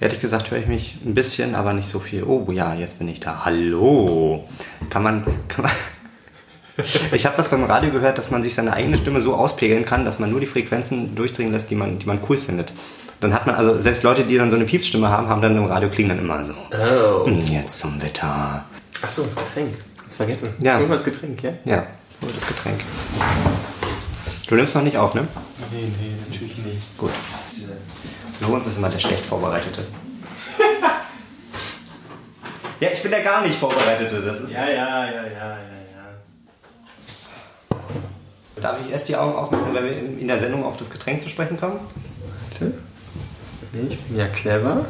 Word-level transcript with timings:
Ehrlich 0.00 0.20
gesagt 0.20 0.50
höre 0.50 0.58
ich 0.58 0.66
mich 0.68 0.98
ein 1.04 1.14
bisschen, 1.14 1.54
aber 1.54 1.72
nicht 1.72 1.88
so 1.88 1.98
viel. 1.98 2.22
Oh 2.22 2.46
ja, 2.52 2.74
jetzt 2.74 2.98
bin 2.98 3.08
ich 3.08 3.18
da. 3.20 3.44
Hallo. 3.44 4.44
Kann 4.90 5.02
man, 5.02 5.24
kann 5.48 5.62
man 5.64 5.72
ich 7.12 7.26
habe 7.26 7.36
das 7.36 7.48
beim 7.48 7.64
Radio 7.64 7.90
gehört, 7.90 8.18
dass 8.18 8.30
man 8.30 8.42
sich 8.44 8.54
seine 8.54 8.72
eigene 8.72 8.96
Stimme 8.98 9.20
so 9.20 9.34
auspegeln 9.34 9.84
kann, 9.84 10.04
dass 10.04 10.20
man 10.20 10.30
nur 10.30 10.38
die 10.38 10.46
Frequenzen 10.46 11.16
durchdringen 11.16 11.52
lässt, 11.52 11.70
die 11.70 11.74
man, 11.74 11.98
die 11.98 12.06
man 12.06 12.20
cool 12.28 12.38
findet. 12.38 12.72
Dann 13.18 13.34
hat 13.34 13.46
man, 13.46 13.56
also 13.56 13.76
selbst 13.80 14.04
Leute, 14.04 14.22
die 14.22 14.36
dann 14.38 14.48
so 14.50 14.54
eine 14.54 14.64
Piepsstimme 14.64 15.08
haben, 15.08 15.26
haben 15.28 15.42
dann 15.42 15.56
im 15.56 15.64
Radio 15.64 15.88
klingen 15.90 16.10
dann 16.10 16.18
immer 16.20 16.44
so. 16.44 16.54
Oh. 16.70 17.26
"Hm, 17.26 17.40
Jetzt 17.40 17.80
zum 17.80 18.00
Wetter. 18.00 18.64
Achso, 19.02 19.24
das 19.24 19.34
Getränk. 19.34 19.74
Das 20.06 20.16
vergessen. 20.16 20.48
Ja. 20.60 20.78
Irgendwas 20.78 21.02
Getränk, 21.02 21.42
ja? 21.42 21.50
Ja, 21.64 21.84
nur 22.20 22.30
das 22.32 22.46
Getränk. 22.46 22.78
Du 24.46 24.54
nimmst 24.54 24.76
noch 24.76 24.82
nicht 24.82 24.96
auf, 24.96 25.14
ne? 25.14 25.26
Nee, 25.72 25.78
nee, 26.00 26.12
natürlich 26.30 26.58
nicht. 26.58 26.96
Gut. 26.96 27.10
Lorenz 28.40 28.66
ist 28.66 28.78
immer 28.78 28.88
der 28.88 28.98
schlecht 28.98 29.24
Vorbereitete. 29.24 29.84
ja, 32.80 32.88
ich 32.92 33.02
bin 33.02 33.10
der 33.10 33.22
gar 33.22 33.42
nicht 33.42 33.58
Vorbereitete. 33.58 34.22
Das 34.22 34.40
ist 34.40 34.52
Ja, 34.52 34.68
ja, 34.68 34.70
ja, 34.70 35.06
ja, 35.06 35.26
ja, 35.26 35.56
ja. 37.70 37.76
Darf 38.60 38.78
ich 38.84 38.92
erst 38.92 39.08
die 39.08 39.16
Augen 39.16 39.34
aufmachen, 39.34 39.74
wenn 39.74 39.84
wir 39.84 39.92
in 39.92 40.28
der 40.28 40.38
Sendung 40.38 40.64
auf 40.64 40.76
das 40.76 40.90
Getränk 40.90 41.20
zu 41.20 41.28
sprechen 41.28 41.58
kommen? 41.58 41.80
Bitte? 42.50 42.74
Ich 43.90 43.98
bin 44.00 44.18
ja 44.18 44.26
clever. 44.28 44.86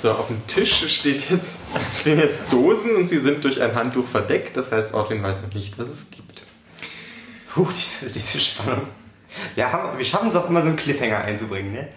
So, 0.00 0.10
auf 0.12 0.28
dem 0.28 0.46
Tisch 0.46 0.86
steht 0.88 1.28
jetzt, 1.30 1.60
stehen 1.94 2.18
jetzt 2.18 2.52
Dosen 2.52 2.96
und 2.96 3.06
sie 3.08 3.18
sind 3.18 3.44
durch 3.44 3.60
ein 3.60 3.74
Handtuch 3.74 4.06
verdeckt. 4.06 4.56
Das 4.56 4.72
heißt, 4.72 4.94
Ortwin 4.94 5.22
weiß 5.22 5.42
noch 5.42 5.54
nicht, 5.54 5.78
was 5.78 5.88
es 5.88 6.10
gibt. 6.10 6.42
Puh, 7.52 7.68
diese, 7.74 8.10
diese 8.12 8.40
Spannung. 8.40 8.86
Ja, 9.56 9.92
wir 9.96 10.04
schaffen 10.04 10.28
es 10.28 10.36
auch 10.36 10.48
immer 10.48 10.62
so 10.62 10.68
einen 10.68 10.76
Cliffhanger 10.76 11.18
einzubringen, 11.18 11.72
ne? 11.72 11.88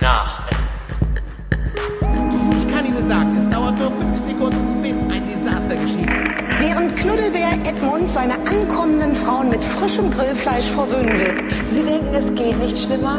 Nach. 0.00 0.42
Ich 2.56 2.68
kann 2.68 2.86
Ihnen 2.86 3.06
sagen, 3.06 3.36
es 3.38 3.48
dauert 3.48 3.78
nur 3.78 3.90
fünf 3.92 4.18
Sekunden, 4.18 4.82
bis 4.82 5.02
ein 5.02 5.26
Desaster 5.28 5.76
geschieht. 5.76 6.08
Während 6.58 6.96
Knuddelbär 6.96 7.52
Edmund 7.64 8.08
seine 8.10 8.34
ankommenden 8.34 9.14
Frauen 9.14 9.50
mit 9.50 9.62
frischem 9.64 10.10
Grillfleisch 10.10 10.66
verwöhnen 10.66 11.18
will. 11.18 11.44
Sie 11.70 11.84
denken, 11.84 12.14
es 12.14 12.34
geht 12.34 12.58
nicht 12.58 12.78
schlimmer? 12.78 13.18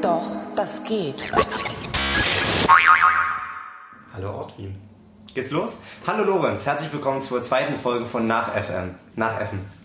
Doch, 0.00 0.30
das 0.56 0.82
geht. 0.84 1.32
Hallo 4.14 4.30
Ortwin. 4.30 4.76
Geht's 5.34 5.50
los? 5.50 5.78
Hallo 6.06 6.24
Lorenz, 6.24 6.66
herzlich 6.66 6.92
willkommen 6.92 7.22
zur 7.22 7.42
zweiten 7.42 7.78
Folge 7.78 8.04
von 8.04 8.26
Nach 8.26 8.52
FM. 8.52 8.94
Nach 9.16 9.34
FM. 9.36 9.81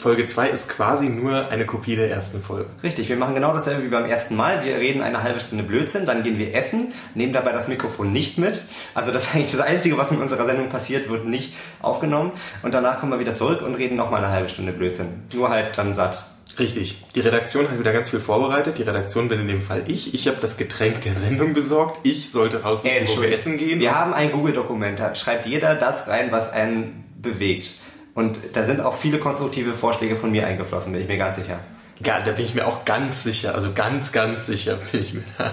Folge 0.00 0.24
2 0.24 0.48
ist 0.48 0.68
quasi 0.68 1.08
nur 1.08 1.50
eine 1.50 1.66
Kopie 1.66 1.94
der 1.94 2.10
ersten 2.10 2.42
Folge. 2.42 2.70
Richtig, 2.82 3.08
wir 3.08 3.16
machen 3.16 3.34
genau 3.34 3.52
dasselbe 3.52 3.84
wie 3.84 3.88
beim 3.88 4.06
ersten 4.06 4.34
Mal. 4.34 4.64
Wir 4.64 4.76
reden 4.76 5.02
eine 5.02 5.22
halbe 5.22 5.38
Stunde 5.40 5.62
Blödsinn, 5.62 6.06
dann 6.06 6.22
gehen 6.22 6.38
wir 6.38 6.54
essen, 6.54 6.92
nehmen 7.14 7.32
dabei 7.32 7.52
das 7.52 7.68
Mikrofon 7.68 8.10
nicht 8.10 8.38
mit. 8.38 8.62
Also 8.94 9.12
das 9.12 9.26
ist 9.26 9.34
eigentlich 9.34 9.52
das 9.52 9.60
Einzige, 9.60 9.98
was 9.98 10.10
in 10.10 10.18
unserer 10.18 10.46
Sendung 10.46 10.70
passiert, 10.70 11.08
wird 11.08 11.26
nicht 11.26 11.52
aufgenommen. 11.80 12.32
Und 12.62 12.74
danach 12.74 12.98
kommen 12.98 13.12
wir 13.12 13.20
wieder 13.20 13.34
zurück 13.34 13.62
und 13.62 13.74
reden 13.74 13.96
nochmal 13.96 14.24
eine 14.24 14.32
halbe 14.32 14.48
Stunde 14.48 14.72
Blödsinn. 14.72 15.22
Nur 15.34 15.50
halt 15.50 15.76
dann 15.76 15.94
satt. 15.94 16.24
Richtig. 16.58 17.04
Die 17.14 17.20
Redaktion 17.20 17.70
hat 17.70 17.78
wieder 17.78 17.92
ganz 17.92 18.08
viel 18.08 18.20
vorbereitet. 18.20 18.78
Die 18.78 18.82
Redaktion 18.82 19.28
bin 19.28 19.40
in 19.40 19.48
dem 19.48 19.62
Fall 19.62 19.84
ich. 19.86 20.14
Ich 20.14 20.26
habe 20.26 20.38
das 20.40 20.56
Getränk 20.56 21.02
der 21.02 21.12
Sendung 21.12 21.54
besorgt. 21.54 22.00
Ich 22.06 22.30
sollte 22.30 22.64
wo 22.64 22.82
wir 22.84 22.92
Entschuldigung. 22.92 23.34
essen 23.34 23.58
gehen. 23.58 23.80
Wir 23.80 23.94
haben 23.94 24.14
ein 24.14 24.32
Google-Dokument, 24.32 24.98
da 24.98 25.14
schreibt 25.14 25.46
jeder 25.46 25.74
das 25.74 26.08
rein, 26.08 26.32
was 26.32 26.50
einen 26.52 27.04
bewegt. 27.20 27.74
Und 28.14 28.38
da 28.54 28.64
sind 28.64 28.80
auch 28.80 28.96
viele 28.96 29.18
konstruktive 29.18 29.74
Vorschläge 29.74 30.16
von 30.16 30.30
mir 30.30 30.46
eingeflossen, 30.46 30.92
bin 30.92 31.02
ich 31.02 31.08
mir 31.08 31.18
ganz 31.18 31.36
sicher. 31.36 31.60
Ja, 32.04 32.20
da 32.20 32.32
bin 32.32 32.44
ich 32.44 32.54
mir 32.54 32.66
auch 32.66 32.84
ganz 32.84 33.22
sicher. 33.22 33.54
Also 33.54 33.72
ganz, 33.74 34.12
ganz 34.12 34.46
sicher 34.46 34.78
bin 34.92 35.02
ich 35.02 35.14
mir 35.14 35.24
da. 35.38 35.52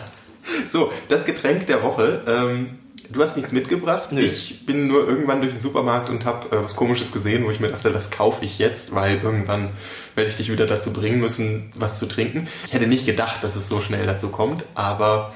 So, 0.67 0.91
das 1.09 1.25
Getränk 1.25 1.67
der 1.67 1.83
Woche. 1.83 2.23
Ähm, 2.25 2.79
du 3.09 3.21
hast 3.21 3.35
nichts 3.35 3.51
mitgebracht. 3.51 4.11
Nö. 4.11 4.21
Ich 4.21 4.65
bin 4.65 4.87
nur 4.87 5.07
irgendwann 5.07 5.41
durch 5.41 5.51
den 5.51 5.59
Supermarkt 5.59 6.09
und 6.09 6.25
habe 6.25 6.55
äh, 6.55 6.63
was 6.63 6.75
Komisches 6.75 7.11
gesehen, 7.11 7.45
wo 7.45 7.51
ich 7.51 7.59
mir 7.59 7.69
dachte, 7.69 7.91
das 7.91 8.11
kaufe 8.11 8.45
ich 8.45 8.59
jetzt, 8.59 8.95
weil 8.95 9.19
irgendwann 9.21 9.71
werde 10.15 10.29
ich 10.29 10.37
dich 10.37 10.49
wieder 10.51 10.65
dazu 10.65 10.93
bringen 10.93 11.19
müssen, 11.19 11.69
was 11.77 11.99
zu 11.99 12.05
trinken. 12.05 12.47
Ich 12.65 12.73
hätte 12.73 12.87
nicht 12.87 13.05
gedacht, 13.05 13.43
dass 13.43 13.55
es 13.55 13.67
so 13.67 13.81
schnell 13.81 14.05
dazu 14.05 14.29
kommt, 14.29 14.63
aber 14.73 15.33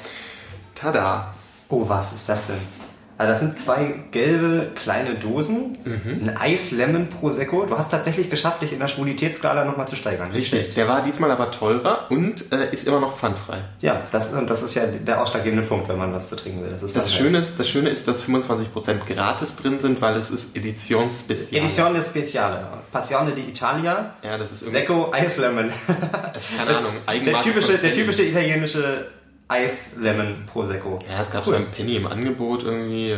tada. 0.76 1.34
Oh, 1.68 1.88
was 1.88 2.14
ist 2.14 2.28
das 2.28 2.48
denn? 2.48 2.91
Also 3.22 3.34
das 3.34 3.40
sind 3.40 3.56
zwei 3.60 3.94
gelbe 4.10 4.72
kleine 4.74 5.14
Dosen, 5.14 5.78
Mhm. 5.86 6.28
ein 6.30 6.38
Eis 6.38 6.72
Lemon 6.72 7.08
Prosecco. 7.08 7.66
Du 7.68 7.78
hast 7.78 7.92
tatsächlich 7.92 8.32
geschafft, 8.32 8.64
dich 8.64 8.74
in 8.74 8.80
der 8.80 8.88
Schwulitätsskala 8.88 9.64
nochmal 9.64 9.88
zu 9.88 9.96
steigern. 9.96 10.32
Richtig. 10.32 10.48
schlecht. 10.48 10.76
Der 10.78 10.88
war 10.88 11.04
diesmal 11.04 11.30
aber 11.30 11.52
teurer 11.52 12.08
und 12.10 12.52
äh, 12.52 12.72
ist 12.72 12.88
immer 12.88 13.00
noch 13.00 13.16
pfandfrei. 13.16 13.60
Ja, 13.80 14.02
das, 14.12 14.34
und 14.34 14.50
das 14.50 14.64
ist 14.64 14.74
ja 14.74 14.88
der 14.88 15.22
ausschlaggebende 15.22 15.68
Punkt, 15.68 15.88
wenn 15.88 16.00
man 16.00 16.12
was 16.12 16.30
zu 16.30 16.36
trinken 16.36 16.64
will. 16.64 16.72
Das, 16.72 16.82
ist 16.82 16.96
Das 16.96 17.14
Schöne, 17.14 17.38
ist, 17.38 17.60
das 17.60 17.70
Schöne 17.70 17.90
ist, 17.90 18.08
dass 18.08 18.24
25% 18.26 19.06
gratis 19.08 19.56
drin 19.56 19.78
sind, 19.78 20.02
weil 20.02 20.16
es 20.16 20.32
ist 20.32 20.58
Edition 20.58 21.08
Spezial. 21.12 21.64
Edizione 21.64 22.02
Speciale. 22.02 22.66
Passione 22.92 23.34
di 23.34 23.44
Italia. 23.44 24.16
Ja, 24.24 24.40
das 24.40 24.52
ist 24.52 24.64
irgendwie, 24.64 24.80
Secco 24.80 25.12
Eis 25.14 25.38
Lemon. 25.38 25.70
das 26.34 26.50
ist 26.50 26.58
keine 26.58 26.76
Ahnung, 26.76 26.94
Der 27.24 27.38
typische, 27.40 27.78
der 27.78 27.94
typische 27.94 28.24
italienische 28.24 29.06
Eis 29.52 29.98
Lemon 30.00 30.46
Prosecco. 30.46 30.98
Ja, 31.12 31.22
es 31.22 31.30
gab 31.30 31.44
so 31.44 31.54
ein 31.54 31.70
Penny 31.72 31.98
im 31.98 32.08
Angebot 32.08 32.64
irgendwie. 32.64 33.18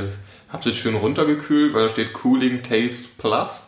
Hab's 0.49 0.65
jetzt 0.65 0.77
schön 0.77 0.95
runtergekühlt, 0.95 1.73
weil 1.73 1.83
da 1.83 1.89
steht 1.89 2.13
Cooling 2.13 2.63
Taste 2.63 3.07
Plus. 3.19 3.67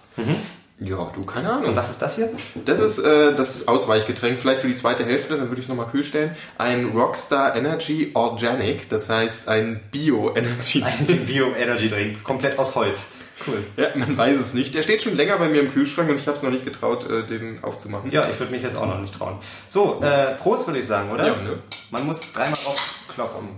Ja, 0.80 1.12
du, 1.16 1.24
keine 1.24 1.50
Ahnung. 1.50 1.64
Mhm. 1.64 1.70
Und 1.70 1.76
was 1.76 1.90
ist 1.90 2.02
das 2.02 2.16
hier? 2.16 2.30
Das 2.66 2.80
ist 2.80 3.00
äh, 3.00 3.34
das 3.34 3.68
Ausweichgetränk, 3.68 4.40
vielleicht 4.40 4.62
für 4.62 4.68
die 4.68 4.76
zweite 4.76 5.06
Hälfte, 5.06 5.38
dann 5.38 5.50
würde 5.50 5.62
ich 5.62 5.70
nochmal 5.70 5.88
kühl 5.88 6.04
stellen. 6.04 6.36
Ein 6.58 6.92
Rockstar 6.94 7.56
Energy 7.56 8.12
Organic, 8.14 8.90
das 8.90 9.10
heißt 9.10 9.48
ein 9.48 9.80
Bio-Energy. 9.92 10.84
Ein 10.84 11.26
Bio-Energy 11.26 11.90
Drink, 11.90 12.24
komplett 12.24 12.60
aus 12.60 12.76
Holz. 12.76 13.08
Cool. 13.46 13.66
Ja, 13.76 13.90
man 13.96 14.18
weiß 14.18 14.38
es 14.38 14.54
nicht. 14.54 14.74
Der 14.76 14.82
steht 14.82 15.04
schon 15.04 15.16
länger 15.16 15.38
bei 15.38 15.50
mir 15.50 15.62
im 15.62 15.72
Kühlschrank 15.72 16.10
und 16.10 16.18
ich 16.18 16.28
habe 16.28 16.38
es 16.38 16.44
noch 16.44 16.52
nicht 16.52 16.66
getraut, 16.66 17.10
äh, 17.10 17.26
den 17.26 17.64
aufzumachen. 17.64 18.12
Ja, 18.12 18.30
ich 18.30 18.40
würde 18.40 18.52
mich 18.52 18.64
jetzt 18.64 18.78
auch 18.78 18.86
noch 18.88 19.00
nicht 19.00 19.14
trauen. 19.14 19.40
So, 19.68 20.02
äh, 20.02 20.36
Prost 20.36 20.68
würde 20.68 20.80
ich 20.80 20.88
sagen, 20.88 21.12
oder? 21.12 21.28
Ja, 21.28 21.36
ne? 21.36 21.60
Man 21.92 22.06
muss 22.06 22.34
dreimal 22.34 22.58
draufklopfen. 22.64 23.50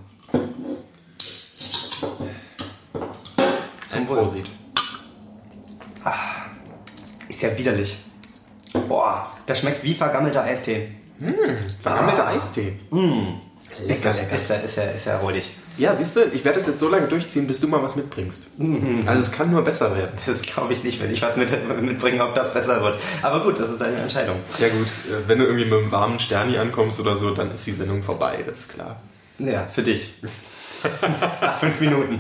Ein 3.93 4.05
Prosit. 4.05 4.45
Ist 7.29 7.41
ja 7.41 7.57
widerlich. 7.57 7.97
Boah, 8.87 9.31
das 9.45 9.59
schmeckt 9.59 9.83
wie 9.83 9.93
vergammelter 9.93 10.43
Eistee. 10.43 10.89
Vergammelter 11.81 12.27
Eistee. 12.27 12.79
Ist 13.87 14.03
Lecker, 14.03 14.15
ja, 14.15 14.21
lecker. 14.23 14.35
ist 14.35 14.49
ja, 14.49 14.55
ist 14.57 14.75
ja, 14.77 14.83
ist 14.83 15.05
ja 15.05 15.17
räudig. 15.17 15.55
Ja, 15.77 15.95
siehst 15.95 16.15
du, 16.15 16.21
ich 16.33 16.43
werde 16.43 16.57
das 16.59 16.67
jetzt 16.67 16.79
so 16.79 16.89
lange 16.89 17.07
durchziehen, 17.07 17.45
bis 17.47 17.59
du 17.59 17.67
mal 17.67 17.81
was 17.83 17.95
mitbringst. 17.95 18.47
Also 19.05 19.21
es 19.21 19.31
kann 19.31 19.51
nur 19.51 19.63
besser 19.63 19.95
werden. 19.95 20.11
Das 20.25 20.41
glaube 20.41 20.73
ich 20.73 20.83
nicht, 20.83 21.01
wenn 21.01 21.11
ich 21.11 21.21
was 21.21 21.37
mit, 21.37 21.51
mitbringe, 21.81 22.23
ob 22.23 22.33
das 22.35 22.53
besser 22.53 22.81
wird. 22.81 22.99
Aber 23.21 23.43
gut, 23.43 23.59
das 23.59 23.69
ist 23.69 23.79
deine 23.81 23.97
Entscheidung. 23.97 24.37
Ja 24.59 24.69
gut, 24.69 24.87
äh, 24.87 25.27
wenn 25.27 25.37
du 25.37 25.45
irgendwie 25.45 25.65
mit 25.65 25.79
einem 25.79 25.91
warmen 25.91 26.19
Sterni 26.19 26.57
ankommst 26.57 26.99
oder 26.99 27.17
so, 27.17 27.31
dann 27.31 27.51
ist 27.51 27.65
die 27.67 27.73
Sendung 27.73 28.03
vorbei, 28.03 28.43
das 28.45 28.59
ist 28.61 28.69
klar. 28.69 29.01
Ja, 29.39 29.67
für 29.67 29.83
dich. 29.83 30.13
Nach 31.41 31.59
fünf 31.59 31.79
Minuten. 31.79 32.19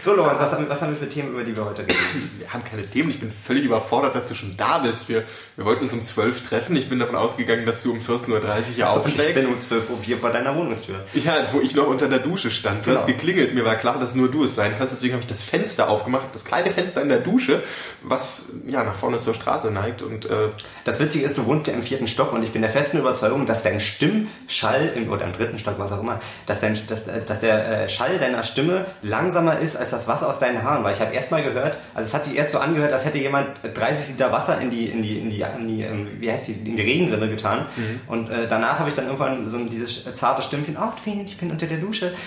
So, 0.00 0.14
Lorenz, 0.14 0.38
was 0.40 0.52
haben, 0.52 0.64
wir- 0.64 0.70
was 0.70 0.82
haben 0.82 0.92
wir 0.92 0.98
für 0.98 1.08
Themen, 1.08 1.30
über 1.32 1.42
die 1.44 1.56
wir 1.56 1.64
heute 1.64 1.82
reden? 1.82 1.94
Wir 2.38 2.52
haben 2.52 2.62
keine 2.64 2.84
Themen, 2.86 3.10
ich 3.10 3.18
bin 3.18 3.32
völlig 3.32 3.64
überfordert, 3.64 4.14
dass 4.14 4.28
du 4.28 4.34
schon 4.34 4.56
da 4.56 4.78
bist. 4.78 5.08
Wir, 5.08 5.24
wir 5.56 5.64
wollten 5.64 5.82
uns 5.84 5.92
um 5.92 6.04
12 6.04 6.48
treffen, 6.48 6.76
ich 6.76 6.88
bin 6.88 6.98
davon 7.00 7.16
ausgegangen, 7.16 7.66
dass 7.66 7.82
du 7.82 7.90
um 7.92 7.98
14.30 7.98 8.30
Uhr 8.30 8.40
hier 8.40 8.62
Ich 8.76 8.84
aufschlägst. 8.84 9.34
bin 9.34 9.46
um 9.46 9.54
12.04 9.54 10.12
Uhr 10.12 10.18
vor 10.18 10.30
deiner 10.30 10.54
Wohnungstür. 10.54 10.96
Ja, 11.14 11.34
wo 11.52 11.60
ich 11.60 11.74
noch 11.74 11.88
unter 11.88 12.08
der 12.08 12.20
Dusche 12.20 12.50
stand. 12.52 12.86
Du 12.86 12.90
hast 12.92 13.06
Genau. 13.06 13.18
geklingelt, 13.18 13.54
mir 13.54 13.64
war 13.64 13.74
klar, 13.76 13.98
dass 13.98 14.14
nur 14.14 14.28
du 14.30 14.44
es 14.44 14.54
sein 14.54 14.74
kannst, 14.78 14.94
deswegen 14.94 15.14
habe 15.14 15.22
ich 15.22 15.26
das 15.28 15.42
Fenster 15.42 15.88
aufgemacht, 15.88 16.26
das 16.34 16.44
kleine 16.44 16.70
Fenster 16.70 17.02
in 17.02 17.08
der 17.08 17.18
Dusche, 17.18 17.62
was 18.02 18.52
ja 18.66 18.84
nach 18.84 18.94
vorne 18.96 19.20
zur 19.20 19.34
Straße 19.34 19.70
neigt 19.72 20.02
und 20.02 20.26
äh, 20.26 20.48
Das 20.84 21.00
Witzige 21.00 21.24
ist, 21.24 21.36
du 21.36 21.46
wohnst 21.46 21.66
ja 21.66 21.72
im 21.74 21.82
vierten 21.82 22.06
Stock 22.06 22.32
und 22.32 22.42
ich 22.44 22.52
bin 22.52 22.62
der 22.62 22.70
festen 22.70 22.98
Überzeugung, 22.98 23.46
dass 23.46 23.62
dein 23.64 23.80
Stimmschall, 23.80 24.92
im, 24.94 25.10
oder 25.10 25.24
im 25.24 25.32
dritten 25.32 25.58
Stock, 25.58 25.74
was 25.78 25.90
auch 25.92 26.00
immer, 26.00 26.20
dass, 26.46 26.60
dein, 26.60 26.78
dass, 26.86 27.04
dass 27.26 27.40
der 27.40 27.82
äh, 27.84 27.88
Schall 27.88 28.18
deiner 28.18 28.42
Stimme 28.44 28.86
langsamer 29.02 29.58
ist 29.58 29.76
als 29.76 29.90
das 29.90 29.95
Wasser 30.08 30.28
aus 30.28 30.38
deinen 30.38 30.62
Haaren. 30.62 30.84
Weil 30.84 30.94
ich 30.94 31.00
habe 31.00 31.14
erst 31.14 31.30
mal 31.30 31.42
gehört, 31.42 31.78
also 31.94 32.06
es 32.06 32.14
hat 32.14 32.24
sich 32.24 32.36
erst 32.36 32.52
so 32.52 32.58
angehört, 32.58 32.92
als 32.92 33.04
hätte 33.04 33.18
jemand 33.18 33.48
30 33.74 34.08
Liter 34.08 34.32
Wasser 34.32 34.60
in 34.60 34.70
die, 34.70 34.86
in 34.86 35.02
die, 35.02 35.18
in 35.18 35.30
die, 35.30 35.40
in 35.40 35.68
die 35.68 35.82
ähm, 35.82 36.08
wie 36.20 36.30
heißt 36.30 36.48
die, 36.48 36.52
in 36.52 36.76
die 36.76 36.82
Regenrinne 36.82 37.28
getan. 37.28 37.66
Und 38.06 38.30
äh, 38.30 38.46
danach 38.46 38.78
habe 38.78 38.88
ich 38.88 38.94
dann 38.94 39.06
irgendwann 39.06 39.48
so 39.48 39.58
dieses 39.64 40.12
zarte 40.14 40.42
Stimmchen, 40.42 40.76
oh, 40.76 40.92
ich 41.06 41.36
bin 41.36 41.50
unter 41.50 41.66
der 41.66 41.78
Dusche. 41.78 42.12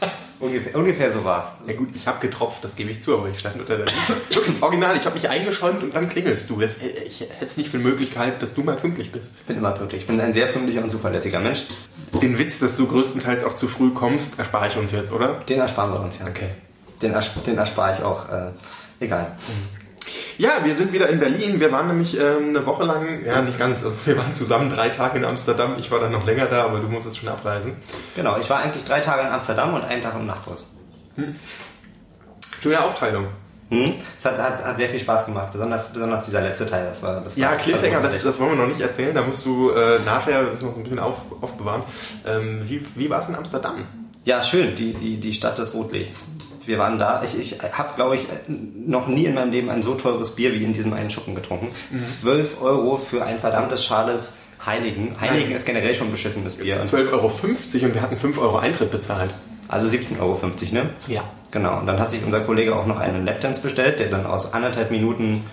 Ja. 0.00 0.08
Ungefähr, 0.40 0.74
ungefähr 0.74 1.10
so 1.10 1.24
war's. 1.24 1.52
Ja 1.66 1.74
gut, 1.74 1.88
ich 1.94 2.06
habe 2.06 2.18
getropft, 2.20 2.64
das 2.64 2.74
gebe 2.74 2.90
ich 2.90 3.00
zu, 3.00 3.16
aber 3.16 3.28
ich 3.28 3.38
stand 3.38 3.60
unter 3.60 3.76
der 3.76 3.86
Dusche. 3.86 4.16
Wirklich, 4.30 4.62
original, 4.62 4.96
ich 4.96 5.04
habe 5.04 5.14
mich 5.14 5.28
eingeschäumt 5.28 5.82
und 5.82 5.94
dann 5.94 6.08
klingelst 6.08 6.50
du. 6.50 6.60
Das, 6.60 6.78
ich 6.78 7.20
hätte 7.20 7.44
es 7.44 7.56
nicht 7.56 7.70
für 7.70 7.78
möglich 7.78 8.12
gehalten, 8.12 8.40
dass 8.40 8.54
du 8.54 8.62
mal 8.62 8.76
pünktlich 8.76 9.12
bist. 9.12 9.32
Ich 9.40 9.46
bin 9.46 9.56
immer 9.56 9.72
pünktlich. 9.72 10.02
Ich 10.02 10.08
bin 10.08 10.20
ein 10.20 10.32
sehr 10.32 10.46
pünktlicher 10.46 10.82
und 10.82 10.90
zuverlässiger 10.90 11.40
Mensch. 11.40 11.64
Den 12.20 12.38
Witz, 12.38 12.58
dass 12.58 12.76
du 12.76 12.86
größtenteils 12.86 13.44
auch 13.44 13.54
zu 13.54 13.68
früh 13.68 13.90
kommst, 13.90 14.38
erspare 14.38 14.68
ich 14.68 14.76
uns 14.76 14.92
jetzt, 14.92 15.12
oder? 15.12 15.40
Den 15.48 15.60
ersparen 15.60 15.92
wir 15.92 16.00
uns 16.00 16.18
ja. 16.18 16.26
Okay. 16.26 16.50
Den, 17.02 17.12
ersp 17.12 17.42
den 17.44 17.58
erspare 17.58 17.94
ich 17.94 18.02
auch. 18.02 18.28
Äh, 18.28 18.50
egal. 19.00 19.32
Ja, 20.38 20.64
wir 20.64 20.74
sind 20.74 20.92
wieder 20.92 21.08
in 21.08 21.20
Berlin. 21.20 21.60
Wir 21.60 21.70
waren 21.70 21.88
nämlich 21.88 22.18
ähm, 22.18 22.48
eine 22.50 22.64
Woche 22.64 22.84
lang, 22.84 23.24
ja 23.26 23.42
nicht 23.42 23.58
ganz, 23.58 23.84
also 23.84 23.96
wir 24.04 24.16
waren 24.16 24.32
zusammen 24.32 24.70
drei 24.70 24.88
Tage 24.88 25.18
in 25.18 25.24
Amsterdam. 25.24 25.74
Ich 25.78 25.90
war 25.90 26.00
dann 26.00 26.12
noch 26.12 26.24
länger 26.24 26.46
da, 26.46 26.64
aber 26.64 26.78
du 26.80 26.88
musstest 26.88 27.18
schon 27.18 27.28
abreisen. 27.28 27.76
Genau, 28.16 28.38
ich 28.38 28.48
war 28.48 28.60
eigentlich 28.60 28.84
drei 28.84 29.00
Tage 29.00 29.22
in 29.22 29.28
Amsterdam 29.28 29.74
und 29.74 29.82
einen 29.84 30.02
Tag 30.02 30.14
im 30.14 30.24
Nachtbus. 30.24 30.64
Schöne 32.62 32.82
Aufteilung. 32.84 33.26
Hm? 33.70 33.94
Es 34.18 34.24
hat, 34.24 34.36
hat, 34.38 34.64
hat 34.64 34.76
sehr 34.78 34.88
viel 34.88 34.98
Spaß 34.98 35.26
gemacht, 35.26 35.52
besonders, 35.52 35.92
besonders 35.92 36.24
dieser 36.24 36.40
letzte 36.40 36.66
Teil. 36.66 36.86
Das 36.86 37.02
war, 37.02 37.20
das 37.20 37.36
Ja, 37.36 37.50
war, 37.50 37.56
Cliffhanger, 37.56 38.00
das 38.00 38.20
das, 38.20 38.40
wollen 38.40 38.50
wir 38.52 38.56
noch 38.56 38.66
nicht 38.66 38.80
erzählen. 38.80 39.14
Da 39.14 39.22
musst 39.22 39.46
du 39.46 39.70
äh, 39.70 40.00
nachher 40.04 40.56
so 40.58 40.68
ein 40.70 40.82
bisschen 40.82 40.98
auf, 40.98 41.18
aufbewahren. 41.40 41.82
Ähm, 42.26 42.62
wie 42.64 42.84
wie 42.96 43.08
war 43.08 43.22
es 43.22 43.28
in 43.28 43.36
Amsterdam? 43.36 43.76
Ja, 44.24 44.42
schön, 44.42 44.74
die, 44.74 44.92
die, 44.94 45.18
die 45.18 45.32
Stadt 45.32 45.56
des 45.58 45.72
Rotlichts. 45.72 46.24
Wir 46.70 46.78
waren 46.78 46.98
da. 47.00 47.22
Ich, 47.24 47.36
ich 47.38 47.58
habe, 47.72 47.94
glaube 47.96 48.14
ich, 48.14 48.26
noch 48.86 49.08
nie 49.08 49.24
in 49.26 49.34
meinem 49.34 49.50
Leben 49.50 49.70
ein 49.70 49.82
so 49.82 49.94
teures 49.96 50.36
Bier 50.36 50.54
wie 50.54 50.62
in 50.62 50.72
diesem 50.72 50.92
einen 50.92 51.10
Schuppen 51.10 51.34
getrunken. 51.34 51.68
12 51.98 52.62
Euro 52.62 52.96
für 52.96 53.24
ein 53.24 53.38
verdammtes 53.40 53.84
schales 53.84 54.38
Heiligen. 54.64 55.12
Heiligen 55.20 55.50
ist 55.50 55.66
generell 55.66 55.94
schon 55.94 56.10
beschissenes 56.12 56.56
Bier. 56.56 56.76
Und 56.80 56.86
12,50 56.86 57.12
Euro 57.12 57.26
und 57.86 57.94
wir 57.94 58.02
hatten 58.02 58.16
5 58.16 58.38
Euro 58.38 58.58
Eintritt 58.58 58.90
bezahlt. 58.92 59.30
Also 59.68 59.88
17,50 59.90 60.20
Euro, 60.20 60.38
ne? 60.72 60.90
Ja. 61.08 61.22
Genau. 61.50 61.78
Und 61.80 61.86
dann 61.86 61.98
hat 61.98 62.10
sich 62.12 62.22
unser 62.24 62.40
Kollege 62.40 62.76
auch 62.76 62.86
noch 62.86 62.98
einen 63.00 63.26
Lapdance 63.26 63.60
bestellt, 63.60 63.98
der 63.98 64.08
dann 64.10 64.26
aus 64.26 64.52
anderthalb 64.54 64.90
Minuten 64.92 65.44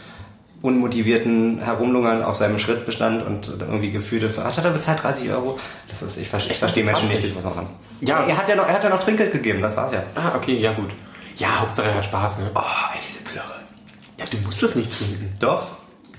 unmotivierten 0.62 1.60
Herumlungern 1.64 2.24
auf 2.24 2.36
seinem 2.36 2.58
Schritt 2.60 2.86
bestand 2.86 3.24
und 3.24 3.48
irgendwie 3.60 3.92
gefühlte, 3.92 4.32
hat 4.44 4.58
er 4.64 4.72
bezahlt 4.72 5.02
30 5.04 5.30
Euro? 5.30 5.60
Das 5.88 6.02
ist, 6.02 6.18
ich, 6.18 6.28
ver- 6.28 6.38
ich 6.40 6.58
verstehe 6.58 6.84
Menschen 6.84 7.08
nicht, 7.10 7.24
die 7.24 7.28
sowas 7.28 7.44
machen. 7.44 7.68
Ja. 8.02 8.26
Er 8.28 8.38
hat 8.38 8.50
ja 8.50 8.56
noch, 8.56 8.68
er 8.68 8.74
hat 8.74 8.84
ja 8.84 8.90
noch 8.90 9.00
Trinkgeld 9.00 9.32
gegeben, 9.32 9.62
das 9.62 9.78
war's 9.78 9.92
ja. 9.94 10.04
Ah, 10.16 10.36
okay, 10.36 10.58
ja 10.58 10.74
gut. 10.74 10.90
Ja, 11.38 11.60
Hauptsache 11.62 11.88
er 11.90 11.96
hat 11.96 12.06
Spaß, 12.06 12.40
ne? 12.40 12.52
Oh, 12.56 12.60
ey, 12.94 13.00
diese 13.08 13.20
Plörre. 13.22 13.62
Ja, 14.20 14.26
du 14.30 14.38
musst 14.38 14.62
es 14.64 14.76
nicht 14.76 14.92
trinken. 14.98 15.36
Doch. 15.40 15.68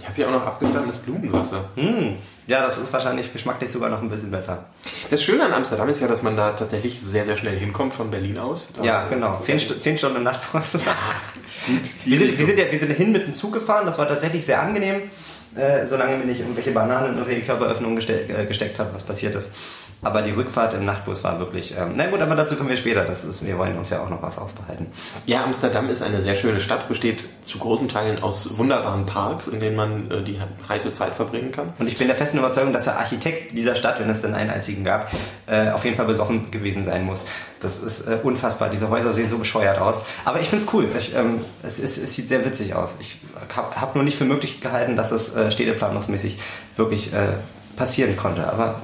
Ich 0.00 0.05
habe 0.05 0.15
hier 0.15 0.29
auch 0.29 0.32
noch 0.32 0.47
abgestandenes 0.47 0.99
Blumenwasser. 0.99 1.69
Hm. 1.75 2.17
Ja, 2.47 2.62
das 2.62 2.79
ist 2.79 2.93
wahrscheinlich 2.93 3.31
geschmacklich 3.32 3.70
sogar 3.70 3.91
noch 3.91 4.00
ein 4.00 4.09
bisschen 4.09 4.31
besser. 4.31 4.67
Das 5.11 5.23
Schöne 5.23 5.44
an 5.44 5.53
Amsterdam 5.53 5.88
ist 5.88 6.00
ja, 6.00 6.06
dass 6.06 6.23
man 6.23 6.37
da 6.37 6.53
tatsächlich 6.53 6.99
sehr, 7.00 7.25
sehr 7.26 7.37
schnell 7.37 7.59
hinkommt 7.59 7.93
von 7.93 8.11
Berlin 8.11 8.38
aus. 8.38 8.69
Da- 8.76 8.85
Ja, 8.85 9.06
genau. 9.06 9.38
Zehn, 9.43 9.59
Stu- 9.59 9.75
zehn 9.75 9.99
Stunden 9.99 10.19
im 10.19 10.23
Nachtbus. 10.23 10.75
wir, 12.05 12.19
sind, 12.19 12.38
wir, 12.38 12.47
sind 12.47 12.59
ja, 12.59 12.71
wir 12.71 12.79
sind 12.79 12.93
hin 12.93 13.12
mit 13.12 13.26
dem 13.26 13.35
Zug 13.35 13.53
gefahren, 13.53 13.85
das 13.85 13.99
war 13.99 14.09
tatsächlich 14.09 14.47
sehr 14.47 14.62
angenehm, 14.62 15.03
äh, 15.56 15.85
solange 15.87 16.17
mir 16.17 16.25
nicht 16.26 16.41
irgendwelche 16.41 16.71
Bananen 16.71 17.09
in 17.11 17.14
irgendwelche 17.19 17.44
Körperöffnungen 17.44 17.97
geste 17.97 18.21
äh, 18.29 18.47
gesteckt 18.47 18.79
hat, 18.79 18.94
was 18.94 19.03
passiert 19.03 19.35
ist. 19.35 19.53
Aber 20.00 20.23
die 20.23 20.31
Rückfahrt 20.31 20.75
im 20.75 20.85
Nachtbus 20.85 21.25
war 21.25 21.41
wirklich, 21.41 21.75
ähm, 21.77 21.95
na 21.97 22.06
gut, 22.06 22.21
aber 22.21 22.37
dazu 22.37 22.55
kommen 22.55 22.69
wir 22.69 22.77
später, 22.77 23.05
das 23.05 23.25
ist, 23.25 23.45
wir 23.45 23.59
wollen 23.59 23.77
uns 23.77 23.91
ja 23.91 24.00
auch 24.00 24.09
noch 24.09 24.23
was 24.23 24.39
aufbehalten. 24.39 24.87
Ja, 25.27 25.43
Amsterdam 25.43 25.91
ist 25.91 26.03
eine 26.03 26.23
sehr 26.23 26.37
schöne 26.37 26.61
Stadt, 26.61 26.89
besteht 26.89 27.25
zu 27.45 27.59
großen 27.59 27.89
Teilen 27.89 28.23
aus 28.23 28.56
wunderbaren 28.59 29.06
Parks, 29.06 29.49
in 29.49 29.59
denen 29.59 29.75
man 29.75 30.09
äh, 30.11 30.23
die 30.23 30.39
heiße 30.69 30.93
Zeit 30.93 31.15
verbringen 31.15 31.50
kann. 31.50 31.73
Und 31.79 31.89
ich 31.89 31.99
bin 31.99 32.06
der 32.06 32.17
festen 32.17 32.39
Überzeugung, 32.39 32.73
dass 32.73 32.85
der 32.85 32.97
Architekt 32.99 33.56
dieser 33.56 33.75
Stadt, 33.75 33.99
wenn 33.99 34.09
es 34.09 34.23
denn 34.23 34.35
einen 34.35 34.50
einzigen 34.50 34.85
gab, 34.85 35.11
äh, 35.47 35.71
auf 35.71 35.85
jeden 35.85 35.97
Fall 35.97 36.06
besoffen 36.06 36.53
gewesen 36.53 36.85
sein 36.85 37.05
muss. 37.05 37.25
Das 37.61 37.81
ist 37.81 38.06
äh, 38.06 38.19
unfassbar. 38.23 38.71
Diese 38.71 38.91
Häuser 38.91 39.12
sehen 39.12 39.29
so 39.29 39.39
bescheuert 39.39 39.81
aus. 39.81 40.00
Aber 40.25 40.41
ich 40.41 40.49
find's 40.49 40.67
cool. 40.73 40.87
Ich, 40.97 41.15
ähm, 41.17 41.41
es, 41.65 41.81
es, 41.81 41.99
es 41.99 42.15
sieht 42.15 42.29
sehr 42.29 42.45
witzig 42.45 42.75
aus. 42.75 42.95
Ich 43.00 43.19
habe 43.56 43.81
hab 43.81 43.97
nur 43.97 44.05
nicht 44.05 44.17
für 44.17 44.25
möglich 44.25 44.61
gehalten, 44.61 44.95
dass 44.95 45.11
es 45.11 45.35
äh, 45.35 45.50
städteplanungsmäßig 45.50 46.39
wirklich 46.77 47.12
äh, 47.12 47.33
passieren 47.77 48.17
konnte. 48.17 48.49
Aber 48.49 48.81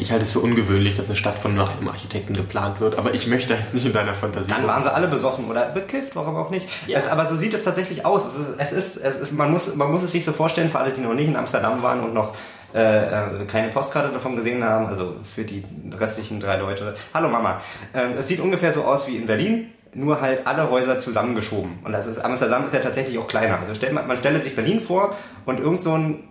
ich 0.00 0.10
halte 0.10 0.24
es 0.24 0.32
für 0.32 0.40
ungewöhnlich, 0.40 0.96
dass 0.96 1.06
eine 1.06 1.16
Stadt 1.16 1.38
von 1.38 1.54
nur 1.54 1.68
einem 1.68 1.88
Architekten 1.88 2.34
geplant 2.34 2.80
wird, 2.80 2.98
aber 2.98 3.14
ich 3.14 3.26
möchte 3.26 3.54
jetzt 3.54 3.74
nicht 3.74 3.86
in 3.86 3.92
deiner 3.92 4.14
Fantasie. 4.14 4.48
dann 4.48 4.66
waren 4.66 4.82
sie 4.82 4.92
alle 4.92 5.06
besoffen 5.06 5.46
oder 5.46 5.68
bekifft, 5.68 6.16
warum 6.16 6.36
auch 6.36 6.50
nicht. 6.50 6.68
Es, 6.88 7.08
aber 7.08 7.26
so 7.26 7.36
sieht 7.36 7.54
es 7.54 7.62
tatsächlich 7.62 8.04
aus. 8.04 8.24
Es 8.26 8.36
ist, 8.36 8.54
es 8.58 8.72
ist, 8.72 8.96
es 8.96 9.20
ist 9.20 9.32
man, 9.32 9.50
muss, 9.50 9.74
man 9.76 9.90
muss 9.92 10.02
es 10.02 10.12
sich 10.12 10.24
so 10.24 10.32
vorstellen, 10.32 10.70
für 10.70 10.78
alle, 10.78 10.92
die 10.92 11.00
noch 11.00 11.14
nicht 11.14 11.28
in 11.28 11.36
Amsterdam 11.36 11.82
waren 11.82 12.00
und 12.00 12.14
noch 12.14 12.34
äh, 12.74 13.42
äh, 13.42 13.44
keine 13.46 13.68
Postkarte 13.68 14.12
davon 14.12 14.36
gesehen 14.36 14.62
haben, 14.62 14.86
also 14.86 15.16
für 15.24 15.44
die 15.44 15.64
restlichen 15.92 16.38
drei 16.38 16.56
Leute. 16.56 16.94
Hallo 17.12 17.28
Mama. 17.28 17.60
Ähm, 17.94 18.12
es 18.18 18.28
sieht 18.28 18.38
ungefähr 18.38 18.72
so 18.72 18.84
aus 18.84 19.08
wie 19.08 19.16
in 19.16 19.26
Berlin, 19.26 19.72
nur 19.92 20.20
halt 20.20 20.46
alle 20.46 20.70
Häuser 20.70 20.98
zusammengeschoben. 20.98 21.80
Und 21.82 21.90
das 21.92 22.06
ist, 22.06 22.18
Amsterdam 22.18 22.64
ist 22.64 22.74
ja 22.74 22.80
tatsächlich 22.80 23.18
auch 23.18 23.26
kleiner. 23.26 23.58
Also 23.58 23.74
stell, 23.74 23.92
man, 23.92 24.06
man 24.06 24.16
stelle 24.16 24.38
sich 24.38 24.54
Berlin 24.54 24.80
vor 24.80 25.16
und 25.46 25.58
irgend 25.58 25.80
so 25.80 25.94
ein 25.94 26.24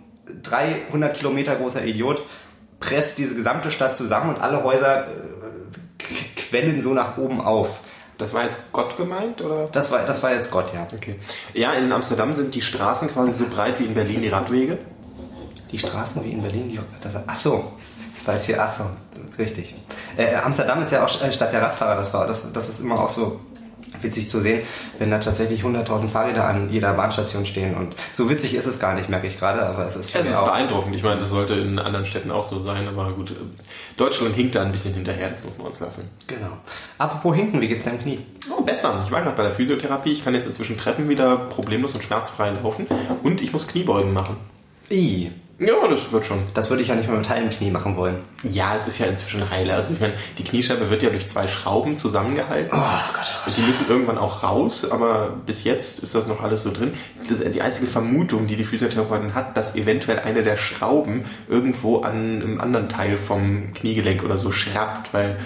300 0.43 1.13
Kilometer 1.13 1.55
großer 1.55 1.83
Idiot 1.83 2.23
presst 2.79 3.17
diese 3.17 3.35
gesamte 3.35 3.71
Stadt 3.71 3.95
zusammen 3.95 4.35
und 4.35 4.41
alle 4.41 4.63
Häuser 4.63 5.07
äh, 5.07 6.03
quellen 6.35 6.81
so 6.81 6.93
nach 6.93 7.17
oben 7.17 7.41
auf. 7.41 7.81
Das 8.17 8.33
war 8.33 8.43
jetzt 8.43 8.57
Gott 8.73 8.97
gemeint, 8.97 9.41
oder? 9.41 9.65
Das 9.71 9.91
war, 9.91 10.05
das 10.05 10.21
war 10.21 10.33
jetzt 10.33 10.51
Gott, 10.51 10.73
ja. 10.73 10.85
Okay. 10.93 11.15
Ja, 11.53 11.73
in 11.73 11.91
Amsterdam 11.91 12.33
sind 12.33 12.53
die 12.53 12.61
Straßen 12.61 13.09
quasi 13.09 13.31
so 13.33 13.45
breit 13.47 13.79
wie 13.79 13.85
in 13.85 13.93
Berlin 13.93 14.21
die 14.21 14.27
Radwege. 14.27 14.77
Die 15.71 15.79
Straßen 15.79 16.23
wie 16.25 16.31
in 16.31 16.41
Berlin, 16.41 16.67
die, 16.67 16.79
das, 17.01 17.13
ach 17.25 17.35
so, 17.35 17.71
weil 18.25 18.35
es 18.35 18.45
hier, 18.45 18.61
ach 18.61 18.67
so, 18.67 18.83
richtig. 19.37 19.75
Äh, 20.17 20.35
Amsterdam 20.35 20.81
ist 20.81 20.91
ja 20.91 21.05
auch 21.05 21.21
äh, 21.21 21.31
Stadt 21.31 21.53
der 21.53 21.61
Radfahrer, 21.61 21.95
das 21.95 22.13
war, 22.13 22.27
das, 22.27 22.51
das 22.51 22.69
ist 22.69 22.79
immer 22.79 22.99
auch 22.99 23.09
so 23.09 23.39
witzig 24.01 24.29
zu 24.29 24.41
sehen, 24.41 24.61
wenn 24.97 25.11
da 25.11 25.19
tatsächlich 25.19 25.63
100.000 25.63 26.09
Fahrräder 26.09 26.45
an 26.45 26.69
jeder 26.69 26.93
Bahnstation 26.93 27.45
stehen 27.45 27.75
und 27.75 27.95
so 28.13 28.29
witzig 28.29 28.55
ist 28.55 28.65
es 28.65 28.79
gar 28.79 28.93
nicht, 28.93 29.09
merke 29.09 29.27
ich 29.27 29.37
gerade, 29.37 29.65
aber 29.65 29.85
es 29.85 29.95
ist 29.95 30.11
für 30.11 30.19
Es 30.19 30.27
ist 30.27 30.43
beeindruckend. 30.43 30.95
Ich 30.95 31.03
meine, 31.03 31.19
das 31.19 31.29
sollte 31.29 31.55
in 31.55 31.79
anderen 31.79 32.05
Städten 32.05 32.31
auch 32.31 32.43
so 32.43 32.59
sein, 32.59 32.87
aber 32.87 33.11
gut. 33.11 33.31
äh, 33.31 33.35
Deutschland 33.97 34.35
hinkt 34.35 34.55
da 34.55 34.61
ein 34.61 34.71
bisschen 34.71 34.93
hinterher, 34.93 35.29
das 35.29 35.43
muss 35.43 35.57
man 35.57 35.67
uns 35.67 35.79
lassen. 35.79 36.09
Genau. 36.27 36.57
Apropos 36.97 37.35
hinten, 37.35 37.61
wie 37.61 37.67
geht's 37.67 37.83
deinem 37.83 37.99
Knie? 37.99 38.19
Oh, 38.57 38.61
besser. 38.61 38.99
Ich 39.03 39.11
war 39.11 39.21
gerade 39.21 39.35
bei 39.35 39.43
der 39.43 39.51
Physiotherapie. 39.51 40.13
Ich 40.13 40.23
kann 40.23 40.33
jetzt 40.33 40.47
inzwischen 40.47 40.77
Treppen 40.77 41.09
wieder 41.09 41.35
problemlos 41.37 41.93
und 41.93 42.03
schmerzfrei 42.03 42.51
laufen. 42.51 42.87
Und 43.23 43.41
ich 43.41 43.53
muss 43.53 43.67
Kniebeugen 43.67 44.13
machen. 44.13 44.37
I. 44.91 45.31
Ja, 45.59 45.87
das 45.89 46.11
wird 46.11 46.25
schon. 46.25 46.39
Das 46.53 46.69
würde 46.69 46.81
ich 46.81 46.87
ja 46.87 46.95
nicht 46.95 47.09
mehr 47.09 47.17
mit 47.17 47.27
halbem 47.27 47.49
Knie 47.49 47.69
machen 47.69 47.97
wollen. 47.97 48.21
Ja, 48.43 48.75
es 48.75 48.87
ist 48.87 48.97
ja 48.97 49.07
inzwischen 49.07 49.49
heile. 49.49 49.73
Also 49.73 49.93
ich 49.93 49.99
meine, 49.99 50.13
die 50.37 50.43
Kniescheibe 50.45 50.89
wird 50.89 51.03
ja 51.03 51.09
durch 51.09 51.27
zwei 51.27 51.47
Schrauben 51.47 51.97
zusammengehalten. 51.97 52.71
Oh 52.73 53.13
Gott, 53.13 53.31
oh 53.43 53.47
Und 53.47 53.57
die 53.57 53.61
müssen 53.63 53.85
irgendwann 53.89 54.17
auch 54.17 54.41
raus, 54.41 54.89
aber 54.89 55.33
bis 55.45 55.65
jetzt 55.65 55.99
ist 55.99 56.15
das 56.15 56.27
noch 56.27 56.41
alles 56.41 56.63
so 56.63 56.71
drin. 56.71 56.93
Das, 57.27 57.39
die 57.51 57.61
einzige 57.61 57.87
Vermutung, 57.87 58.47
die 58.47 58.55
die 58.55 58.63
Physiotherapeutin 58.63 59.35
hat, 59.35 59.57
dass 59.57 59.75
eventuell 59.75 60.19
eine 60.19 60.43
der 60.43 60.55
Schrauben 60.55 61.25
irgendwo 61.49 61.99
an 62.01 62.41
einem 62.41 62.61
anderen 62.61 62.87
Teil 62.87 63.17
vom 63.17 63.73
Kniegelenk 63.73 64.23
oder 64.23 64.37
so 64.37 64.53
schrappt, 64.53 65.13
weil 65.13 65.37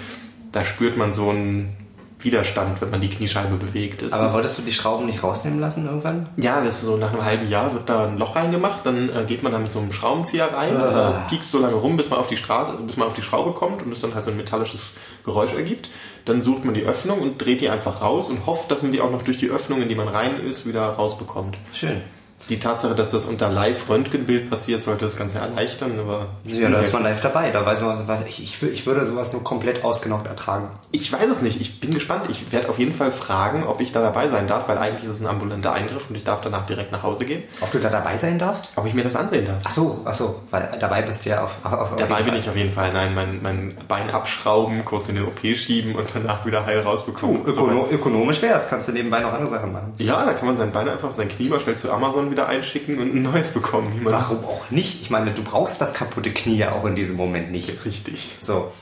da 0.52 0.64
spürt 0.64 0.96
man 0.96 1.12
so 1.12 1.30
einen 1.30 1.83
Widerstand, 2.20 2.80
wenn 2.80 2.90
man 2.90 3.00
die 3.02 3.10
Kniescheibe 3.10 3.56
bewegt. 3.56 4.00
Das 4.02 4.12
Aber 4.12 4.32
wolltest 4.32 4.56
du 4.58 4.62
die 4.62 4.72
Schrauben 4.72 5.04
nicht 5.06 5.22
rausnehmen 5.22 5.60
lassen 5.60 5.84
irgendwann? 5.84 6.28
ja, 6.36 6.62
das 6.64 6.76
ist 6.76 6.86
so 6.86 6.96
nach 6.96 7.12
einem 7.12 7.24
halben 7.24 7.48
Jahr 7.50 7.74
wird 7.74 7.88
da 7.88 8.06
ein 8.06 8.16
Loch 8.18 8.34
reingemacht, 8.34 8.86
dann 8.86 9.10
äh, 9.10 9.24
geht 9.26 9.42
man 9.42 9.52
da 9.52 9.58
mit 9.58 9.70
so 9.70 9.78
einem 9.80 9.92
Schraubenzieher 9.92 10.52
rein, 10.52 10.74
Ah. 10.76 11.24
äh, 11.26 11.28
piekst 11.28 11.50
so 11.50 11.58
lange 11.58 11.74
rum, 11.74 11.96
bis 11.96 12.08
man 12.08 12.18
auf 12.18 12.28
die 12.28 12.36
Straße, 12.38 12.78
bis 12.86 12.96
man 12.96 13.08
auf 13.08 13.14
die 13.14 13.22
Schraube 13.22 13.52
kommt 13.52 13.82
und 13.82 13.92
es 13.92 14.00
dann 14.00 14.14
halt 14.14 14.24
so 14.24 14.30
ein 14.30 14.36
metallisches 14.38 14.92
Geräusch 15.24 15.52
ergibt. 15.52 15.90
Dann 16.24 16.40
sucht 16.40 16.64
man 16.64 16.72
die 16.74 16.84
Öffnung 16.84 17.20
und 17.20 17.36
dreht 17.44 17.60
die 17.60 17.68
einfach 17.68 18.00
raus 18.00 18.30
und 18.30 18.46
hofft, 18.46 18.70
dass 18.70 18.82
man 18.82 18.92
die 18.92 19.02
auch 19.02 19.10
noch 19.10 19.22
durch 19.22 19.36
die 19.36 19.50
Öffnung, 19.50 19.82
in 19.82 19.88
die 19.88 19.94
man 19.94 20.08
rein 20.08 20.40
ist, 20.48 20.66
wieder 20.66 20.86
rausbekommt. 20.88 21.58
Schön. 21.72 22.00
Die 22.48 22.58
Tatsache, 22.58 22.94
dass 22.94 23.10
das 23.10 23.24
unter 23.26 23.48
Live-Röntgenbild 23.48 24.50
passiert, 24.50 24.80
sollte 24.82 25.04
das 25.06 25.16
Ganze 25.16 25.38
erleichtern, 25.38 25.98
aber 25.98 26.26
Ja, 26.46 26.68
da 26.68 26.80
ist 26.80 26.92
man 26.92 27.02
live 27.02 27.20
dabei. 27.20 27.50
Da 27.50 27.64
weiß 27.64 27.80
man, 27.80 28.06
was- 28.06 28.18
ich, 28.28 28.42
ich, 28.42 28.62
ich 28.62 28.86
würde 28.86 29.04
sowas 29.06 29.32
nur 29.32 29.42
komplett 29.42 29.84
ausgenockt 29.84 30.26
ertragen. 30.26 30.68
Ich 30.92 31.12
weiß 31.12 31.28
es 31.30 31.42
nicht. 31.42 31.60
Ich 31.60 31.80
bin 31.80 31.94
gespannt. 31.94 32.26
Ich 32.28 32.52
werde 32.52 32.68
auf 32.68 32.78
jeden 32.78 32.94
Fall 32.94 33.10
fragen, 33.12 33.64
ob 33.64 33.80
ich 33.80 33.92
da 33.92 34.02
dabei 34.02 34.28
sein 34.28 34.46
darf, 34.46 34.68
weil 34.68 34.78
eigentlich 34.78 35.04
ist 35.04 35.14
es 35.16 35.20
ein 35.20 35.26
ambulanter 35.26 35.72
Eingriff 35.72 36.10
und 36.10 36.16
ich 36.16 36.24
darf 36.24 36.40
danach 36.42 36.66
direkt 36.66 36.92
nach 36.92 37.02
Hause 37.02 37.24
gehen. 37.24 37.42
Ob 37.60 37.70
du 37.72 37.78
da 37.78 37.88
dabei 37.88 38.16
sein 38.16 38.38
darfst? 38.38 38.68
Ob 38.76 38.86
ich 38.86 38.94
mir 38.94 39.04
das 39.04 39.16
ansehen 39.16 39.46
darf. 39.46 39.58
Ach 39.64 39.70
so, 39.70 40.00
ach 40.04 40.12
so, 40.14 40.42
weil 40.50 40.68
dabei 40.80 41.02
bist 41.02 41.24
du 41.24 41.30
ja 41.30 41.44
auf, 41.44 41.56
auf, 41.64 41.72
auf 41.92 41.96
Dabei 41.96 42.22
bin 42.22 42.34
ich 42.36 42.48
auf 42.48 42.56
jeden 42.56 42.72
Fall. 42.72 42.92
Nein, 42.92 43.14
mein, 43.14 43.40
mein 43.42 43.76
Bein 43.88 44.10
abschrauben, 44.10 44.84
kurz 44.84 45.08
in 45.08 45.14
den 45.16 45.24
OP 45.24 45.40
schieben 45.56 45.94
und 45.94 46.08
danach 46.14 46.44
wieder 46.44 46.66
heil 46.66 46.80
rausbekommen. 46.80 47.42
Uh, 47.42 47.48
ökono 47.48 47.86
ökonomisch 47.90 48.42
wär's, 48.42 48.68
kannst 48.68 48.88
du 48.88 48.92
nebenbei 48.92 49.20
noch 49.20 49.32
andere 49.32 49.48
Sachen 49.50 49.72
machen. 49.72 49.94
ja, 49.98 50.24
da 50.24 50.32
kann 50.34 50.46
man 50.46 50.56
sein 50.56 50.72
Bein 50.72 50.88
einfach 50.88 51.08
auf 51.08 51.14
sein 51.14 51.28
Knie 51.28 51.48
mal 51.48 51.60
schnell 51.60 51.76
zu 51.76 51.90
Amazon 51.92 52.30
wieder 52.34 52.48
einschicken 52.48 52.98
und 52.98 53.14
ein 53.14 53.22
neues 53.22 53.50
bekommen. 53.50 54.00
Warum 54.02 54.44
auch 54.44 54.70
nicht? 54.70 55.00
Ich 55.02 55.10
meine, 55.10 55.32
du 55.32 55.42
brauchst 55.42 55.80
das 55.80 55.94
kaputte 55.94 56.32
Knie 56.32 56.56
ja 56.56 56.72
auch 56.72 56.84
in 56.84 56.96
diesem 56.96 57.16
Moment 57.16 57.50
nicht. 57.50 57.84
Richtig. 57.84 58.28
So. 58.40 58.72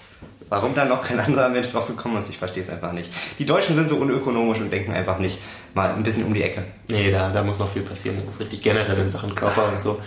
Warum 0.48 0.74
dann 0.74 0.88
noch 0.88 1.02
kein 1.02 1.18
anderer 1.18 1.48
Mensch 1.48 1.70
drauf 1.70 1.86
gekommen 1.86 2.18
ist, 2.18 2.28
ich 2.28 2.36
verstehe 2.36 2.62
es 2.62 2.68
einfach 2.68 2.92
nicht. 2.92 3.10
Die 3.38 3.46
Deutschen 3.46 3.74
sind 3.74 3.88
so 3.88 3.96
unökonomisch 3.96 4.60
und 4.60 4.70
denken 4.70 4.92
einfach 4.92 5.18
nicht 5.18 5.38
mal 5.72 5.94
ein 5.94 6.02
bisschen 6.02 6.24
um 6.24 6.34
die 6.34 6.42
Ecke. 6.42 6.64
Nee, 6.90 7.10
da, 7.10 7.30
da 7.30 7.42
muss 7.42 7.58
noch 7.58 7.70
viel 7.70 7.80
passieren. 7.80 8.18
Das 8.22 8.34
ist 8.34 8.40
richtig 8.40 8.62
generell 8.62 8.98
in 8.98 9.08
Sachen 9.08 9.34
Körper 9.34 9.68
und 9.68 9.80
so. 9.80 9.98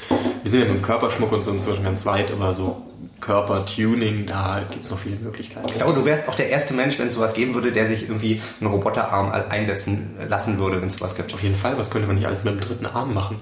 Wir 0.43 0.51
sind 0.51 0.59
ja 0.59 0.65
mit 0.67 0.75
dem 0.75 0.81
Körperschmuck 0.83 1.31
und 1.31 1.43
so 1.43 1.49
inzwischen 1.49 1.83
ganz 1.83 2.05
weit, 2.05 2.31
aber 2.31 2.53
so 2.53 2.84
Körpertuning, 3.21 4.25
da 4.25 4.63
gibt's 4.69 4.89
noch 4.89 4.99
viele 4.99 5.15
Möglichkeiten. 5.17 5.67
Ich 5.69 5.75
glaube, 5.75 5.93
du 5.93 6.05
wärst 6.05 6.29
auch 6.29 6.35
der 6.35 6.49
erste 6.49 6.73
Mensch, 6.73 6.99
wenn 6.99 7.07
es 7.07 7.15
sowas 7.15 7.33
geben 7.33 7.53
würde, 7.53 7.71
der 7.71 7.85
sich 7.85 8.03
irgendwie 8.03 8.41
einen 8.59 8.69
Roboterarm 8.69 9.31
einsetzen 9.31 10.15
lassen 10.27 10.59
würde, 10.59 10.81
wenn 10.81 10.89
es 10.89 10.97
sowas 10.97 11.15
gibt. 11.15 11.33
Auf 11.33 11.41
jeden 11.41 11.55
Fall, 11.55 11.77
was 11.77 11.89
könnte 11.89 12.07
man 12.07 12.17
nicht 12.17 12.27
alles 12.27 12.43
mit 12.43 12.53
dem 12.53 12.59
dritten 12.59 12.85
Arm 12.85 13.13
machen? 13.13 13.39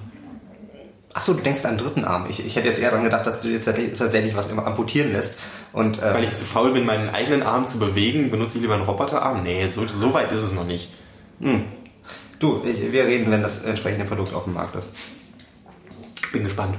Ach 1.16 1.22
so, 1.22 1.34
du 1.34 1.42
denkst 1.42 1.64
an 1.66 1.78
den 1.78 1.86
dritten 1.86 2.06
Arm. 2.06 2.26
Ich, 2.28 2.44
ich 2.44 2.56
hätte 2.56 2.68
jetzt 2.68 2.80
eher 2.80 2.90
daran 2.90 3.04
gedacht, 3.04 3.28
dass 3.28 3.42
du 3.42 3.48
jetzt 3.50 3.66
tatsächlich 3.66 4.36
was 4.36 4.52
immer 4.52 4.66
amputieren 4.66 5.12
lässt. 5.12 5.40
Und, 5.72 6.00
äh, 6.00 6.14
Weil 6.14 6.24
ich 6.24 6.34
zu 6.34 6.44
faul 6.44 6.72
bin, 6.72 6.86
meinen 6.86 7.10
eigenen 7.10 7.44
Arm 7.44 7.68
zu 7.68 7.78
bewegen, 7.78 8.32
benutze 8.32 8.58
ich 8.58 8.62
lieber 8.64 8.74
einen 8.74 8.84
Roboterarm? 8.84 9.44
Nee, 9.44 9.68
so, 9.68 9.86
so 9.86 10.14
weit 10.14 10.32
ist 10.32 10.42
es 10.42 10.54
noch 10.54 10.66
nicht. 10.66 10.90
du 11.40 11.62
Du, 12.40 12.64
ich, 12.66 12.92
wir 12.92 13.06
reden, 13.06 13.30
wenn 13.32 13.44
das 13.44 13.64
entsprechende 13.64 14.06
Produkt 14.06 14.34
auf 14.34 14.46
dem 14.46 14.54
Markt 14.54 14.76
ist. 14.76 14.90
Bin 16.32 16.44
gespannt. 16.44 16.76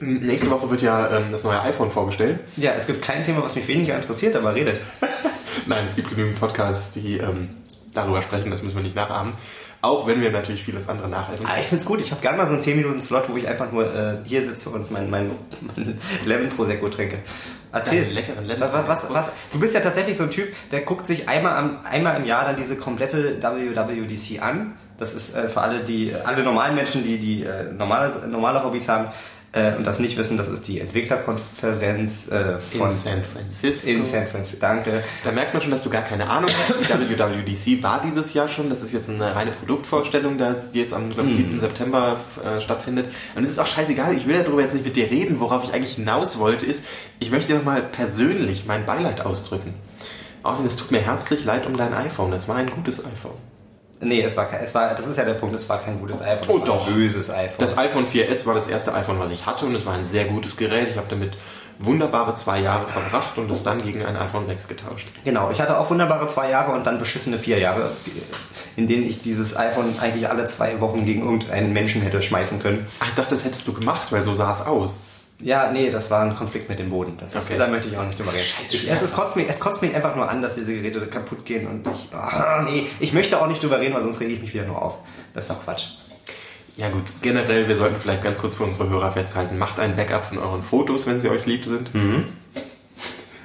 Nächste 0.00 0.50
Woche 0.50 0.70
wird 0.70 0.82
ja 0.82 1.16
ähm, 1.16 1.32
das 1.32 1.44
neue 1.44 1.60
iPhone 1.62 1.90
vorgestellt. 1.90 2.40
Ja, 2.56 2.72
es 2.72 2.86
gibt 2.86 3.02
kein 3.02 3.24
Thema, 3.24 3.42
was 3.42 3.56
mich 3.56 3.66
weniger 3.68 3.96
interessiert, 3.96 4.36
aber 4.36 4.54
redet. 4.54 4.80
Nein, 5.66 5.84
es 5.86 5.96
gibt 5.96 6.10
genügend 6.10 6.38
Podcasts, 6.38 6.92
die 6.92 7.18
ähm, 7.18 7.50
darüber 7.94 8.22
sprechen, 8.22 8.50
das 8.50 8.62
müssen 8.62 8.76
wir 8.76 8.82
nicht 8.82 8.96
nachahmen. 8.96 9.32
Auch 9.80 10.08
wenn 10.08 10.20
wir 10.20 10.32
natürlich 10.32 10.64
vieles 10.64 10.88
andere 10.88 11.08
nachahmen. 11.08 11.46
Ah, 11.46 11.58
ich 11.60 11.66
find's 11.66 11.86
gut. 11.86 12.00
Ich 12.00 12.10
habe 12.10 12.20
gerne 12.20 12.36
mal 12.36 12.46
so 12.46 12.52
einen 12.52 12.60
10 12.60 12.76
Minuten 12.76 13.00
Slot, 13.00 13.28
wo 13.28 13.36
ich 13.36 13.46
einfach 13.46 13.70
nur 13.70 13.94
äh, 13.94 14.18
hier 14.24 14.42
sitze 14.42 14.70
und 14.70 14.90
mein, 14.90 15.08
mein, 15.08 15.30
mein 15.76 16.00
Lemon 16.26 16.48
Prosecco 16.48 16.88
trinke. 16.88 17.18
Erzähl. 17.70 18.02
Deinen 18.02 18.14
leckeren 18.14 18.44
Lemon 18.44 18.68
was, 18.72 18.88
was, 18.88 19.14
was, 19.14 19.30
Du 19.52 19.60
bist 19.60 19.74
ja 19.74 19.80
tatsächlich 19.80 20.16
so 20.16 20.24
ein 20.24 20.32
Typ, 20.32 20.48
der 20.72 20.80
guckt 20.80 21.06
sich 21.06 21.28
einmal, 21.28 21.56
am, 21.56 21.78
einmal 21.84 22.16
im 22.16 22.24
Jahr 22.24 22.44
dann 22.44 22.56
diese 22.56 22.74
komplette 22.74 23.40
WWDC 23.40 24.42
an. 24.42 24.74
Das 24.98 25.14
ist 25.14 25.36
äh, 25.36 25.48
für 25.48 25.60
alle, 25.60 25.84
die 25.84 26.12
alle 26.24 26.42
normalen 26.42 26.74
Menschen, 26.74 27.04
die 27.04 27.18
die 27.18 27.44
äh, 27.44 27.72
normale, 27.72 28.26
normale 28.26 28.64
Hobbys 28.64 28.88
haben 28.88 29.08
äh, 29.52 29.74
und 29.76 29.84
das 29.84 29.98
nicht 29.98 30.16
wissen, 30.18 30.36
das 30.36 30.48
ist 30.48 30.68
die 30.68 30.78
Entwicklerkonferenz 30.80 32.30
äh, 32.30 32.58
von 32.58 32.90
in 32.90 32.96
San 32.96 33.24
Francisco. 33.24 33.88
in 33.88 34.04
San 34.04 34.26
Francisco. 34.26 34.60
Danke. 34.60 35.02
Da 35.24 35.32
merkt 35.32 35.54
man 35.54 35.62
schon, 35.62 35.70
dass 35.70 35.82
du 35.82 35.90
gar 35.90 36.02
keine 36.02 36.28
Ahnung 36.28 36.50
hast. 36.50 36.74
Die 36.80 37.18
WWDC 37.18 37.82
war 37.82 38.02
dieses 38.04 38.34
Jahr 38.34 38.48
schon. 38.48 38.68
Das 38.70 38.82
ist 38.82 38.92
jetzt 38.92 39.08
eine 39.08 39.34
reine 39.34 39.50
Produktvorstellung, 39.52 40.36
das- 40.38 40.72
die 40.72 40.80
jetzt 40.80 40.92
am 40.92 41.10
glaub, 41.10 41.26
ich, 41.26 41.36
7. 41.36 41.58
September 41.58 42.18
äh, 42.44 42.60
stattfindet. 42.60 43.10
Und 43.34 43.42
es 43.44 43.50
ist 43.50 43.58
auch 43.58 43.66
scheißegal. 43.66 44.14
Ich 44.16 44.26
will 44.26 44.42
darüber 44.42 44.60
jetzt 44.62 44.74
nicht 44.74 44.84
mit 44.84 44.96
dir 44.96 45.10
reden. 45.10 45.40
Worauf 45.40 45.64
ich 45.64 45.72
eigentlich 45.72 45.94
hinaus 45.94 46.38
wollte, 46.38 46.66
ist, 46.66 46.84
ich 47.18 47.30
möchte 47.30 47.52
dir 47.52 47.58
nochmal 47.58 47.82
persönlich 47.82 48.66
mein 48.66 48.84
Beileid 48.86 49.22
ausdrücken. 49.22 49.74
Auch 50.42 50.58
wenn 50.58 50.66
es 50.66 50.76
tut 50.76 50.90
mir 50.90 51.00
herzlich 51.00 51.44
leid 51.44 51.66
um 51.66 51.76
dein 51.76 51.94
iPhone. 51.94 52.30
Das 52.30 52.48
war 52.48 52.56
ein 52.56 52.70
gutes 52.70 53.00
iPhone. 53.04 53.32
Nee, 54.00 54.22
es 54.22 54.36
war 54.36 54.46
kein, 54.46 54.62
es 54.62 54.74
war, 54.74 54.94
das 54.94 55.06
ist 55.06 55.16
ja 55.16 55.24
der 55.24 55.34
Punkt, 55.34 55.54
es 55.54 55.68
war 55.68 55.78
kein 55.78 55.98
gutes 55.98 56.22
iPhone. 56.22 56.56
Oh, 56.56 56.64
doch. 56.64 56.86
Ein 56.86 56.94
böses 56.94 57.30
iPhone. 57.30 57.56
Das 57.58 57.76
iPhone 57.78 58.06
4S 58.06 58.46
war 58.46 58.54
das 58.54 58.68
erste 58.68 58.94
iPhone, 58.94 59.18
was 59.18 59.32
ich 59.32 59.46
hatte 59.46 59.66
und 59.66 59.74
es 59.74 59.84
war 59.86 59.94
ein 59.94 60.04
sehr 60.04 60.24
gutes 60.26 60.56
Gerät. 60.56 60.88
Ich 60.90 60.96
habe 60.96 61.08
damit 61.08 61.36
wunderbare 61.78 62.34
zwei 62.34 62.60
Jahre 62.60 62.88
verbracht 62.88 63.38
und 63.38 63.50
es 63.50 63.62
dann 63.62 63.82
gegen 63.82 64.04
ein 64.04 64.16
iPhone 64.16 64.46
6 64.46 64.68
getauscht. 64.68 65.08
Genau, 65.24 65.50
ich 65.50 65.60
hatte 65.60 65.78
auch 65.78 65.90
wunderbare 65.90 66.26
zwei 66.26 66.50
Jahre 66.50 66.72
und 66.72 66.86
dann 66.86 66.98
beschissene 66.98 67.38
vier 67.38 67.58
Jahre, 67.58 67.92
in 68.76 68.86
denen 68.86 69.04
ich 69.08 69.22
dieses 69.22 69.56
iPhone 69.56 69.94
eigentlich 70.00 70.28
alle 70.28 70.44
zwei 70.46 70.80
Wochen 70.80 71.04
gegen 71.04 71.22
irgendeinen 71.22 71.72
Menschen 71.72 72.02
hätte 72.02 72.20
schmeißen 72.20 72.60
können. 72.60 72.86
Ach, 73.00 73.08
ich 73.08 73.14
dachte, 73.14 73.34
das 73.34 73.44
hättest 73.44 73.66
du 73.68 73.72
gemacht, 73.72 74.10
weil 74.10 74.22
so 74.22 74.34
sah 74.34 74.50
es 74.50 74.66
aus. 74.66 75.00
Ja, 75.40 75.70
nee, 75.70 75.88
das 75.88 76.10
war 76.10 76.22
ein 76.22 76.34
Konflikt 76.34 76.68
mit 76.68 76.78
dem 76.80 76.90
Boden. 76.90 77.16
Das 77.18 77.32
ist, 77.34 77.48
Okay. 77.48 77.58
Da 77.58 77.68
möchte 77.68 77.88
ich 77.88 77.96
auch 77.96 78.04
nicht 78.04 78.18
drüber 78.18 78.32
reden. 78.32 78.42
Scheiße, 78.42 78.76
Ich, 78.76 78.90
es, 78.90 79.02
es, 79.02 79.12
kotzt 79.12 79.36
mich, 79.36 79.48
es 79.48 79.60
kotzt 79.60 79.80
mich 79.82 79.94
einfach 79.94 80.16
nur 80.16 80.28
an, 80.28 80.42
dass 80.42 80.56
diese 80.56 80.74
Geräte 80.74 81.06
kaputt 81.06 81.44
gehen 81.44 81.66
und 81.68 81.86
ich, 81.86 82.12
ah, 82.12 82.66
nee, 82.68 82.86
ich 82.98 83.12
möchte 83.12 83.40
auch 83.40 83.46
nicht 83.46 83.62
drüber 83.62 83.78
reden, 83.78 83.94
weil 83.94 84.02
sonst 84.02 84.18
rege 84.20 84.32
ich 84.32 84.40
mich 84.40 84.52
wieder 84.52 84.64
nur 84.64 84.82
auf. 84.82 84.98
Das 85.34 85.44
ist 85.44 85.50
doch 85.50 85.62
Quatsch. 85.64 85.86
Ja 86.76 86.88
gut, 86.90 87.04
generell, 87.22 87.68
wir 87.68 87.76
sollten 87.76 88.00
vielleicht 88.00 88.22
ganz 88.22 88.38
kurz 88.38 88.54
für 88.54 88.64
unsere 88.64 88.88
Hörer 88.88 89.12
festhalten, 89.12 89.58
macht 89.58 89.78
ein 89.80 89.96
Backup 89.96 90.24
von 90.24 90.38
euren 90.38 90.62
Fotos, 90.62 91.06
wenn 91.06 91.20
sie 91.20 91.28
euch 91.28 91.46
lieb 91.46 91.64
sind. 91.64 91.90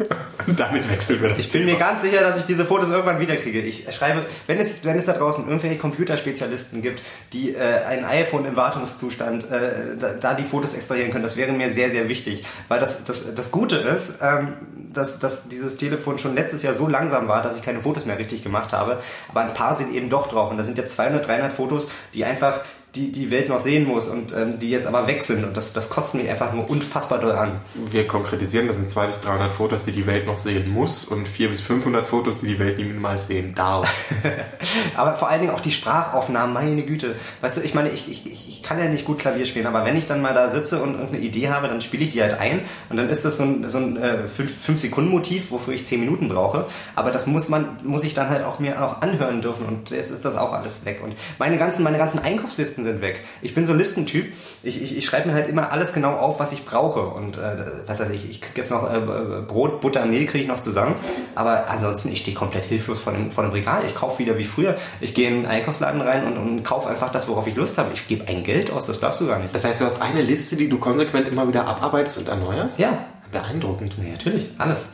Und 0.47 0.59
damit 0.59 0.89
wechseln 0.89 1.21
wir 1.21 1.29
das 1.29 1.39
Ich 1.39 1.51
bin 1.51 1.65
mir 1.65 1.77
ganz 1.77 2.01
sicher, 2.01 2.21
dass 2.21 2.37
ich 2.37 2.45
diese 2.45 2.65
Fotos 2.65 2.89
irgendwann 2.89 3.19
wiederkriege. 3.19 3.61
Ich 3.61 3.87
schreibe, 3.95 4.25
wenn 4.47 4.59
es, 4.59 4.83
wenn 4.83 4.97
es 4.97 5.05
da 5.05 5.13
draußen 5.13 5.45
irgendwelche 5.47 5.77
Computerspezialisten 5.77 6.81
gibt, 6.81 7.03
die 7.31 7.55
äh, 7.55 7.83
ein 7.83 8.03
iPhone 8.03 8.45
im 8.45 8.55
Wartungszustand, 8.55 9.49
äh, 9.49 9.95
da, 9.99 10.09
da 10.09 10.33
die 10.33 10.43
Fotos 10.43 10.73
extrahieren 10.73 11.11
können, 11.11 11.23
das 11.23 11.37
wäre 11.37 11.51
mir 11.51 11.73
sehr, 11.73 11.91
sehr 11.91 12.09
wichtig. 12.09 12.45
Weil 12.67 12.79
das, 12.79 13.05
das, 13.05 13.33
das 13.35 13.51
Gute 13.51 13.77
ist, 13.77 14.19
ähm, 14.21 14.53
dass, 14.93 15.19
dass 15.19 15.49
dieses 15.49 15.77
Telefon 15.77 16.17
schon 16.17 16.35
letztes 16.35 16.63
Jahr 16.63 16.73
so 16.73 16.87
langsam 16.87 17.27
war, 17.27 17.41
dass 17.41 17.55
ich 17.55 17.63
keine 17.63 17.81
Fotos 17.81 18.05
mehr 18.05 18.17
richtig 18.17 18.43
gemacht 18.43 18.73
habe. 18.73 19.01
Aber 19.29 19.41
ein 19.41 19.53
paar 19.53 19.75
sind 19.75 19.93
eben 19.93 20.09
doch 20.09 20.27
drauf. 20.27 20.51
Und 20.51 20.57
da 20.57 20.63
sind 20.63 20.77
ja 20.77 20.85
200, 20.85 21.27
300 21.27 21.53
Fotos, 21.53 21.89
die 22.13 22.25
einfach 22.25 22.61
die, 22.95 23.11
die 23.11 23.31
Welt 23.31 23.49
noch 23.49 23.59
sehen 23.59 23.87
muss 23.87 24.07
und 24.07 24.33
ähm, 24.33 24.59
die 24.59 24.69
jetzt 24.69 24.85
aber 24.85 25.07
weg 25.07 25.23
sind. 25.23 25.43
Und 25.43 25.57
das, 25.57 25.73
das 25.73 25.89
kotzt 25.89 26.13
mich 26.13 26.29
einfach 26.29 26.53
nur 26.53 26.69
unfassbar 26.69 27.19
doll 27.19 27.31
an. 27.31 27.53
Wir 27.89 28.07
konkretisieren, 28.07 28.67
das 28.67 28.77
sind 28.77 28.89
200 28.89 29.15
bis 29.15 29.25
300 29.25 29.51
Fotos, 29.53 29.85
die 29.85 29.91
die 29.91 30.05
Welt 30.05 30.27
noch 30.27 30.37
sehen 30.37 30.69
muss 30.71 31.03
und 31.03 31.27
400 31.27 31.57
bis 31.57 31.65
500 31.65 32.07
Fotos, 32.07 32.41
die 32.41 32.47
die 32.47 32.59
Welt 32.59 32.77
niemals 32.77 33.27
sehen 33.27 33.55
darf. 33.55 34.11
Aber 34.95 35.15
vor 35.15 35.27
allen 35.27 35.41
Dingen 35.41 35.53
auch 35.53 35.59
die 35.59 35.71
Sprachaufnahmen, 35.71 36.53
meine 36.53 36.83
Güte. 36.83 37.15
Weißt 37.41 37.57
du, 37.57 37.61
ich 37.61 37.73
meine, 37.73 37.89
ich, 37.89 38.09
ich, 38.09 38.47
ich 38.47 38.63
kann 38.63 38.77
ja 38.77 38.85
nicht 38.85 39.05
gut 39.05 39.19
Klavier 39.19 39.45
spielen, 39.45 39.67
aber 39.67 39.85
wenn 39.85 39.95
ich 39.95 40.07
dann 40.07 40.21
mal 40.21 40.33
da 40.33 40.49
sitze 40.49 40.81
und 40.81 40.93
irgendeine 40.93 41.19
Idee 41.19 41.49
habe, 41.49 41.67
dann 41.67 41.81
spiele 41.81 42.03
ich 42.03 42.11
die 42.11 42.21
halt 42.21 42.39
ein 42.39 42.61
und 42.89 42.97
dann 42.97 43.09
ist 43.09 43.25
das 43.25 43.37
so 43.37 43.43
ein, 43.43 43.67
so 43.67 43.77
ein 43.77 43.97
äh, 43.97 44.23
5-Sekunden-Motiv, 44.25 45.51
wofür 45.51 45.73
ich 45.73 45.85
10 45.85 45.99
Minuten 45.99 46.29
brauche. 46.29 46.65
Aber 46.95 47.11
das 47.11 47.27
muss 47.27 47.49
man, 47.49 47.77
muss 47.83 48.03
ich 48.03 48.13
dann 48.13 48.29
halt 48.29 48.43
auch 48.43 48.59
mir 48.59 48.83
auch 48.83 49.01
anhören 49.01 49.41
dürfen 49.41 49.65
und 49.65 49.89
jetzt 49.91 50.11
ist 50.11 50.23
das 50.25 50.37
auch 50.37 50.53
alles 50.53 50.85
weg. 50.85 51.01
Und 51.03 51.13
meine 51.39 51.57
ganzen, 51.57 51.83
meine 51.83 51.97
ganzen 51.97 52.19
Einkaufslisten 52.19 52.82
sind 52.83 53.01
weg. 53.01 53.23
Ich 53.41 53.53
bin 53.53 53.65
so 53.65 53.73
ein 53.73 53.77
Listentyp. 53.77 54.33
Ich, 54.63 54.81
ich, 54.81 54.97
ich 54.97 55.05
schreibe 55.05 55.29
mir 55.29 55.33
halt 55.33 55.49
immer 55.49 55.71
alles 55.71 55.93
genau 55.93 56.13
auf, 56.13 56.39
was 56.39 56.51
ich 56.51 56.65
brauche. 56.65 57.01
Und 57.01 57.37
äh, 57.37 57.57
was 57.85 57.99
weiß 57.99 58.09
ich, 58.11 58.29
ich 58.29 58.41
kriege 58.41 58.61
jetzt 58.61 58.71
noch 58.71 58.91
äh, 58.91 58.99
Brot, 59.47 59.81
Butter, 59.81 60.05
Mehl 60.05 60.25
kriege 60.25 60.43
ich 60.43 60.47
noch 60.47 60.59
zusammen. 60.59 60.95
Aber 61.35 61.69
ansonsten, 61.69 62.09
ich 62.11 62.19
stehe 62.19 62.35
komplett 62.35 62.65
hilflos 62.65 62.99
vor 62.99 63.13
dem, 63.13 63.31
vor 63.31 63.43
dem 63.43 63.51
Regal. 63.51 63.83
Ich 63.85 63.95
kaufe 63.95 64.19
wieder 64.19 64.37
wie 64.37 64.43
früher. 64.43 64.75
Ich 65.01 65.13
gehe 65.13 65.27
in 65.27 65.37
einen 65.37 65.45
Einkaufsladen 65.45 66.01
rein 66.01 66.25
und, 66.25 66.37
und 66.37 66.63
kaufe 66.63 66.89
einfach 66.89 67.11
das, 67.11 67.27
worauf 67.27 67.47
ich 67.47 67.55
Lust 67.55 67.77
habe. 67.77 67.89
Ich 67.93 68.07
gebe 68.07 68.27
ein 68.27 68.43
Geld 68.43 68.71
aus, 68.71 68.85
das 68.85 68.99
glaubst 68.99 69.21
du 69.21 69.27
gar 69.27 69.39
nicht. 69.39 69.53
Das 69.53 69.65
heißt, 69.65 69.81
du 69.81 69.85
hast 69.85 70.01
eine 70.01 70.21
Liste, 70.21 70.55
die 70.55 70.69
du 70.69 70.77
konsequent 70.77 71.27
immer 71.27 71.47
wieder 71.47 71.65
abarbeitest 71.67 72.17
und 72.19 72.27
erneuerst? 72.27 72.79
Ja. 72.79 73.05
Beeindruckend. 73.31 73.95
Ja, 73.97 74.11
natürlich, 74.11 74.51
alles. 74.59 74.89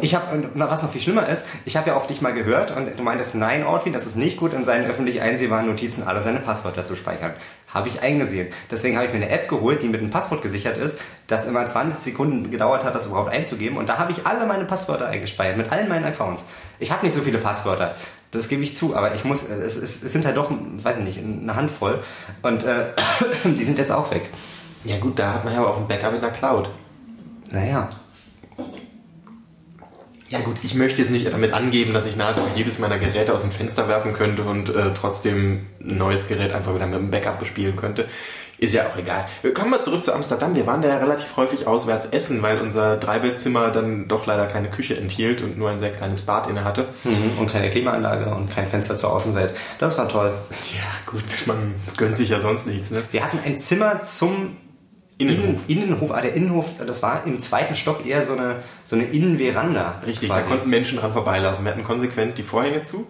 Ich 0.00 0.14
habe, 0.14 0.50
was 0.54 0.82
noch 0.82 0.90
viel 0.90 1.00
schlimmer 1.00 1.28
ist, 1.28 1.46
ich 1.64 1.76
habe 1.76 1.90
ja 1.90 1.96
auf 1.96 2.06
dich 2.06 2.20
mal 2.20 2.32
gehört 2.32 2.76
und 2.76 2.98
du 2.98 3.02
meintest, 3.02 3.34
nein, 3.34 3.62
Outfit, 3.62 3.94
das 3.94 4.06
ist 4.06 4.16
nicht 4.16 4.38
gut, 4.38 4.52
in 4.52 4.64
seinen 4.64 4.86
öffentlich 4.86 5.20
einsehbaren 5.20 5.66
Notizen 5.66 6.02
alle 6.02 6.20
seine 6.20 6.40
Passwörter 6.40 6.84
zu 6.84 6.96
speichern. 6.96 7.34
Habe 7.72 7.88
ich 7.88 8.02
eingesehen. 8.02 8.48
Deswegen 8.70 8.96
habe 8.96 9.06
ich 9.06 9.12
mir 9.12 9.18
eine 9.18 9.30
App 9.30 9.48
geholt, 9.48 9.82
die 9.82 9.88
mit 9.88 10.00
einem 10.00 10.10
Passwort 10.10 10.42
gesichert 10.42 10.76
ist, 10.76 11.00
das 11.26 11.46
immer 11.46 11.66
20 11.66 12.00
Sekunden 12.02 12.50
gedauert 12.50 12.84
hat, 12.84 12.94
das 12.94 13.06
überhaupt 13.06 13.30
einzugeben. 13.30 13.76
Und 13.78 13.88
da 13.88 13.98
habe 13.98 14.12
ich 14.12 14.26
alle 14.26 14.46
meine 14.46 14.64
Passwörter 14.64 15.06
eingespeichert, 15.06 15.56
mit 15.56 15.70
allen 15.70 15.88
meinen 15.88 16.04
Accounts. 16.04 16.44
Ich 16.78 16.90
habe 16.90 17.04
nicht 17.04 17.14
so 17.14 17.22
viele 17.22 17.38
Passwörter, 17.38 17.94
das 18.30 18.48
gebe 18.48 18.62
ich 18.62 18.74
zu, 18.74 18.96
aber 18.96 19.14
ich 19.14 19.24
muss, 19.24 19.48
es, 19.48 19.76
es, 19.76 20.02
es 20.02 20.12
sind 20.12 20.26
halt 20.26 20.36
doch, 20.36 20.50
weiß 20.50 20.98
ich 20.98 21.04
nicht, 21.04 21.18
eine 21.18 21.54
Handvoll. 21.54 22.02
Und 22.42 22.64
äh, 22.64 22.92
die 23.44 23.64
sind 23.64 23.78
jetzt 23.78 23.92
auch 23.92 24.10
weg. 24.10 24.30
Ja 24.84 24.98
gut, 24.98 25.18
da 25.18 25.34
hat 25.34 25.44
man 25.44 25.54
ja 25.54 25.60
aber 25.60 25.70
auch 25.70 25.78
ein 25.78 25.86
Backup 25.86 26.14
in 26.14 26.20
der 26.20 26.30
Cloud. 26.30 26.68
Naja. 27.52 27.88
Ja 30.34 30.40
gut, 30.40 30.56
ich 30.64 30.74
möchte 30.74 31.00
jetzt 31.00 31.12
nicht 31.12 31.32
damit 31.32 31.52
angeben, 31.52 31.94
dass 31.94 32.06
ich 32.06 32.16
nahezu 32.16 32.40
jedes 32.56 32.80
meiner 32.80 32.98
Geräte 32.98 33.32
aus 33.32 33.42
dem 33.42 33.52
Fenster 33.52 33.86
werfen 33.86 34.14
könnte 34.14 34.42
und 34.42 34.68
äh, 34.74 34.92
trotzdem 34.92 35.66
ein 35.80 35.96
neues 35.96 36.26
Gerät 36.26 36.52
einfach 36.52 36.74
wieder 36.74 36.86
mit 36.88 36.98
einem 36.98 37.10
Backup 37.10 37.38
bespielen 37.38 37.76
könnte. 37.76 38.08
Ist 38.58 38.74
ja 38.74 38.86
auch 38.88 38.96
egal. 38.96 39.26
Wir 39.42 39.54
kommen 39.54 39.70
mal 39.70 39.80
zurück 39.80 40.02
zu 40.02 40.12
Amsterdam. 40.12 40.56
Wir 40.56 40.66
waren 40.66 40.82
da 40.82 40.88
ja 40.88 40.96
relativ 40.98 41.36
häufig 41.36 41.66
auswärts 41.68 42.06
essen, 42.06 42.42
weil 42.42 42.60
unser 42.60 42.96
Dreibettzimmer 42.96 43.70
dann 43.70 44.08
doch 44.08 44.26
leider 44.26 44.46
keine 44.46 44.68
Küche 44.70 44.96
enthielt 44.96 45.40
und 45.42 45.56
nur 45.56 45.70
ein 45.70 45.78
sehr 45.78 45.90
kleines 45.90 46.22
Bad 46.22 46.48
inne 46.48 46.64
hatte. 46.64 46.88
Mhm, 47.04 47.38
Und 47.38 47.50
keine 47.52 47.70
Klimaanlage 47.70 48.34
und 48.34 48.50
kein 48.50 48.66
Fenster 48.68 48.96
zur 48.96 49.12
Außenwelt. 49.12 49.54
Das 49.78 49.98
war 49.98 50.08
toll. 50.08 50.34
Ja 50.74 51.10
gut, 51.12 51.22
man 51.46 51.74
gönnt 51.96 52.16
sich 52.16 52.28
ja 52.30 52.40
sonst 52.40 52.66
nichts. 52.66 52.90
Ne? 52.90 53.02
Wir 53.12 53.22
hatten 53.22 53.38
ein 53.44 53.60
Zimmer 53.60 54.02
zum 54.02 54.56
Innenhof. 55.18 55.60
Innen, 55.68 55.84
Innenhof. 55.84 56.10
Ah, 56.10 56.20
der 56.20 56.34
Innenhof, 56.34 56.70
das 56.84 57.02
war 57.02 57.24
im 57.26 57.38
zweiten 57.38 57.76
Stock 57.76 58.04
eher 58.04 58.22
so 58.22 58.32
eine, 58.32 58.56
so 58.84 58.96
eine 58.96 59.04
Innenveranda. 59.04 60.00
Richtig, 60.06 60.28
quasi. 60.28 60.42
da 60.42 60.48
konnten 60.48 60.70
Menschen 60.70 60.98
dran 60.98 61.12
vorbeilaufen. 61.12 61.64
Wir 61.64 61.72
hatten 61.72 61.84
konsequent 61.84 62.36
die 62.36 62.42
Vorhänge 62.42 62.82
zu. 62.82 63.06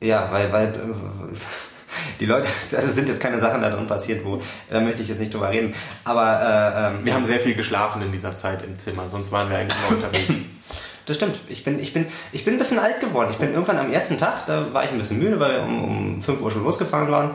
Ja, 0.00 0.30
weil, 0.30 0.52
weil 0.52 0.66
äh, 0.68 1.36
die 2.20 2.26
Leute, 2.26 2.48
das 2.70 2.94
sind 2.94 3.08
jetzt 3.08 3.20
keine 3.20 3.40
Sachen 3.40 3.62
da 3.62 3.70
drin 3.70 3.86
passiert, 3.86 4.24
wo, 4.24 4.40
da 4.68 4.80
möchte 4.80 5.02
ich 5.02 5.08
jetzt 5.08 5.20
nicht 5.20 5.32
drüber 5.32 5.50
reden. 5.50 5.74
Aber 6.04 6.90
äh, 6.92 6.94
ähm, 6.94 7.04
Wir 7.04 7.14
haben 7.14 7.26
sehr 7.26 7.40
viel 7.40 7.54
geschlafen 7.54 8.02
in 8.02 8.12
dieser 8.12 8.36
Zeit 8.36 8.62
im 8.62 8.78
Zimmer, 8.78 9.08
sonst 9.08 9.32
waren 9.32 9.48
wir 9.48 9.58
eigentlich 9.58 9.78
immer 9.88 9.96
unterwegs. 9.96 10.32
Das 11.06 11.16
stimmt. 11.16 11.40
Ich 11.48 11.64
bin, 11.64 11.78
ich 11.80 11.94
bin, 11.94 12.04
ich 12.32 12.44
bin 12.44 12.56
ein 12.56 12.58
bisschen 12.58 12.78
alt 12.78 13.00
geworden. 13.00 13.30
Ich 13.30 13.38
bin 13.38 13.54
irgendwann 13.54 13.78
am 13.78 13.90
ersten 13.90 14.18
Tag, 14.18 14.44
da 14.44 14.74
war 14.74 14.84
ich 14.84 14.90
ein 14.90 14.98
bisschen 14.98 15.18
müde, 15.18 15.40
weil 15.40 15.52
wir 15.52 15.62
um, 15.62 15.84
um 16.16 16.22
5 16.22 16.42
Uhr 16.42 16.50
schon 16.50 16.64
losgefahren 16.64 17.10
waren. 17.10 17.30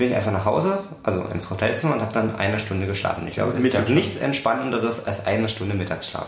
Bin 0.00 0.08
ich 0.08 0.16
einfach 0.16 0.32
nach 0.32 0.46
Hause, 0.46 0.78
also 1.02 1.20
ins 1.34 1.50
Hotelzimmer 1.50 1.92
und 1.94 2.00
habe 2.00 2.12
dann 2.14 2.34
eine 2.36 2.58
Stunde 2.58 2.86
geschlafen. 2.86 3.26
Ich 3.28 3.34
glaube, 3.34 3.52
es 3.52 3.62
gibt 3.72 3.90
nichts 3.90 4.16
Entspannenderes 4.16 5.04
als 5.06 5.26
eine 5.26 5.46
Stunde 5.46 5.74
Mittagsschlaf. 5.74 6.24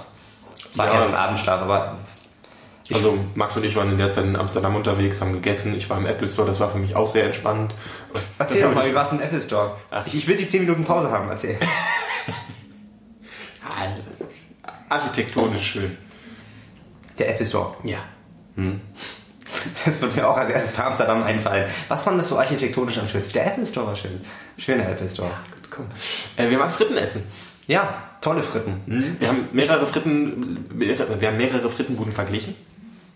Es 0.68 0.76
war 0.76 0.88
Ja. 0.88 0.94
erst 0.96 1.08
ein 1.08 1.14
Abendschlaf, 1.14 1.62
aber 1.62 1.96
Also 2.92 3.16
Max 3.34 3.56
und 3.56 3.64
ich 3.64 3.74
waren 3.74 3.88
in 3.90 3.96
der 3.96 4.10
Zeit 4.10 4.24
in 4.24 4.36
Amsterdam 4.36 4.76
unterwegs, 4.76 5.22
haben 5.22 5.32
gegessen. 5.32 5.74
Ich 5.74 5.88
war 5.88 5.96
im 5.96 6.04
Apple 6.04 6.28
Store, 6.28 6.46
das 6.46 6.60
war 6.60 6.68
für 6.68 6.76
mich 6.76 6.94
auch 6.94 7.06
sehr 7.06 7.24
entspannend. 7.24 7.74
erzähl 8.38 8.60
doch 8.62 8.74
mal, 8.74 8.86
wie 8.86 8.94
war 8.94 9.04
es 9.04 9.12
im 9.12 9.20
Apple 9.22 9.40
Store? 9.40 9.76
Ich, 10.04 10.14
ich 10.16 10.26
will 10.28 10.36
die 10.36 10.46
10 10.46 10.60
Minuten 10.66 10.84
Pause 10.84 11.10
haben, 11.10 11.30
erzähl. 11.30 11.56
Architektonisch 14.90 15.72
schön. 15.72 15.96
Der 17.18 17.30
Apple 17.30 17.46
Store. 17.46 17.74
Ja. 17.84 17.98
Das 19.84 20.00
wird 20.00 20.16
mir 20.16 20.28
auch 20.28 20.36
als 20.36 20.50
erstes 20.50 20.72
bei 20.72 20.84
Amsterdam 20.84 21.22
einfallen. 21.22 21.66
Was 21.88 22.02
fandest 22.02 22.30
du 22.30 22.38
architektonisch 22.38 22.98
am 22.98 23.08
schönsten? 23.08 23.34
Der 23.34 23.46
Apple 23.46 23.66
Store 23.66 23.86
war 23.86 23.96
schön. 23.96 24.20
Schöner 24.58 24.88
Apple 24.88 25.08
Store. 25.08 25.28
Gut, 25.28 25.70
komm. 25.70 25.86
Äh, 26.36 26.50
wir 26.50 26.58
waren 26.58 26.70
Fritten 26.70 26.96
essen. 26.96 27.22
Ja, 27.66 28.02
tolle 28.20 28.42
Fritten. 28.42 28.80
Wir 28.86 29.28
haben 29.28 29.48
mehrere 29.52 29.86
Fritten, 29.86 30.66
mehrere, 30.72 31.20
wir 31.20 31.28
haben 31.28 31.36
mehrere 31.36 31.70
Frittenbuden 31.70 32.12
verglichen. 32.12 32.54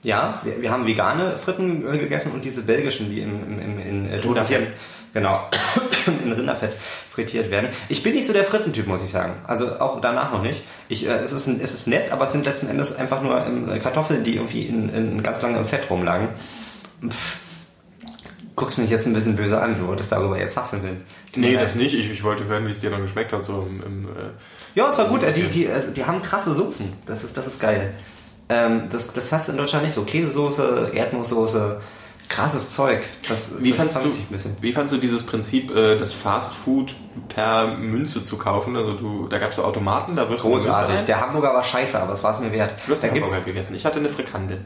Ja, 0.02 0.40
wir, 0.44 0.62
wir 0.62 0.70
haben 0.70 0.86
vegane 0.86 1.36
Fritten 1.36 1.86
äh, 1.86 1.98
gegessen 1.98 2.32
und 2.32 2.44
diese 2.44 2.62
belgischen, 2.62 3.10
die 3.10 3.20
im, 3.20 3.42
im, 3.42 3.60
im, 3.60 3.78
in 3.80 4.08
äh, 4.08 4.20
Genau, 5.12 5.48
in 6.24 6.32
Rinderfett 6.32 6.76
frittiert 7.10 7.50
werden. 7.50 7.70
Ich 7.88 8.02
bin 8.02 8.14
nicht 8.14 8.26
so 8.26 8.32
der 8.32 8.44
Frittentyp, 8.44 8.86
muss 8.86 9.02
ich 9.02 9.10
sagen. 9.10 9.34
Also 9.46 9.80
auch 9.80 10.00
danach 10.00 10.32
noch 10.32 10.42
nicht. 10.42 10.62
Ich, 10.88 11.06
äh, 11.06 11.12
es, 11.12 11.32
ist 11.32 11.46
ein, 11.46 11.60
es 11.60 11.74
ist 11.74 11.86
nett, 11.86 12.12
aber 12.12 12.24
es 12.24 12.32
sind 12.32 12.44
letzten 12.46 12.68
Endes 12.68 12.96
einfach 12.96 13.22
nur 13.22 13.44
ähm, 13.44 13.78
Kartoffeln, 13.82 14.24
die 14.24 14.36
irgendwie 14.36 14.62
in, 14.62 14.88
in 14.88 15.22
ganz 15.22 15.42
lange 15.42 15.58
im 15.58 15.66
Fett 15.66 15.90
rumlagen. 15.90 16.28
Pff. 17.06 17.38
Guckst 18.54 18.78
mich 18.78 18.88
jetzt 18.88 19.06
ein 19.06 19.12
bisschen 19.12 19.36
böse 19.36 19.60
an, 19.60 19.78
du 19.78 19.86
wolltest 19.86 20.10
darüber 20.12 20.38
jetzt 20.38 20.54
fachsimpeln. 20.54 21.02
Nee, 21.34 21.48
Tut 21.48 21.56
mir 21.56 21.62
das 21.62 21.74
nicht. 21.74 21.94
Ich, 21.94 22.10
ich 22.10 22.24
wollte 22.24 22.46
hören, 22.46 22.66
wie 22.66 22.70
es 22.70 22.80
dir 22.80 22.88
noch 22.88 23.02
geschmeckt 23.02 23.34
hat. 23.34 23.44
So 23.44 23.68
im, 23.68 23.82
im, 23.82 24.04
äh, 24.06 24.30
Ja, 24.74 24.88
es 24.88 24.96
war 24.96 25.08
gut. 25.08 25.22
Die, 25.36 25.42
die, 25.48 25.68
also, 25.68 25.90
die 25.90 26.06
haben 26.06 26.22
krasse 26.22 26.54
Soßen. 26.54 26.90
Das 27.04 27.22
ist, 27.22 27.36
das 27.36 27.46
ist 27.46 27.60
geil. 27.60 27.92
Ähm, 28.48 28.88
das, 28.90 29.12
das 29.12 29.32
hast 29.32 29.48
du 29.48 29.52
in 29.52 29.58
Deutschland 29.58 29.84
nicht 29.84 29.94
so. 29.94 30.04
Käsesoße, 30.04 30.92
Erdnusssoße, 30.94 31.80
krasses 32.28 32.72
Zeug. 32.72 33.02
Das, 33.28 33.62
Wie 33.62 33.70
das 33.70 33.78
fandst, 33.78 33.96
du, 33.96 34.00
vermisse 34.00 34.18
ich 34.18 34.24
ein 34.24 34.32
bisschen. 34.32 34.56
wie 34.60 34.72
fandst 34.72 34.92
du 34.94 34.98
dieses 34.98 35.22
Prinzip, 35.24 35.74
äh, 35.74 35.96
das 35.96 36.12
Fast 36.12 36.52
Food 36.52 36.94
per 37.28 37.76
Münze 37.76 38.22
zu 38.22 38.36
kaufen? 38.38 38.76
Also 38.76 38.92
du, 38.92 39.28
da 39.28 39.38
gab 39.38 39.50
es 39.50 39.56
so 39.56 39.64
Automaten, 39.64 40.16
da 40.16 40.26
Münze 40.26 40.42
Großartig. 40.42 41.02
Der 41.02 41.20
Hamburger 41.20 41.54
war 41.54 41.62
scheiße, 41.62 42.00
aber 42.00 42.12
es 42.12 42.22
war 42.22 42.32
es 42.32 42.40
mir 42.40 42.52
wert. 42.52 42.74
Du 42.86 42.92
hast 42.92 43.02
Da 43.02 43.08
Hamburger 43.08 43.40
gegessen. 43.40 43.74
Ich 43.74 43.84
hatte 43.84 43.98
eine 43.98 44.08
Frikandel. 44.08 44.60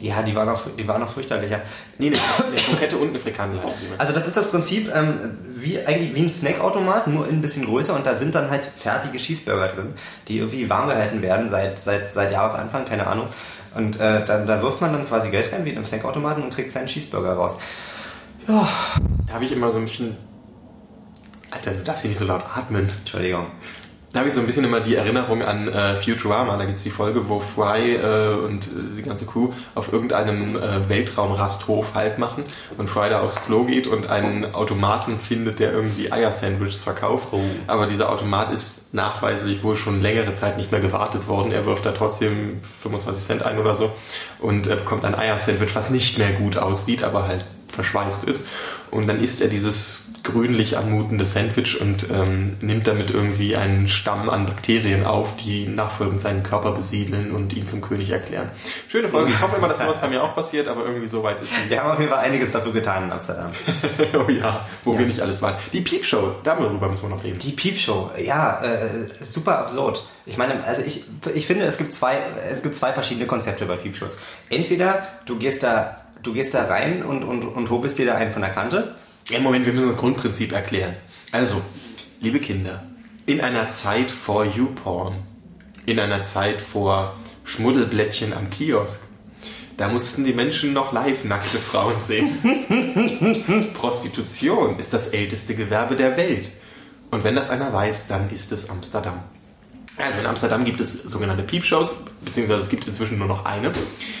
ja, 0.00 0.22
die 0.22 0.34
war 0.34 0.44
noch, 0.44 0.62
die 0.76 0.86
war 0.88 0.98
noch 0.98 1.08
fürchterlicher. 1.10 1.60
Nee, 1.98 2.08
eine, 2.08 2.16
eine 2.46 2.56
Krokette 2.56 2.96
und 2.96 3.08
eine 3.10 3.18
Frikandel. 3.18 3.60
Also 3.98 4.12
das 4.12 4.26
ist 4.26 4.36
das 4.36 4.50
Prinzip 4.50 4.90
ähm, 4.94 5.38
wie 5.54 5.78
eigentlich 5.84 6.14
wie 6.14 6.22
ein 6.22 6.30
Snackautomat, 6.30 7.06
nur 7.06 7.26
ein 7.26 7.40
bisschen 7.40 7.64
größer 7.64 7.94
und 7.94 8.04
da 8.06 8.16
sind 8.16 8.34
dann 8.34 8.50
halt 8.50 8.64
fertige 8.64 9.18
Cheeseburger 9.18 9.68
drin, 9.68 9.94
die 10.28 10.38
irgendwie 10.38 10.68
warm 10.68 10.88
gehalten 10.88 11.22
werden 11.22 11.48
seit 11.48 11.78
seit 11.78 12.12
seit 12.12 12.32
Jahresanfang, 12.32 12.84
keine 12.84 13.06
Ahnung. 13.06 13.28
Und 13.74 13.98
äh, 13.98 14.24
dann, 14.24 14.46
da 14.46 14.62
wirft 14.62 14.80
man 14.80 14.92
dann 14.92 15.06
quasi 15.06 15.30
Geld 15.30 15.52
rein 15.52 15.64
wie 15.64 15.70
in 15.70 15.76
einem 15.76 15.86
Snackautomaten 15.86 16.42
und 16.42 16.50
kriegt 16.52 16.70
seinen 16.70 16.86
Cheeseburger 16.86 17.34
raus. 17.34 17.56
Da 18.46 18.66
habe 19.32 19.44
ich 19.44 19.52
immer 19.52 19.72
so 19.72 19.78
ein 19.78 19.84
bisschen... 19.84 20.16
Alter, 21.50 21.72
du 21.72 21.82
darfst 21.82 22.02
hier 22.02 22.10
nicht 22.10 22.18
so 22.18 22.24
laut 22.24 22.42
atmen. 22.56 22.88
Entschuldigung. 22.88 23.46
Da 24.12 24.18
habe 24.18 24.28
ich 24.28 24.34
so 24.34 24.40
ein 24.40 24.46
bisschen 24.46 24.64
immer 24.64 24.80
die 24.80 24.94
Erinnerung 24.94 25.40
an 25.42 25.68
äh, 25.68 25.96
Futurama. 25.96 26.58
Da 26.58 26.66
gibt's 26.66 26.82
die 26.82 26.90
Folge, 26.90 27.30
wo 27.30 27.40
Fry 27.40 27.94
äh, 27.94 28.34
und 28.44 28.66
äh, 28.66 28.96
die 28.98 29.02
ganze 29.02 29.24
Crew 29.24 29.52
auf 29.74 29.90
irgendeinem 29.90 30.54
äh, 30.54 30.86
Weltraumrasthof 30.86 31.94
Halt 31.94 32.18
machen 32.18 32.44
und 32.76 32.90
Fry 32.90 33.08
da 33.08 33.22
aufs 33.22 33.36
Klo 33.36 33.64
geht 33.64 33.86
und 33.86 34.10
einen 34.10 34.54
Automaten 34.54 35.18
findet, 35.18 35.60
der 35.60 35.72
irgendwie 35.72 36.12
Eier-Sandwiches 36.12 36.84
verkauft. 36.84 37.28
Aber 37.66 37.86
dieser 37.86 38.10
Automat 38.10 38.52
ist 38.52 38.92
nachweislich 38.92 39.62
wohl 39.62 39.78
schon 39.78 40.02
längere 40.02 40.34
Zeit 40.34 40.58
nicht 40.58 40.72
mehr 40.72 40.80
gewartet 40.80 41.26
worden. 41.26 41.50
Er 41.50 41.64
wirft 41.64 41.86
da 41.86 41.92
trotzdem 41.92 42.60
25 42.82 43.24
Cent 43.24 43.42
ein 43.42 43.58
oder 43.58 43.74
so 43.74 43.92
und 44.40 44.66
er 44.66 44.76
bekommt 44.76 45.06
ein 45.06 45.14
Eier-Sandwich, 45.14 45.74
was 45.74 45.88
nicht 45.88 46.18
mehr 46.18 46.32
gut 46.32 46.58
aussieht, 46.58 47.02
aber 47.02 47.26
halt 47.26 47.46
verschweißt 47.68 48.24
ist. 48.24 48.46
Und 48.90 49.06
dann 49.06 49.20
isst 49.20 49.40
er 49.40 49.48
dieses 49.48 50.11
grünlich 50.22 50.78
anmutende 50.78 51.26
Sandwich 51.26 51.80
und 51.80 52.08
ähm, 52.10 52.56
nimmt 52.60 52.86
damit 52.86 53.10
irgendwie 53.10 53.56
einen 53.56 53.88
Stamm 53.88 54.30
an 54.30 54.46
Bakterien 54.46 55.04
auf, 55.04 55.36
die 55.36 55.66
nachfolgend 55.66 56.20
seinen 56.20 56.42
Körper 56.42 56.72
besiedeln 56.72 57.32
und 57.32 57.52
ihn 57.52 57.66
zum 57.66 57.80
König 57.80 58.10
erklären. 58.10 58.50
Schöne 58.88 59.08
Folge. 59.08 59.30
Ich 59.30 59.40
hoffe 59.40 59.56
immer, 59.56 59.68
dass 59.68 59.80
sowas 59.80 60.00
bei 60.00 60.08
mir 60.08 60.22
auch 60.22 60.34
passiert, 60.34 60.68
aber 60.68 60.84
irgendwie 60.84 61.08
so 61.08 61.22
weit 61.22 61.42
ist 61.42 61.50
die. 61.52 61.70
Wir 61.70 61.80
haben 61.80 61.90
auf 61.90 61.98
jeden 61.98 62.10
Fall 62.10 62.20
einiges 62.20 62.52
dafür 62.52 62.72
getan 62.72 63.04
in 63.04 63.12
Amsterdam. 63.12 63.50
oh 64.14 64.30
ja, 64.30 64.66
wo 64.84 64.96
wir 64.96 65.06
nicht 65.06 65.20
alles 65.20 65.42
waren. 65.42 65.54
Die 65.72 65.80
Piepshow, 65.80 66.36
darüber 66.44 66.88
müssen 66.88 67.02
wir 67.02 67.16
noch 67.16 67.24
reden. 67.24 67.38
Die 67.38 67.52
Piepshow, 67.52 68.10
ja, 68.18 68.62
äh, 68.62 68.88
super 69.20 69.58
absurd. 69.58 70.04
Ich 70.24 70.38
meine, 70.38 70.62
also 70.64 70.82
ich, 70.82 71.04
ich 71.34 71.46
finde, 71.46 71.64
es 71.64 71.78
gibt 71.78 71.92
zwei, 71.92 72.16
es 72.48 72.62
gibt 72.62 72.76
zwei 72.76 72.92
verschiedene 72.92 73.26
Konzepte 73.26 73.66
bei 73.66 73.76
Piepshows. 73.76 74.16
Entweder 74.50 75.06
du 75.26 75.36
gehst 75.36 75.64
da, 75.64 76.02
du 76.22 76.32
gehst 76.32 76.54
da 76.54 76.66
rein 76.66 77.02
und, 77.02 77.24
und, 77.24 77.44
und 77.44 77.70
hobelst 77.70 77.98
dir 77.98 78.06
da 78.06 78.14
einen 78.14 78.30
von 78.30 78.42
der 78.42 78.52
Kante. 78.52 78.94
Ja, 79.32 79.40
Moment, 79.40 79.64
wir 79.64 79.72
müssen 79.72 79.88
das 79.88 79.96
Grundprinzip 79.96 80.52
erklären. 80.52 80.94
Also, 81.30 81.62
liebe 82.20 82.38
Kinder, 82.38 82.84
in 83.24 83.40
einer 83.40 83.70
Zeit 83.70 84.10
vor 84.10 84.44
YouPorn, 84.44 85.14
in 85.86 85.98
einer 85.98 86.22
Zeit 86.22 86.60
vor 86.60 87.16
Schmuddelblättchen 87.44 88.34
am 88.34 88.50
Kiosk, 88.50 89.00
da 89.78 89.88
mussten 89.88 90.24
die 90.24 90.34
Menschen 90.34 90.74
noch 90.74 90.92
live 90.92 91.24
nackte 91.24 91.56
Frauen 91.56 91.94
sehen. 91.98 92.28
Prostitution 93.72 94.78
ist 94.78 94.92
das 94.92 95.08
älteste 95.08 95.54
Gewerbe 95.54 95.96
der 95.96 96.18
Welt. 96.18 96.50
Und 97.10 97.24
wenn 97.24 97.34
das 97.34 97.48
einer 97.48 97.72
weiß, 97.72 98.08
dann 98.08 98.28
ist 98.28 98.52
es 98.52 98.68
Amsterdam. 98.68 99.22
Also 99.98 100.18
in 100.18 100.26
Amsterdam 100.26 100.64
gibt 100.64 100.80
es 100.80 101.02
sogenannte 101.02 101.42
Peepshows, 101.42 101.94
beziehungsweise 102.24 102.62
es 102.62 102.68
gibt 102.68 102.86
inzwischen 102.86 103.18
nur 103.18 103.26
noch 103.28 103.44
eine. 103.44 103.72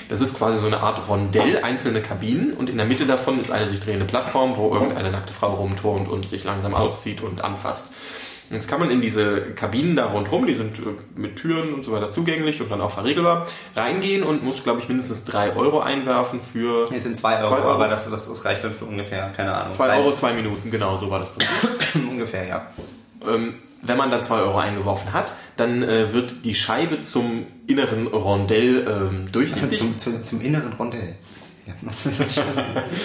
Das 0.08 0.20
ist 0.20 0.36
quasi 0.36 0.58
so 0.58 0.66
eine 0.66 0.80
Art 0.80 1.08
Rondell, 1.08 1.62
einzelne 1.62 2.02
Kabinen 2.02 2.52
und 2.52 2.68
in 2.68 2.76
der 2.76 2.86
Mitte 2.86 3.06
davon 3.06 3.40
ist 3.40 3.50
eine 3.50 3.68
sich 3.68 3.80
drehende 3.80 4.04
Plattform, 4.04 4.56
wo 4.56 4.74
irgendeine 4.74 5.10
nackte 5.10 5.32
Frau 5.32 5.54
rumturnt 5.54 6.08
und 6.08 6.28
sich 6.28 6.44
langsam 6.44 6.74
auszieht 6.74 7.22
und 7.22 7.42
anfasst. 7.42 7.92
Jetzt 8.50 8.68
kann 8.68 8.80
man 8.80 8.90
in 8.90 9.00
diese 9.00 9.40
Kabinen 9.54 9.96
da 9.96 10.10
rundherum, 10.10 10.46
die 10.46 10.52
sind 10.54 10.78
äh, 10.78 10.82
mit 11.18 11.36
Türen 11.36 11.72
und 11.72 11.84
so 11.84 11.92
weiter 11.92 12.10
zugänglich 12.10 12.60
und 12.60 12.70
dann 12.70 12.82
auch 12.82 12.90
verriegelbar, 12.90 13.46
reingehen 13.74 14.22
und 14.22 14.44
muss, 14.44 14.62
glaube 14.62 14.80
ich, 14.80 14.88
mindestens 14.88 15.24
drei 15.24 15.56
Euro 15.56 15.80
einwerfen 15.80 16.42
für 16.42 16.92
Es 16.92 17.04
sind 17.04 17.16
zwei 17.16 17.38
Euro, 17.38 17.48
Zwei 17.48 17.62
Euro. 17.62 17.70
aber 17.70 17.88
das, 17.88 18.10
das, 18.10 18.28
das 18.28 18.44
reicht 18.44 18.62
dann 18.62 18.74
für 18.74 18.84
ungefähr, 18.84 19.30
keine 19.30 19.54
Ahnung. 19.54 19.74
zwei 19.74 19.96
Euro, 19.96 20.12
zwei 20.12 20.34
Minuten, 20.34 20.70
genau, 20.70 20.98
so 20.98 21.10
war 21.10 21.20
das 21.20 21.30
ungefähr, 21.94 22.46
ja. 22.46 22.66
ähm, 23.26 23.54
wenn 23.82 23.96
man 23.96 24.10
dann 24.10 24.22
2 24.22 24.36
Euro 24.36 24.58
eingeworfen 24.58 25.12
hat, 25.12 25.32
dann 25.56 25.82
äh, 25.82 26.12
wird 26.12 26.44
die 26.44 26.54
Scheibe 26.54 27.00
zum 27.00 27.46
inneren 27.66 28.06
Rondell 28.06 28.86
ähm, 28.88 29.32
durchsichtig. 29.32 29.78
Zum, 29.78 29.98
zum, 29.98 30.22
zum 30.22 30.40
inneren 30.40 30.72
Rondell. 30.72 31.16
Ja. 31.66 31.74
Das 32.04 32.18
ist 32.18 32.40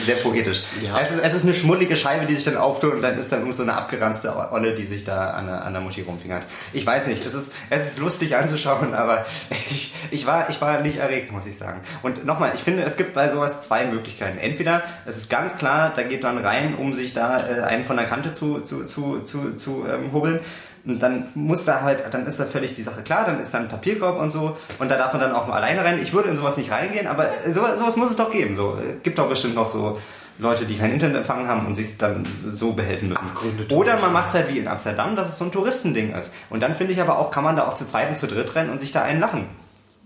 Sehr 0.06 0.16
poetisch. 0.16 0.64
Ja. 0.84 1.00
Es, 1.00 1.12
ist, 1.12 1.20
es 1.24 1.34
ist 1.36 1.44
eine 1.44 1.54
schmuddelige 1.54 1.96
Scheibe, 1.96 2.26
die 2.26 2.34
sich 2.34 2.44
dann 2.44 2.58
auftut 2.58 2.96
und 2.96 3.02
dann 3.02 3.18
ist 3.18 3.32
dann 3.32 3.52
so 3.52 3.62
eine 3.62 3.74
abgeranzte 3.76 4.36
Olle, 4.52 4.74
die 4.74 4.86
sich 4.86 5.04
da 5.04 5.32
an 5.32 5.46
der, 5.46 5.64
an 5.64 5.74
der 5.74 5.82
Muschi 5.82 6.02
rumfingert. 6.02 6.46
Ich 6.74 6.86
weiß 6.86 7.08
nicht, 7.08 7.24
es 7.24 7.34
ist, 7.36 7.54
es 7.70 7.88
ist 7.88 8.00
lustig 8.00 8.36
anzuschauen, 8.36 8.96
aber 8.96 9.26
ich, 9.70 9.94
ich, 10.10 10.26
war, 10.26 10.50
ich 10.50 10.60
war 10.60 10.82
nicht 10.82 10.98
erregt, 10.98 11.32
muss 11.32 11.46
ich 11.46 11.56
sagen. 11.56 11.82
Und 12.02 12.26
nochmal, 12.26 12.54
ich 12.56 12.62
finde, 12.62 12.84
es 12.84 12.98
gibt 12.98 13.14
bei 13.14 13.30
sowas 13.30 13.62
zwei 13.62 13.86
Möglichkeiten. 13.86 14.40
Entweder, 14.40 14.84
es 15.06 15.18
ist 15.18 15.30
ganz 15.30 15.58
klar, 15.58 15.94
da 15.96 16.02
geht 16.02 16.24
man 16.24 16.40
rein, 16.40 16.76
um 16.76 16.96
sich 16.96 17.14
da 17.14 17.40
äh, 17.40 17.62
einen 17.62 17.86
von 17.86 17.98
der 17.98 18.08
Kante 18.08 18.32
zu, 18.32 18.62
zu, 18.62 18.86
zu, 18.86 19.22
zu, 19.22 19.54
zu 19.56 19.86
ähm, 19.88 20.12
hobeln. 20.14 20.40
Und 20.88 21.04
dann 21.04 21.28
muss 21.36 21.66
da 21.66 21.82
halt, 21.82 22.04
dann 22.12 22.26
ist 22.26 22.40
da 22.40 22.46
völlig 22.46 22.76
die 22.76 22.82
Sache 22.82 23.02
klar, 23.02 23.26
dann 23.26 23.40
ist 23.40 23.54
da 23.54 23.60
ein 23.60 23.68
Papierkorb 23.68 24.18
und 24.18 24.32
so 24.32 24.58
und 24.80 24.90
da 24.90 24.98
darf 24.98 25.12
man 25.12 25.22
dann 25.22 25.34
auch 25.34 25.46
nur 25.46 25.56
alleine 25.56 25.84
rein. 25.84 26.02
Ich 26.02 26.14
würde 26.14 26.30
in 26.30 26.38
sowas 26.38 26.56
nicht 26.56 26.72
reingehen, 26.72 27.08
aber 27.08 27.28
sowas, 27.50 27.78
sowas 27.78 27.98
muss 27.98 28.10
es 28.10 28.16
doch 28.16 28.32
geben. 28.32 28.56
So, 28.56 28.78
äh, 28.78 28.94
gibt 29.04 29.18
doch 29.18 29.28
bestimmt 29.28 29.56
noch 29.56 29.70
so 29.70 30.00
Leute, 30.40 30.66
die 30.66 30.78
kein 30.78 30.92
Internetempfang 30.92 31.48
haben 31.48 31.66
und 31.66 31.76
sich 31.76 31.98
dann 31.98 32.24
so 32.50 32.72
behelfen 32.72 33.10
müssen. 33.10 33.26
Gründe 33.36 33.68
Oder 33.76 34.00
man 34.00 34.14
macht 34.14 34.30
es 34.30 34.36
halt 34.36 34.50
wie 34.50 34.60
in 34.60 34.68
Amsterdam, 34.68 35.16
dass 35.16 35.30
es 35.30 35.38
so 35.38 35.46
ein 35.46 35.52
Touristending 35.52 36.14
ist. 36.14 36.34
Und 36.50 36.62
dann 36.62 36.76
finde 36.76 36.94
ich 36.94 37.02
aber 37.02 37.18
auch, 37.18 37.32
kann 37.32 37.44
man 37.44 37.56
da 37.56 37.68
auch 37.68 37.74
zu 37.74 37.86
zweit 37.86 38.08
und 38.08 38.16
zu 38.16 38.28
dritt 38.28 38.56
rennen 38.56 38.70
und 38.70 38.80
sich 38.80 38.92
da 38.92 39.02
einen 39.02 39.20
lachen. 39.20 39.46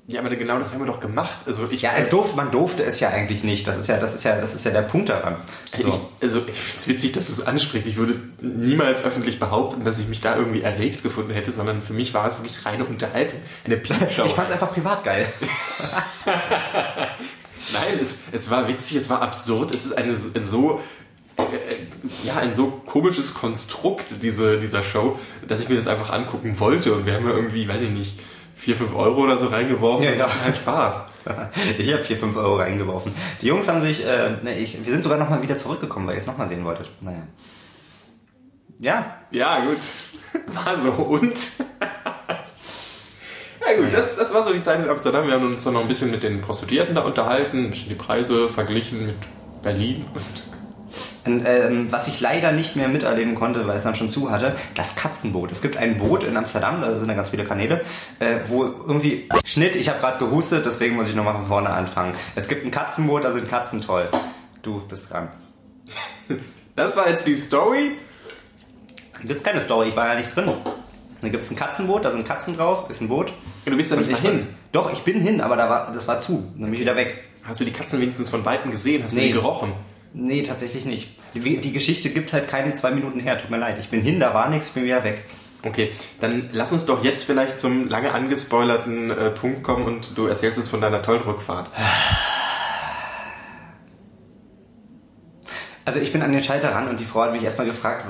Ja, 0.08 0.20
aber 0.20 0.36
genau 0.36 0.58
das 0.60 0.74
haben 0.74 0.80
wir 0.80 0.88
doch 0.88 1.00
gemacht. 1.00 1.38
Also 1.46 1.68
ich, 1.70 1.84
Ja, 1.84 1.92
es 1.96 2.10
durfte, 2.10 2.36
man 2.36 2.52
durfte 2.52 2.84
es 2.84 3.00
ja 3.00 3.10
eigentlich 3.10 3.44
nicht. 3.44 3.68
Das 3.68 3.78
ist 3.78 3.88
ja, 3.88 3.98
das 3.98 4.16
ist 4.16 4.24
ja, 4.24 4.42
das 4.42 4.56
ist 4.56 4.66
ja 4.66 4.72
der 4.72 4.82
Punkt 4.82 5.10
daran. 5.10 5.38
So. 5.78 5.88
Ich, 5.88 6.00
also 6.22 6.40
ich 6.48 6.60
finde 6.60 6.78
es 6.78 6.88
witzig, 6.88 7.12
dass 7.14 7.28
du 7.28 7.34
es 7.34 7.46
ansprichst. 7.46 7.88
Ich 7.88 7.98
würde 7.98 8.16
niemals 8.42 9.04
öffentlich 9.04 9.40
behaupten, 9.40 9.84
dass 9.84 10.00
ich 10.00 10.08
mich 10.08 10.20
da 10.20 10.36
irgendwie 10.36 10.62
erregt 10.62 11.04
gefunden 11.04 11.32
hätte, 11.32 11.52
sondern 11.52 11.82
für 11.82 11.94
mich 11.94 12.14
war 12.14 12.28
es 12.28 12.38
wirklich 12.38 12.66
reine 12.66 12.86
Unterhaltung. 12.86 13.40
Eine 13.64 13.78
Piepshow. 13.78 14.26
Ich 14.26 14.34
fand 14.34 14.48
es 14.48 14.54
einfach 14.54 14.74
privat 14.74 15.04
geil. 15.04 15.28
Nein, 16.26 18.00
es, 18.02 18.18
es 18.32 18.50
war 18.50 18.68
witzig, 18.68 18.98
es 18.98 19.10
war 19.10 19.22
absurd. 19.22 19.72
Es 19.72 19.86
ist 19.86 19.98
eine, 19.98 20.14
ein 20.14 20.46
so 20.46 20.82
äh, 21.38 21.44
ja, 22.26 22.38
ein 22.38 22.54
so 22.54 22.82
komisches 22.86 23.34
Konstrukt 23.34 24.06
diese, 24.22 24.60
dieser 24.60 24.84
Show, 24.84 25.20
dass 25.48 25.60
ich 25.60 25.70
mir 25.70 25.76
das 25.76 25.88
einfach 25.88 26.10
angucken 26.10 26.60
wollte. 26.60 26.94
Und 26.94 27.06
wir 27.06 27.14
haben 27.14 27.28
ja 27.28 27.36
irgendwie, 27.36 27.68
weiß 27.68 27.82
ich 27.82 27.92
nicht, 27.92 28.20
4, 28.62 28.76
5 28.76 28.96
Euro 28.96 29.24
oder 29.24 29.40
so 29.40 29.48
reingeworfen. 29.48 30.06
Ja, 30.06 30.14
ja. 30.14 30.30
Halt 30.44 30.56
Spaß. 30.56 31.02
Ich 31.78 31.92
habe 31.92 32.04
4, 32.04 32.18
5 32.18 32.36
Euro 32.36 32.56
reingeworfen. 32.58 33.12
Die 33.42 33.48
Jungs 33.48 33.68
haben 33.68 33.82
sich, 33.82 34.06
äh, 34.06 34.38
ne, 34.44 34.58
ich, 34.58 34.84
wir 34.86 34.92
sind 34.92 35.04
sogar 35.04 35.18
nochmal 35.18 35.42
wieder 35.42 35.56
zurückgekommen, 35.56 36.06
weil 36.08 36.14
ihr 36.16 36.20
es 36.20 36.28
nochmal 36.28 36.48
sehen 36.48 36.64
wolltet. 36.64 36.90
Naja. 37.00 37.24
Ja, 38.80 39.18
Ja, 39.32 39.66
gut. 39.66 39.78
War 40.48 40.78
so. 40.78 40.92
Und? 40.92 41.34
Ja 43.64 43.78
gut, 43.80 43.94
das, 43.94 44.18
das 44.18 44.34
war 44.34 44.44
so 44.44 44.52
die 44.52 44.62
Zeit 44.62 44.80
in 44.80 44.90
Amsterdam. 44.90 45.28
Wir 45.28 45.36
haben 45.36 45.46
uns 45.46 45.64
dann 45.64 45.76
noch 45.76 45.82
ein 45.82 45.88
bisschen 45.88 46.10
mit 46.12 46.24
den 46.24 46.42
Prostituierten 46.42 46.96
da 46.96 47.02
unterhalten, 47.04 47.66
ein 47.66 47.70
bisschen 47.70 47.90
die 47.90 47.96
Preise 47.96 48.50
verglichen 48.50 49.06
mit 49.06 49.16
Berlin. 49.62 50.06
Und, 50.14 50.24
ähm, 51.26 51.92
was 51.92 52.08
ich 52.08 52.20
leider 52.20 52.52
nicht 52.52 52.76
mehr 52.76 52.88
miterleben 52.88 53.36
konnte, 53.36 53.68
weil 53.68 53.78
es 53.78 53.84
dann 53.84 53.96
schon 53.96 54.10
zu 54.10 54.32
hatte, 54.32 54.56
das 54.76 54.96
Katzenboot. 54.96 55.52
Es 55.52 55.62
gibt 55.62 55.78
ein 55.78 55.98
Boot 55.98 56.24
in 56.24 56.36
Amsterdam, 56.36 56.82
da 56.82 56.98
sind 56.98 57.10
ja 57.10 57.16
ganz 57.16 57.30
viele 57.30 57.46
Kanäle, 57.46 57.82
äh, 58.20 58.40
wo 58.48 58.64
irgendwie 58.64 59.30
Schnitt, 59.46 59.76
ich 59.76 59.90
habe 59.90 60.00
gerade 60.00 60.18
gehustet, 60.18 60.66
deswegen 60.66 60.96
muss 60.96 61.08
ich 61.08 61.16
nochmal 61.16 61.36
von 61.36 61.46
vorne 61.46 61.70
anfangen. 61.70 62.14
Es 62.36 62.48
gibt 62.48 62.66
ein 62.66 62.72
Katzenboot, 62.72 63.24
da 63.24 63.32
sind 63.32 63.48
Katzen 63.50 63.82
toll. 63.82 64.06
Du 64.62 64.82
bist 64.88 65.12
dran. 65.12 65.30
das 66.76 66.98
war 66.98 67.10
jetzt 67.10 67.28
die 67.28 67.36
Story. 67.36 67.92
Das 69.24 69.38
ist 69.38 69.44
keine 69.44 69.62
Story, 69.62 69.90
ich 69.90 69.96
war 69.96 70.08
ja 70.08 70.16
nicht 70.16 70.36
drin. 70.36 70.52
Da 71.22 71.30
gibt's 71.30 71.52
ein 71.52 71.56
Katzenboot, 71.56 72.04
da 72.04 72.10
sind 72.10 72.28
Katzen 72.28 72.58
drauf, 72.58 72.90
ist 72.90 73.02
ein 73.02 73.08
Boot. 73.08 73.32
Du 73.66 73.78
bist 73.78 73.92
da 73.92 73.96
nicht 73.96 74.10
ich 74.10 74.24
mal 74.24 74.32
hin. 74.32 74.48
Doch, 74.72 74.92
ich 74.92 75.04
bin 75.04 75.22
hin, 75.22 75.40
aber 75.42 75.56
da 75.56 75.70
war, 75.70 75.92
das 75.92 76.08
war 76.08 76.20
zu. 76.20 76.52
Dann 76.56 76.66
bin 76.66 76.74
ich 76.74 76.80
wieder 76.80 76.96
weg. 76.96 77.24
Hast 77.44 77.62
du 77.62 77.66
die 77.66 77.72
Katzen 77.72 78.02
wenigstens 78.02 78.30
von 78.30 78.44
Weitem 78.44 78.72
gesehen? 78.72 79.04
Hast 79.04 79.14
du 79.16 79.20
Nee. 79.20 79.28
die 79.28 79.34
gerochen? 79.34 79.72
Nee, 80.14 80.44
tatsächlich 80.44 80.86
nicht. 80.86 81.10
Die, 81.34 81.62
die 81.62 81.72
Geschichte 81.72 82.10
gibt 82.10 82.34
halt 82.34 82.48
keine 82.48 82.74
zwei 82.74 82.92
Minuten 82.92 83.20
her, 83.20 83.38
tut 83.38 83.50
mir 83.50 83.58
leid. 83.58 83.78
Ich 83.80 83.90
bin 83.90 84.02
hin, 84.02 84.20
da 84.20 84.34
war 84.34 84.50
nichts, 84.50 84.70
ich 84.70 84.74
bin 84.74 84.84
wieder 84.84 85.04
weg. 85.04 85.24
Okay, 85.64 85.92
dann 86.20 86.50
lass 86.52 86.72
uns 86.72 86.86
doch 86.86 87.04
jetzt 87.04 87.24
vielleicht 87.24 87.60
zum 87.60 87.88
lange 87.88 88.12
angespoilerten 88.12 89.12
äh, 89.12 89.30
Punkt 89.30 89.64
kommen 89.64 89.86
und 89.86 90.18
du 90.18 90.26
erzählst 90.26 90.58
uns 90.58 90.68
von 90.68 90.82
deiner 90.82 91.02
tollen 91.02 91.22
Rückfahrt. 91.22 91.70
Also 95.84 96.00
ich 96.00 96.12
bin 96.12 96.22
an 96.22 96.32
den 96.32 96.44
Schalter 96.44 96.74
ran 96.74 96.88
und 96.88 97.00
die 97.00 97.06
Frau 97.06 97.22
hat 97.22 97.34
mich 97.34 97.44
erstmal 97.44 97.66
gefragt, 97.66 98.06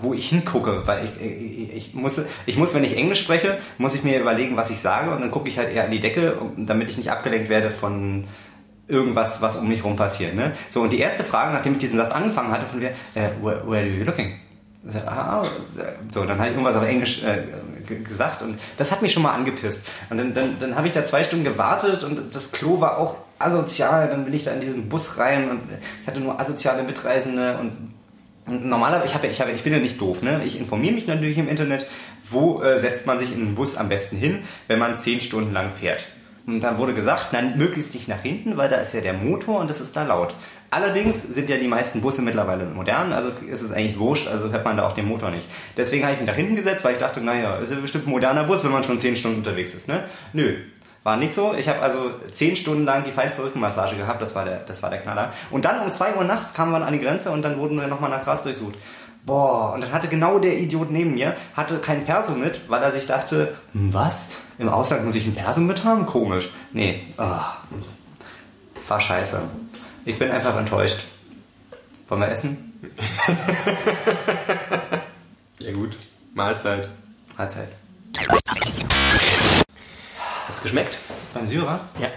wo 0.00 0.14
ich 0.14 0.30
hingucke, 0.30 0.86
weil 0.86 1.04
ich, 1.04 1.20
ich, 1.20 1.76
ich, 1.76 1.94
muss, 1.94 2.24
ich 2.46 2.56
muss, 2.56 2.74
wenn 2.74 2.84
ich 2.84 2.96
Englisch 2.96 3.20
spreche, 3.20 3.58
muss 3.76 3.94
ich 3.94 4.02
mir 4.02 4.18
überlegen, 4.18 4.56
was 4.56 4.70
ich 4.70 4.80
sage 4.80 5.10
und 5.10 5.20
dann 5.20 5.30
gucke 5.30 5.48
ich 5.48 5.58
halt 5.58 5.70
eher 5.70 5.84
an 5.84 5.90
die 5.90 6.00
Decke, 6.00 6.38
damit 6.56 6.88
ich 6.88 6.96
nicht 6.96 7.10
abgelenkt 7.10 7.50
werde 7.50 7.70
von 7.70 8.24
irgendwas, 8.90 9.40
was 9.40 9.56
um 9.56 9.68
mich 9.68 9.84
rum 9.84 9.96
passiert. 9.96 10.34
Ne? 10.34 10.52
So, 10.68 10.82
und 10.82 10.92
die 10.92 10.98
erste 10.98 11.24
Frage, 11.24 11.52
nachdem 11.52 11.74
ich 11.74 11.78
diesen 11.78 11.98
Satz 11.98 12.12
angefangen 12.12 12.50
hatte, 12.50 12.66
von 12.66 12.78
mir, 12.78 12.90
äh, 13.14 13.30
where, 13.40 13.62
where 13.66 13.80
are 13.80 13.86
you 13.86 14.04
looking? 14.04 14.38
So, 14.86 14.98
ah, 15.00 15.46
so, 16.08 16.24
dann 16.24 16.38
habe 16.38 16.48
ich 16.48 16.54
irgendwas 16.54 16.74
auf 16.74 16.84
Englisch 16.84 17.22
äh, 17.22 17.42
gesagt 18.02 18.40
und 18.40 18.58
das 18.78 18.90
hat 18.90 19.02
mich 19.02 19.12
schon 19.12 19.22
mal 19.22 19.34
angepisst. 19.34 19.86
Und 20.08 20.16
dann, 20.16 20.32
dann, 20.32 20.56
dann 20.58 20.74
habe 20.74 20.86
ich 20.86 20.94
da 20.94 21.04
zwei 21.04 21.22
Stunden 21.22 21.44
gewartet 21.44 22.02
und 22.02 22.34
das 22.34 22.50
Klo 22.52 22.80
war 22.80 22.98
auch 22.98 23.16
asozial. 23.38 24.08
Dann 24.08 24.24
bin 24.24 24.32
ich 24.32 24.44
da 24.44 24.52
in 24.52 24.60
diesen 24.60 24.88
Bus 24.88 25.18
rein 25.18 25.50
und 25.50 25.60
ich 26.02 26.06
hatte 26.06 26.20
nur 26.20 26.40
asoziale 26.40 26.82
Mitreisende 26.82 27.58
und 27.58 27.90
und 28.46 28.66
normalerweise, 28.66 29.06
ich, 29.06 29.14
habe, 29.14 29.28
ich, 29.28 29.40
habe, 29.40 29.52
ich 29.52 29.62
bin 29.62 29.72
ja 29.72 29.78
nicht 29.78 30.00
doof, 30.00 30.22
ne? 30.22 30.42
Ich 30.44 30.58
informiere 30.58 30.94
mich 30.94 31.06
natürlich 31.06 31.38
im 31.38 31.48
Internet, 31.48 31.86
wo 32.30 32.60
äh, 32.62 32.78
setzt 32.78 33.06
man 33.06 33.18
sich 33.18 33.32
in 33.32 33.40
einen 33.40 33.54
Bus 33.54 33.76
am 33.76 33.88
besten 33.88 34.16
hin, 34.16 34.40
wenn 34.66 34.80
man 34.80 34.98
zehn 34.98 35.20
Stunden 35.20 35.52
lang 35.52 35.70
fährt. 35.72 36.04
Und 36.54 36.60
dann 36.60 36.78
wurde 36.78 36.94
gesagt, 36.94 37.32
nein, 37.32 37.56
möglichst 37.56 37.94
nicht 37.94 38.08
nach 38.08 38.20
hinten, 38.20 38.56
weil 38.56 38.68
da 38.68 38.76
ist 38.76 38.92
ja 38.92 39.00
der 39.00 39.12
Motor 39.12 39.60
und 39.60 39.70
das 39.70 39.80
ist 39.80 39.96
da 39.96 40.02
laut. 40.04 40.34
Allerdings 40.70 41.22
sind 41.22 41.48
ja 41.48 41.56
die 41.56 41.68
meisten 41.68 42.00
Busse 42.00 42.22
mittlerweile 42.22 42.64
modern, 42.64 43.12
also 43.12 43.30
ist 43.30 43.62
es 43.62 43.72
eigentlich 43.72 43.98
wurscht, 43.98 44.28
also 44.28 44.50
hört 44.50 44.64
man 44.64 44.76
da 44.76 44.86
auch 44.86 44.94
den 44.94 45.06
Motor 45.06 45.30
nicht. 45.30 45.48
Deswegen 45.76 46.04
habe 46.04 46.14
ich 46.14 46.20
mich 46.20 46.28
nach 46.28 46.36
hinten 46.36 46.56
gesetzt, 46.56 46.84
weil 46.84 46.92
ich 46.92 46.98
dachte, 46.98 47.20
naja, 47.20 47.56
ist 47.56 47.72
ja 47.72 47.78
bestimmt 47.78 48.06
ein 48.06 48.10
moderner 48.10 48.44
Bus, 48.44 48.64
wenn 48.64 48.72
man 48.72 48.84
schon 48.84 48.98
zehn 48.98 49.16
Stunden 49.16 49.38
unterwegs 49.38 49.74
ist, 49.74 49.88
ne? 49.88 50.04
Nö. 50.32 50.56
War 51.02 51.16
nicht 51.16 51.32
so. 51.32 51.54
Ich 51.54 51.66
habe 51.66 51.80
also 51.80 52.10
zehn 52.30 52.56
Stunden 52.56 52.84
lang 52.84 53.04
die 53.04 53.12
feinste 53.12 53.42
Rückenmassage 53.42 53.96
gehabt. 53.96 54.20
Das 54.20 54.34
war 54.34 54.44
der, 54.44 54.58
das 54.58 54.82
war 54.82 54.90
der 54.90 54.98
Knaller. 54.98 55.32
Und 55.50 55.64
dann 55.64 55.80
um 55.80 55.90
zwei 55.92 56.14
Uhr 56.14 56.24
nachts 56.24 56.52
kamen 56.52 56.72
wir 56.72 56.86
an 56.86 56.92
die 56.92 56.98
Grenze 56.98 57.30
und 57.30 57.40
dann 57.40 57.58
wurden 57.58 57.80
wir 57.80 57.86
nochmal 57.86 58.10
nach 58.10 58.22
Gras 58.22 58.42
durchsucht. 58.42 58.74
Boah, 59.24 59.74
und 59.74 59.82
dann 59.82 59.92
hatte 59.92 60.08
genau 60.08 60.38
der 60.38 60.58
Idiot 60.58 60.90
neben 60.90 61.14
mir, 61.14 61.36
hatte 61.54 61.78
kein 61.78 62.04
Perso 62.04 62.32
mit, 62.32 62.68
weil 62.68 62.82
er 62.82 62.90
sich 62.90 63.06
dachte, 63.06 63.56
hm, 63.72 63.92
was? 63.92 64.30
Im 64.58 64.68
Ausland 64.68 65.04
muss 65.04 65.14
ich 65.14 65.26
ein 65.26 65.34
Perso 65.34 65.60
mit 65.60 65.84
haben? 65.84 66.06
Komisch. 66.06 66.50
Nee, 66.72 67.06
ah, 67.16 67.54
war 68.88 69.00
scheiße. 69.00 69.42
Ich 70.04 70.18
bin 70.18 70.30
einfach 70.30 70.56
enttäuscht. 70.56 71.04
Wollen 72.08 72.22
wir 72.22 72.28
essen? 72.28 72.66
Ja 75.60 75.72
gut, 75.72 75.94
Mahlzeit. 76.32 76.88
Mahlzeit. 77.36 77.68
Hat's 80.48 80.62
geschmeckt? 80.62 80.98
Beim 81.34 81.46
Syrer? 81.46 81.80
Ja. 81.98 82.08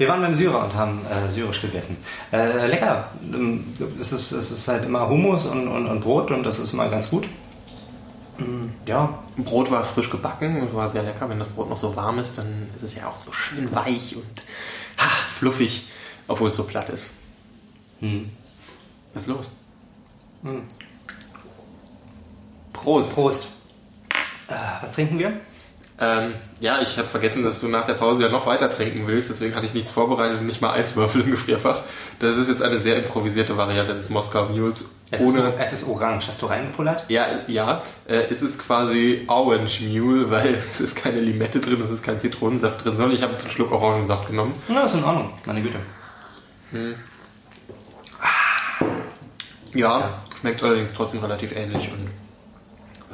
Wir 0.00 0.08
waren 0.08 0.22
beim 0.22 0.34
Syrer 0.34 0.64
und 0.64 0.74
haben 0.74 1.04
äh, 1.04 1.28
syrisch 1.28 1.60
gegessen. 1.60 1.98
Äh, 2.32 2.66
lecker. 2.68 3.10
Ähm, 3.22 3.74
Es 4.00 4.12
ist, 4.12 4.32
es 4.32 4.50
ist 4.50 4.66
halt 4.66 4.86
immer 4.86 5.06
Hummus 5.10 5.44
und, 5.44 5.68
und, 5.68 5.86
und 5.86 6.00
Brot 6.00 6.30
und 6.30 6.42
das 6.42 6.58
ist 6.58 6.72
immer 6.72 6.88
ganz 6.88 7.10
gut. 7.10 7.28
Mm, 8.38 8.68
Ja, 8.86 9.18
Brot 9.36 9.70
war 9.70 9.84
frisch 9.84 10.08
gebacken, 10.08 10.74
war 10.74 10.88
sehr 10.88 11.02
lecker. 11.02 11.28
Wenn 11.28 11.38
das 11.38 11.48
Brot 11.48 11.68
noch 11.68 11.76
so 11.76 11.94
warm 11.96 12.18
ist, 12.18 12.38
dann 12.38 12.70
ist 12.74 12.82
es 12.82 12.94
ja 12.94 13.08
auch 13.08 13.20
so 13.20 13.30
schön 13.30 13.70
weich 13.74 14.16
und 14.16 14.46
ha, 14.96 15.06
fluffig, 15.28 15.86
obwohl 16.28 16.48
es 16.48 16.54
so 16.56 16.64
platt 16.64 16.88
ist. 16.88 17.10
Was 18.00 19.24
ist 19.24 19.26
los? 19.28 19.50
Prost. 22.72 23.14
Prost. 23.14 23.48
Äh, 24.48 24.54
was 24.80 24.92
trinken 24.92 25.18
wir? 25.18 25.40
Ähm, 26.02 26.32
ja, 26.60 26.80
ich 26.80 26.96
habe 26.96 27.08
vergessen, 27.08 27.44
dass 27.44 27.60
du 27.60 27.68
nach 27.68 27.84
der 27.84 27.92
Pause 27.92 28.22
ja 28.22 28.30
noch 28.30 28.46
weiter 28.46 28.70
trinken 28.70 29.06
willst, 29.06 29.28
deswegen 29.28 29.54
hatte 29.54 29.66
ich 29.66 29.74
nichts 29.74 29.90
vorbereitet 29.90 30.40
und 30.40 30.46
nicht 30.46 30.62
mal 30.62 30.72
Eiswürfel 30.72 31.20
im 31.20 31.30
Gefrierfach. 31.30 31.80
Das 32.18 32.38
ist 32.38 32.48
jetzt 32.48 32.62
eine 32.62 32.80
sehr 32.80 32.96
improvisierte 32.96 33.56
Variante 33.58 33.94
des 33.94 34.08
Moskau 34.08 34.46
Mules. 34.46 34.94
Es, 35.10 35.20
ohne 35.20 35.40
ist, 35.40 35.54
es 35.58 35.72
ist 35.74 35.88
orange. 35.88 36.28
Hast 36.28 36.40
du 36.40 36.46
reingepullert? 36.46 37.04
Ja, 37.08 37.26
ja, 37.48 37.82
äh, 38.08 38.22
es 38.30 38.40
ist 38.40 38.64
quasi 38.64 39.24
Orange 39.26 39.82
Mule, 39.82 40.30
weil 40.30 40.54
es 40.54 40.80
ist 40.80 40.96
keine 40.96 41.20
Limette 41.20 41.60
drin, 41.60 41.82
es 41.82 41.90
ist 41.90 42.02
kein 42.02 42.18
Zitronensaft 42.18 42.82
drin, 42.82 42.96
sondern 42.96 43.14
ich 43.14 43.22
habe 43.22 43.32
jetzt 43.32 43.42
einen 43.42 43.52
Schluck 43.52 43.70
Orangensaft 43.70 44.26
genommen. 44.26 44.54
Na, 44.68 44.84
ist 44.84 44.94
in 44.94 45.04
Ordnung. 45.04 45.30
Meine 45.44 45.60
Güte. 45.60 45.78
Ja, 49.74 50.20
schmeckt 50.40 50.62
allerdings 50.62 50.94
trotzdem 50.94 51.20
relativ 51.20 51.54
ähnlich 51.54 51.90
und 51.92 52.08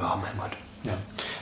ja, 0.01 0.19
mein 0.23 0.33
Gott. 0.39 0.57
Ja. 0.85 0.93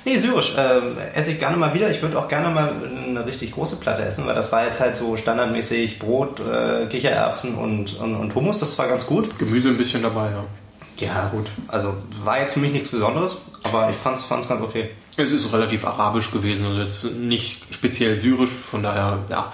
Nee, 0.05 0.19
syrisch 0.19 0.55
äh, 0.57 0.81
esse 1.14 1.33
ich 1.33 1.38
gerne 1.38 1.57
mal 1.57 1.73
wieder. 1.73 1.88
Ich 1.90 2.03
würde 2.03 2.19
auch 2.19 2.29
gerne 2.29 2.51
mal 2.51 2.73
eine 3.09 3.27
richtig 3.27 3.53
große 3.53 3.77
Platte 3.77 4.05
essen, 4.05 4.27
weil 4.27 4.35
das 4.35 4.53
war 4.53 4.64
jetzt 4.67 4.81
halt 4.81 4.97
so 4.97 5.17
standardmäßig 5.17 5.99
Brot, 5.99 6.40
äh, 6.40 6.87
Kichererbsen 6.87 7.55
und, 7.55 7.99
und, 7.99 8.14
und 8.14 8.35
Hummus. 8.35 8.61
Das 8.61 8.79
war 8.79 8.87
ganz 8.87 9.07
gut. 9.07 9.38
Gemüse 9.38 9.69
ein 9.69 9.79
bisschen 9.79 10.03
dabei, 10.03 10.31
ja. 10.31 10.45
Ja, 10.99 11.29
gut. 11.33 11.51
Also 11.69 11.95
war 12.21 12.38
jetzt 12.38 12.55
für 12.55 12.61
mich 12.61 12.73
nichts 12.73 12.88
Besonderes, 12.88 13.38
aber 13.62 13.88
ich 13.88 13.97
fand's, 13.97 14.25
fand's 14.25 14.47
ganz 14.47 14.62
okay. 14.62 14.90
Es 15.17 15.31
ist 15.33 15.53
relativ 15.53 15.85
arabisch 15.87 16.31
gewesen, 16.31 16.67
also 16.67 16.81
jetzt 16.81 17.05
nicht 17.05 17.62
speziell 17.73 18.17
syrisch, 18.17 18.51
von 18.51 18.83
daher, 18.83 19.19
ja. 19.31 19.53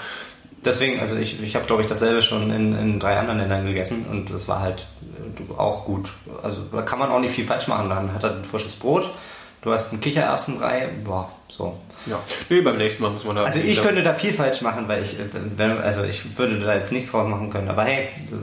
Deswegen, 0.62 1.00
also 1.00 1.16
ich, 1.16 1.42
ich 1.42 1.54
habe 1.56 1.64
glaube 1.64 1.80
ich 1.80 1.88
dasselbe 1.88 2.20
schon 2.20 2.50
in, 2.50 2.76
in 2.76 2.98
drei 2.98 3.18
anderen 3.18 3.38
Ländern 3.38 3.64
gegessen 3.64 4.04
und 4.10 4.28
es 4.28 4.46
war 4.46 4.60
halt 4.60 4.84
äh, 5.00 5.58
auch 5.58 5.86
gut. 5.86 6.12
Also 6.42 6.60
da 6.70 6.82
kann 6.82 6.98
man 6.98 7.10
auch 7.10 7.20
nicht 7.20 7.32
viel 7.32 7.46
falsch 7.46 7.66
machen. 7.68 7.88
Dann 7.88 8.12
hat 8.12 8.24
er 8.24 8.36
ein 8.36 8.44
frisches 8.44 8.76
Brot, 8.76 9.10
du 9.62 9.72
hast 9.72 9.92
einen 9.92 10.00
Kichererbsenbrei, 10.00 10.88
boah, 11.04 11.30
so. 11.48 11.78
ja. 12.06 12.20
Nee, 12.48 12.60
beim 12.60 12.76
nächsten 12.76 13.02
Mal 13.02 13.10
muss 13.10 13.24
man 13.24 13.36
da. 13.36 13.44
Also 13.44 13.60
ich 13.60 13.80
könnte 13.82 14.02
da 14.02 14.14
viel 14.14 14.32
falsch 14.32 14.62
machen, 14.62 14.88
weil 14.88 15.02
ich, 15.02 15.18
äh, 15.18 15.24
wenn, 15.32 15.78
also 15.78 16.04
ich 16.04 16.38
würde 16.38 16.58
da 16.58 16.74
jetzt 16.74 16.92
nichts 16.92 17.10
draus 17.10 17.28
machen 17.28 17.50
können. 17.50 17.68
Aber 17.68 17.84
hey, 17.84 18.08
das, 18.30 18.40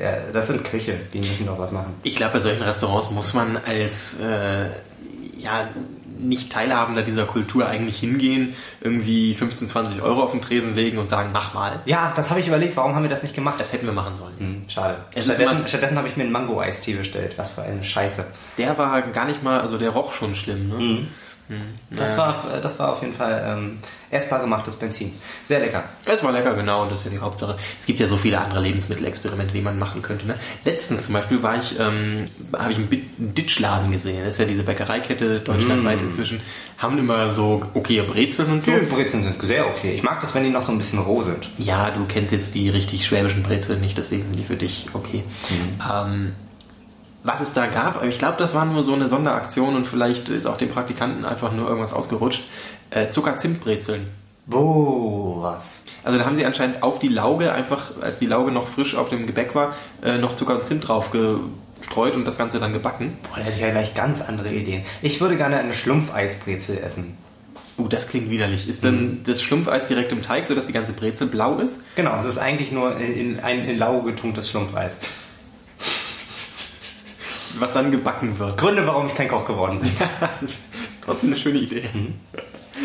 ja, 0.00 0.30
das 0.32 0.46
sind 0.48 0.64
Köche, 0.64 0.98
die 1.12 1.18
müssen 1.18 1.46
doch 1.46 1.58
was 1.58 1.72
machen. 1.72 1.94
Ich 2.02 2.16
glaube, 2.16 2.34
bei 2.34 2.40
solchen 2.40 2.62
Restaurants 2.62 3.10
muss 3.10 3.34
man 3.34 3.56
als 3.66 4.20
äh, 4.20 4.68
ja, 5.38 5.68
nicht 6.18 6.52
Teilhabender 6.52 7.02
dieser 7.02 7.24
Kultur 7.24 7.66
eigentlich 7.66 7.98
hingehen, 7.98 8.54
irgendwie 8.80 9.34
15, 9.34 9.68
20 9.68 10.02
Euro 10.02 10.22
auf 10.22 10.32
den 10.32 10.40
Tresen 10.40 10.74
legen 10.74 10.98
und 10.98 11.08
sagen, 11.08 11.30
mach 11.32 11.54
mal. 11.54 11.80
Ja, 11.84 12.12
das 12.16 12.30
habe 12.30 12.40
ich 12.40 12.48
überlegt, 12.48 12.76
warum 12.76 12.94
haben 12.94 13.02
wir 13.02 13.10
das 13.10 13.22
nicht 13.22 13.34
gemacht? 13.34 13.58
Das 13.58 13.72
hätten 13.72 13.86
wir 13.86 13.92
machen 13.92 14.16
sollen. 14.16 14.34
Hm, 14.38 14.62
schade. 14.68 14.98
Stattdessen, 15.10 15.66
stattdessen 15.66 15.96
habe 15.96 16.08
ich 16.08 16.16
mir 16.16 16.24
einen 16.24 16.32
Mango-Eistee 16.32 16.94
bestellt. 16.94 17.38
Was 17.38 17.50
für 17.50 17.62
eine 17.62 17.82
Scheiße. 17.82 18.26
Der 18.58 18.76
war 18.78 19.02
gar 19.02 19.26
nicht 19.26 19.42
mal, 19.42 19.60
also 19.60 19.78
der 19.78 19.90
roch 19.90 20.12
schon 20.12 20.34
schlimm. 20.34 20.68
Ne? 20.68 21.06
Das, 21.90 22.16
war, 22.16 22.60
das 22.60 22.78
war 22.78 22.92
auf 22.92 23.00
jeden 23.00 23.14
Fall 23.14 23.42
ähm, 23.46 23.78
essbar 24.10 24.40
gemachtes 24.40 24.76
Benzin. 24.76 25.12
Sehr 25.42 25.60
lecker. 25.60 25.84
Es 26.04 26.22
war 26.22 26.32
lecker, 26.32 26.54
genau, 26.54 26.82
und 26.82 26.92
das 26.92 27.00
ist 27.00 27.04
ja 27.06 27.10
die 27.10 27.18
Hauptsache. 27.18 27.56
Es 27.80 27.86
gibt 27.86 28.00
ja 28.00 28.06
so 28.06 28.16
viele 28.16 28.40
andere 28.40 28.60
Lebensmittelexperimente, 28.60 29.52
die 29.52 29.62
man 29.62 29.78
machen 29.78 30.02
könnte. 30.02 30.26
Ne? 30.26 30.34
Letztens 30.64 31.06
zum 31.06 31.14
Beispiel 31.14 31.42
war 31.42 31.58
ich, 31.58 31.78
ähm, 31.78 32.24
habe 32.56 32.72
ich 32.72 32.78
einen 32.78 33.34
Ditchladen 33.34 33.90
gesehen. 33.90 34.24
Das 34.24 34.34
ist 34.34 34.40
ja 34.40 34.44
diese 34.44 34.62
Bäckereikette 34.62 35.40
deutschlandweit 35.40 36.00
inzwischen. 36.00 36.40
Haben 36.76 36.98
immer 36.98 37.32
so 37.32 37.62
okay 37.74 38.02
Brezeln 38.02 38.52
und 38.52 38.62
so. 38.62 38.72
Die 38.72 38.86
Brezeln 38.86 39.24
sind 39.24 39.42
sehr 39.42 39.66
okay. 39.66 39.94
Ich 39.94 40.02
mag 40.02 40.20
das, 40.20 40.34
wenn 40.34 40.44
die 40.44 40.50
noch 40.50 40.62
so 40.62 40.72
ein 40.72 40.78
bisschen 40.78 40.98
roh 40.98 41.22
sind. 41.22 41.50
Ja, 41.58 41.90
du 41.90 42.04
kennst 42.06 42.32
jetzt 42.32 42.54
die 42.54 42.68
richtig 42.68 43.06
schwäbischen 43.06 43.42
Brezeln 43.42 43.80
nicht, 43.80 43.96
deswegen 43.96 44.24
sind 44.24 44.38
die 44.38 44.44
für 44.44 44.56
dich 44.56 44.88
okay. 44.92 45.24
Ähm, 45.90 46.34
was 47.28 47.40
es 47.42 47.52
da 47.52 47.66
gab, 47.66 48.02
ich 48.04 48.18
glaube, 48.18 48.38
das 48.38 48.54
war 48.54 48.64
nur 48.64 48.82
so 48.82 48.94
eine 48.94 49.08
Sonderaktion 49.08 49.76
und 49.76 49.86
vielleicht 49.86 50.30
ist 50.30 50.46
auch 50.46 50.56
dem 50.56 50.70
Praktikanten 50.70 51.26
einfach 51.26 51.52
nur 51.52 51.68
irgendwas 51.68 51.92
ausgerutscht. 51.92 52.42
Äh, 52.90 53.08
Zucker-Zimt-Brezeln. 53.08 54.08
Wo, 54.46 55.42
was? 55.42 55.84
Also 56.04 56.18
da 56.18 56.24
haben 56.24 56.36
sie 56.36 56.46
anscheinend 56.46 56.82
auf 56.82 56.98
die 56.98 57.08
Lauge 57.08 57.52
einfach, 57.52 57.90
als 58.00 58.18
die 58.18 58.26
Lauge 58.26 58.50
noch 58.50 58.66
frisch 58.66 58.94
auf 58.94 59.10
dem 59.10 59.26
Gebäck 59.26 59.54
war, 59.54 59.74
äh, 60.02 60.16
noch 60.16 60.32
Zucker 60.32 60.56
und 60.56 60.64
Zimt 60.64 60.88
drauf 60.88 61.10
gestreut 61.10 62.14
und 62.14 62.24
das 62.24 62.38
Ganze 62.38 62.60
dann 62.60 62.72
gebacken. 62.72 63.18
Boah, 63.24 63.36
da 63.36 63.42
hätte 63.42 63.56
ich 63.56 63.60
ja 63.60 63.70
gleich 63.72 63.92
ganz 63.92 64.22
andere 64.22 64.50
Ideen. 64.50 64.84
Ich 65.02 65.20
würde 65.20 65.36
gerne 65.36 65.58
eine 65.58 65.74
Schlumpfeisbrezel 65.74 66.78
essen. 66.78 67.18
Uh, 67.76 67.88
das 67.88 68.08
klingt 68.08 68.30
widerlich. 68.30 68.70
Ist 68.70 68.84
denn 68.84 69.20
das 69.26 69.42
Schlumpfeis 69.42 69.86
direkt 69.86 70.12
im 70.12 70.22
Teig, 70.22 70.46
sodass 70.46 70.66
die 70.66 70.72
ganze 70.72 70.94
Brezel 70.94 71.26
blau 71.26 71.58
ist? 71.58 71.84
Genau, 71.94 72.18
es 72.18 72.24
ist 72.24 72.38
eigentlich 72.38 72.72
nur 72.72 72.96
in, 72.96 73.38
ein 73.40 73.64
in 73.64 73.76
Lauge 73.76 74.12
getunktes 74.12 74.48
Schlumpfeis. 74.48 75.00
Was 77.58 77.72
dann 77.72 77.90
gebacken 77.90 78.38
wird. 78.38 78.56
Gründe, 78.58 78.86
warum 78.86 79.06
ich 79.06 79.14
kein 79.14 79.28
Koch 79.28 79.46
geworden 79.46 79.80
bin. 79.80 79.90
das 80.40 80.50
ist 80.50 80.66
trotzdem 81.04 81.30
eine 81.30 81.36
schöne 81.36 81.58
Idee. 81.58 81.84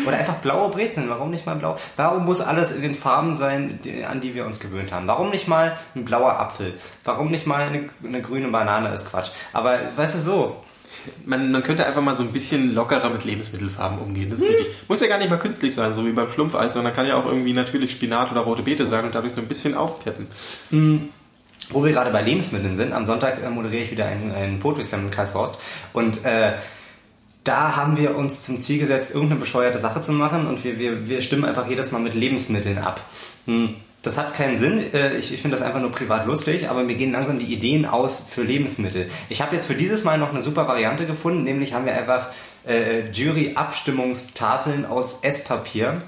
Oder 0.06 0.16
einfach 0.18 0.34
blaue 0.36 0.70
Brezeln. 0.70 1.08
Warum 1.08 1.30
nicht 1.30 1.46
mal 1.46 1.54
blau? 1.56 1.76
Warum 1.96 2.24
muss 2.24 2.40
alles 2.40 2.72
in 2.72 2.82
den 2.82 2.94
Farben 2.94 3.36
sein, 3.36 3.78
die, 3.84 4.04
an 4.04 4.20
die 4.20 4.34
wir 4.34 4.44
uns 4.44 4.58
gewöhnt 4.60 4.92
haben? 4.92 5.06
Warum 5.06 5.30
nicht 5.30 5.46
mal 5.46 5.78
ein 5.94 6.04
blauer 6.04 6.38
Apfel? 6.40 6.74
Warum 7.04 7.30
nicht 7.30 7.46
mal 7.46 7.62
eine, 7.62 7.88
eine 8.04 8.20
grüne 8.20 8.48
Banane 8.48 8.92
ist 8.92 9.10
Quatsch? 9.10 9.30
Aber 9.52 9.78
weißt 9.96 10.16
du 10.16 10.18
so, 10.18 10.56
Man, 11.26 11.52
man 11.52 11.62
könnte 11.62 11.86
einfach 11.86 12.00
mal 12.02 12.14
so 12.14 12.22
ein 12.22 12.32
bisschen 12.32 12.74
lockerer 12.74 13.10
mit 13.10 13.24
Lebensmittelfarben 13.24 13.98
umgehen. 13.98 14.30
Das 14.30 14.40
ist 14.40 14.48
richtig. 14.48 14.66
Muss 14.88 15.00
ja 15.00 15.06
gar 15.06 15.18
nicht 15.18 15.28
mal 15.30 15.38
künstlich 15.38 15.74
sein, 15.74 15.94
so 15.94 16.04
wie 16.06 16.12
beim 16.12 16.30
Schlumpfeis, 16.30 16.72
sondern 16.72 16.94
kann 16.94 17.06
ja 17.06 17.16
auch 17.16 17.26
irgendwie 17.26 17.52
natürlich 17.52 17.92
Spinat 17.92 18.32
oder 18.32 18.40
rote 18.40 18.62
Beete 18.62 18.86
sein 18.86 19.04
und 19.04 19.14
dadurch 19.14 19.34
so 19.34 19.40
ein 19.42 19.46
bisschen 19.48 19.74
aufpeppen. 19.74 20.26
Wo 21.70 21.84
wir 21.84 21.92
gerade 21.92 22.10
bei 22.10 22.22
Lebensmitteln 22.22 22.76
sind, 22.76 22.92
am 22.92 23.04
Sonntag 23.04 23.42
äh, 23.42 23.48
moderiere 23.48 23.82
ich 23.82 23.90
wieder 23.90 24.06
einen, 24.06 24.32
einen 24.32 24.58
Poetry 24.58 24.84
Slam 24.84 25.06
in 25.06 25.10
Karlshorst 25.10 25.58
und 25.92 26.24
äh, 26.24 26.54
da 27.44 27.76
haben 27.76 27.96
wir 27.96 28.16
uns 28.16 28.42
zum 28.42 28.60
Ziel 28.60 28.78
gesetzt, 28.78 29.12
irgendeine 29.12 29.40
bescheuerte 29.40 29.78
Sache 29.78 30.00
zu 30.00 30.12
machen 30.12 30.46
und 30.46 30.64
wir, 30.64 30.78
wir, 30.78 31.08
wir 31.08 31.20
stimmen 31.20 31.44
einfach 31.44 31.68
jedes 31.68 31.92
Mal 31.92 32.00
mit 32.00 32.14
Lebensmitteln 32.14 32.78
ab. 32.78 33.00
Hm. 33.46 33.76
Das 34.04 34.18
hat 34.18 34.34
keinen 34.34 34.56
Sinn. 34.56 34.92
Äh, 34.92 35.16
Ich, 35.16 35.32
ich 35.32 35.40
finde 35.40 35.56
das 35.56 35.64
einfach 35.64 35.80
nur 35.80 35.90
privat 35.90 36.26
lustig, 36.26 36.68
aber 36.68 36.84
mir 36.84 36.94
gehen 36.94 37.12
langsam 37.12 37.38
die 37.38 37.46
Ideen 37.46 37.86
aus 37.86 38.24
für 38.28 38.42
Lebensmittel. 38.42 39.08
Ich 39.30 39.40
habe 39.40 39.54
jetzt 39.54 39.66
für 39.66 39.74
dieses 39.74 40.04
Mal 40.04 40.18
noch 40.18 40.30
eine 40.30 40.42
super 40.42 40.68
Variante 40.68 41.06
gefunden, 41.06 41.44
nämlich 41.44 41.72
haben 41.72 41.86
wir 41.86 41.94
einfach 41.94 42.28
äh, 42.66 43.08
Jury-Abstimmungstafeln 43.10 44.84
aus 44.84 45.20
Esspapier. 45.22 45.98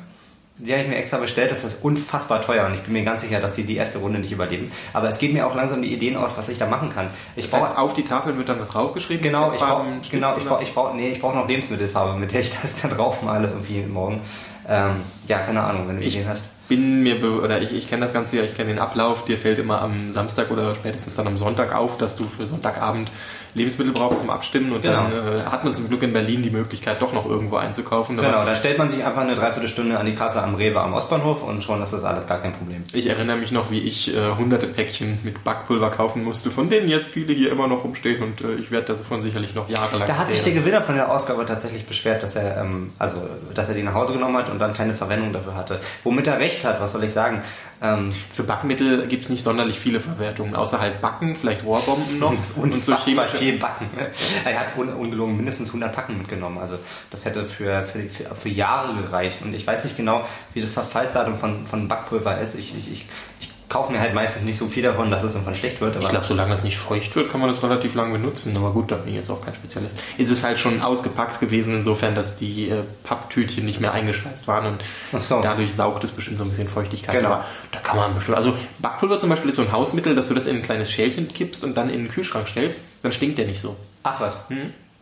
Die 0.59 0.73
habe 0.73 0.83
ich 0.83 0.89
mir 0.89 0.97
extra 0.97 1.19
bestellt, 1.19 1.51
das 1.51 1.65
ist 1.65 1.85
unfassbar 1.85 2.41
teuer 2.41 2.65
und 2.67 2.73
ich 2.73 2.83
bin 2.83 2.95
mir 2.95 3.05
ganz 3.05 3.21
sicher, 3.21 3.41
dass 3.41 3.57
die 3.57 3.65
die 3.65 3.77
erste 3.77 3.99
Runde 3.99 4.19
nicht 4.21 4.33
überleben. 4.33 4.73
Aber 4.95 5.07
es 5.07 5.19
geht 5.19 5.35
mir 5.35 5.47
auch 5.47 5.55
langsam 5.55 5.83
die 5.83 5.93
Ideen 5.93 6.17
aus, 6.17 6.39
was 6.39 6.49
ich 6.49 6.57
da 6.57 6.67
machen 6.67 6.89
kann. 6.89 7.09
Ich 7.37 7.51
Das 7.51 7.61
heißt, 7.61 7.77
auf 7.77 7.93
die 7.93 8.05
Tafeln 8.05 8.39
wird 8.39 8.49
dann 8.49 8.59
was 8.59 8.71
draufgeschrieben. 8.71 9.23
Genau, 9.23 9.53
ich 9.53 9.59
brauche 9.59 9.85
genau, 10.11 10.35
ich 10.39 10.45
brauch, 10.47 10.63
ich 10.63 10.73
brauch, 10.73 10.95
nee, 10.95 11.11
ich 11.11 11.21
brauch 11.21 11.35
noch 11.35 11.47
Lebensmittelfarbe, 11.47 12.19
mit 12.19 12.33
der 12.33 12.41
ich 12.41 12.51
das 12.51 12.81
dann 12.81 12.93
drauf 12.93 13.21
male 13.23 13.49
irgendwie 13.49 13.83
morgen. 13.83 14.23
Ähm, 14.67 14.93
ja, 15.29 15.39
keine 15.39 15.63
Ahnung, 15.63 15.89
wenn 15.89 15.99
du 16.01 16.03
Ich 16.07 16.17
Ideen 16.17 16.29
hast. 16.29 16.51
bin 16.69 17.03
mir, 17.03 17.23
oder 17.23 17.61
ich, 17.61 17.73
ich 17.73 17.89
kenne 17.89 18.05
das 18.07 18.13
Ganze 18.15 18.39
ja, 18.39 18.43
ich 18.43 18.55
kenne 18.57 18.71
den 18.71 18.79
Ablauf, 18.79 19.25
dir 19.25 19.39
fällt 19.39 19.59
immer 19.59 19.81
am 19.83 20.11
Samstag 20.11 20.51
oder 20.51 20.75
spätestens 20.75 21.15
dann 21.15 21.27
am 21.27 21.37
Sonntag 21.37 21.73
auf, 21.75 21.99
dass 21.99 22.17
du 22.17 22.25
für 22.27 22.47
Sonntagabend 22.47 23.13
Lebensmittel 23.57 23.93
brauchst 23.93 24.21
zum 24.21 24.31
Abstimmen 24.31 24.71
und 24.73 24.83
Genau. 24.83 25.07
dann 25.11 25.37
äh, 25.37 25.41
hat 25.41 25.65
man 25.65 25.75
zum 25.75 25.89
Glück 25.89 26.03
in 26.03 26.13
Berlin 26.13 26.43
die 26.43 26.51
Möglichkeit, 26.51 27.01
doch 27.03 27.13
noch 27.13 27.27
irgendwo 27.27 27.57
einzukaufen. 27.57 28.17
Genau, 28.17 28.45
da 28.45 28.55
stellt 28.55 28.79
man 28.79 28.89
sich 28.89 29.05
einfach 29.05 29.23
eine 29.23 29.35
Dreiviertelstunde 29.35 29.99
an 29.99 30.07
die 30.07 30.15
Kasse 30.15 30.43
am 30.43 30.55
Rewe 30.55 30.81
am 30.81 30.93
Ostbahnhof 30.95 31.43
und 31.43 31.65
schon 31.65 31.83
ist 31.83 31.93
das 31.93 32.05
alles 32.05 32.27
gar 32.27 32.39
kein 32.39 32.53
Problem. 32.53 32.85
Ich 32.93 33.07
erinnere 33.07 33.37
mich 33.39 33.51
noch, 33.53 33.71
wie 33.71 33.81
ich 33.81 34.15
äh, 34.15 34.21
hunderte 34.39 34.67
Päckchen 34.67 35.19
mit 35.25 35.43
Backpulver 35.43 35.91
kaufen 35.91 36.23
musste, 36.23 36.51
von 36.51 36.69
denen 36.69 36.89
jetzt 36.89 37.09
viele 37.09 37.33
hier 37.33 37.51
immer 37.51 37.67
noch 37.67 37.83
rumstehen 37.83 38.23
und 38.23 38.41
äh, 38.43 38.55
ich 38.57 38.71
werde 38.71 38.87
davon 38.95 39.23
sicherlich 39.23 39.55
noch 39.55 39.69
jahrelang 39.69 40.07
Da 40.07 40.17
hat 40.19 40.31
sich 40.31 40.43
der. 40.43 40.53
Gewinner 40.53 40.83
von 40.83 40.95
der 40.97 41.11
Ausgabe 41.11 41.45
tatsächlich 41.47 41.87
beschwert, 41.87 42.23
dass 42.23 42.37
er, 42.37 42.59
ähm, 42.59 42.93
also, 42.99 43.19
dass 43.55 43.69
er 43.69 43.75
die 43.75 43.83
nach 43.83 43.95
Hause 43.95 44.13
genommen 44.13 44.37
hat 44.37 44.49
und 44.49 44.59
dann 44.59 44.75
keine 44.75 44.95
Verwendung 44.95 45.33
dafür 45.33 45.55
hatte. 45.55 45.81
Womit 46.05 46.27
er 46.27 46.39
recht 46.39 46.65
hat, 46.65 46.81
was 46.81 46.93
soll 46.93 47.05
ich 47.05 47.13
sagen? 47.13 47.43
Ähm, 47.83 48.13
Für 48.33 48.43
Backmittel 48.43 49.07
gibt's 49.07 49.29
nicht 49.29 49.43
sonderlich 49.43 49.79
viele 49.79 50.01
Verwertungen, 50.01 50.55
außer 50.57 50.81
halt 50.81 51.01
Backen, 51.01 51.37
vielleicht 51.37 51.65
Rohrbomben 51.65 52.19
noch 52.19 52.31
und 52.57 52.83
so 52.83 52.93
chemische- 52.93 53.37
viel 53.47 53.59
Backen. 53.59 53.89
Er 54.45 54.61
hat 54.61 54.77
un 54.77 54.89
ungelogen 54.89 55.37
mindestens 55.37 55.69
100 55.69 55.93
Packen 55.93 56.19
mitgenommen. 56.19 56.59
Also 56.59 56.79
das 57.11 57.25
hätte 57.25 57.45
für, 57.45 57.85
für, 57.85 58.09
für, 58.09 58.35
für 58.35 58.49
Jahre 58.49 58.95
gereicht. 58.95 59.43
Und 59.43 59.55
ich 59.55 59.67
weiß 59.67 59.85
nicht 59.85 59.97
genau, 59.97 60.27
wie 60.55 60.61
das 60.61 60.73
Verfallsdatum 60.73 61.37
von, 61.37 61.67
von 61.67 61.89
Backpulver 61.89 62.41
ist. 62.41 62.55
Ich, 62.57 62.77
ich, 62.77 63.07
ich 63.41 63.46
kaufe 63.69 63.93
mir 63.93 63.99
halt 64.01 64.15
meistens 64.15 64.45
nicht 64.45 64.59
so 64.59 64.67
viel 64.67 64.83
davon, 64.83 65.11
dass 65.11 65.23
es 65.23 65.35
irgendwann 65.35 65.57
schlecht 65.57 65.81
wird. 65.81 65.97
Aber 65.97 66.05
Ich 66.05 66.09
glaube, 66.11 66.25
solange 66.27 66.53
es 66.53 66.63
nicht 66.63 66.77
feucht 66.79 67.17
wird, 67.17 67.31
kann 67.31 67.41
man 67.41 67.49
das 67.49 67.63
relativ 67.63 67.95
lang 67.95 68.13
benutzen. 68.13 68.57
Aber 68.57 68.73
gut, 68.73 68.91
da 68.91 68.97
bin 68.97 69.09
ich 69.09 69.15
jetzt 69.17 69.31
auch 69.31 69.41
kein 69.45 69.55
Spezialist. 69.55 70.01
Es 70.19 70.31
ist 70.31 70.45
halt 70.45 70.61
schon 70.61 70.81
ausgepackt 70.83 71.41
gewesen, 71.41 71.75
insofern, 71.75 72.15
dass 72.15 72.37
die 72.37 72.71
äh, 72.71 72.83
Papptütchen 73.03 73.65
nicht 73.65 73.81
mehr 73.81 73.93
eingeschweißt 73.93 74.47
waren 74.47 74.79
und 75.13 75.21
so. 75.23 75.41
dadurch 75.43 75.75
saugt 75.75 76.05
es 76.05 76.13
bestimmt 76.13 76.39
so 76.39 76.45
ein 76.45 76.51
bisschen 76.51 76.69
Feuchtigkeit. 76.69 77.17
Genau. 77.17 77.29
Aber 77.33 77.45
da 77.73 77.81
kann 77.81 77.97
man 77.97 78.15
bestimmt. 78.15 78.37
Also 78.37 78.55
Backpulver 78.79 79.19
zum 79.19 79.31
Beispiel 79.31 79.51
ist 79.51 79.57
so 79.57 79.63
ein 79.63 79.73
Hausmittel, 79.73 80.15
dass 80.15 80.29
du 80.29 80.35
das 80.35 80.47
in 80.47 80.57
ein 80.57 80.63
kleines 80.63 80.91
Schälchen 80.91 81.29
kippst 81.29 81.65
und 81.65 81.77
dann 81.77 81.91
in 81.91 82.05
den 82.05 82.09
Kühlschrank 82.09 82.47
stellst, 82.49 82.81
dann 83.03 83.11
stinkt 83.13 83.39
der 83.39 83.47
nicht 83.47 83.61
so. 83.61 83.77
Ach 84.05 84.21
was. 84.21 84.37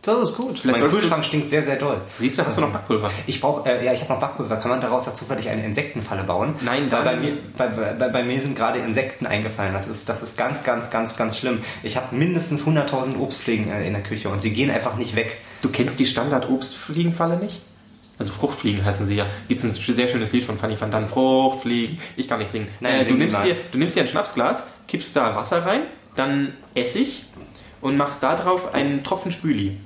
Das 0.05 0.29
ist 0.29 0.37
gut. 0.37 0.61
mein 0.63 0.75
solltest 0.75 0.83
du- 0.83 0.89
Kühlschrank 0.99 1.25
stinkt 1.25 1.49
sehr, 1.49 1.63
sehr 1.63 1.77
doll. 1.77 2.01
Siehst 2.19 2.37
du, 2.37 2.45
hast 2.45 2.57
du 2.57 2.61
noch 2.61 2.69
Backpulver? 2.71 3.09
Ich 3.27 3.41
brauche, 3.41 3.67
äh, 3.69 3.83
ja, 3.85 3.93
ich 3.93 4.01
habe 4.01 4.13
noch 4.13 4.19
Backpulver. 4.19 4.57
Kann 4.57 4.71
man 4.71 4.81
daraus 4.81 5.07
auch 5.07 5.15
zufällig 5.15 5.49
eine 5.49 5.65
Insektenfalle 5.65 6.23
bauen? 6.23 6.53
Nein, 6.61 6.89
da 6.89 7.01
bei 7.01 7.15
mir, 7.15 7.33
bei, 7.57 7.67
bei, 7.67 8.09
bei 8.09 8.23
mir 8.23 8.39
sind 8.39 8.55
gerade 8.55 8.79
Insekten 8.79 9.25
eingefallen. 9.25 9.73
Das 9.73 9.87
ist, 9.87 10.07
das 10.07 10.21
ist 10.23 10.37
ganz, 10.37 10.63
ganz, 10.63 10.91
ganz, 10.91 11.17
ganz 11.17 11.37
schlimm. 11.37 11.59
Ich 11.83 11.97
habe 11.97 12.15
mindestens 12.15 12.63
100.000 12.65 13.17
Obstfliegen 13.19 13.69
äh, 13.71 13.85
in 13.87 13.93
der 13.93 14.03
Küche 14.03 14.29
und 14.29 14.41
sie 14.41 14.51
gehen 14.53 14.69
einfach 14.69 14.95
nicht 14.95 15.15
weg. 15.15 15.41
Du 15.61 15.69
kennst 15.69 15.99
die 15.99 16.05
Standard-Obstfliegenfalle 16.05 17.37
nicht? 17.37 17.61
Also 18.17 18.31
Fruchtfliegen 18.31 18.85
heißen 18.85 19.07
sie 19.07 19.15
ja. 19.15 19.25
Gibt 19.47 19.61
es 19.61 19.65
ein 19.65 19.93
sehr 19.95 20.07
schönes 20.07 20.31
Lied 20.31 20.45
von 20.45 20.57
Fanny 20.57 20.79
van 20.79 20.89
Dan. 20.91 21.09
Fruchtfliegen. 21.09 21.99
Ich 22.15 22.27
kann 22.29 22.39
nicht 22.39 22.49
singen. 22.51 22.67
Nein, 22.79 23.01
äh, 23.01 23.05
du, 23.05 23.15
nimmst 23.15 23.43
dir, 23.43 23.55
du 23.71 23.77
nimmst 23.77 23.95
dir 23.95 24.01
ein 24.01 24.07
Schnapsglas, 24.07 24.65
kippst 24.87 25.15
da 25.15 25.35
Wasser 25.35 25.65
rein, 25.65 25.81
dann 26.15 26.53
Essig 26.75 27.25
und 27.81 27.97
machst 27.97 28.23
da 28.23 28.35
drauf 28.35 28.73
einen 28.73 29.03
Tropfen 29.03 29.31
Spüli. 29.31 29.77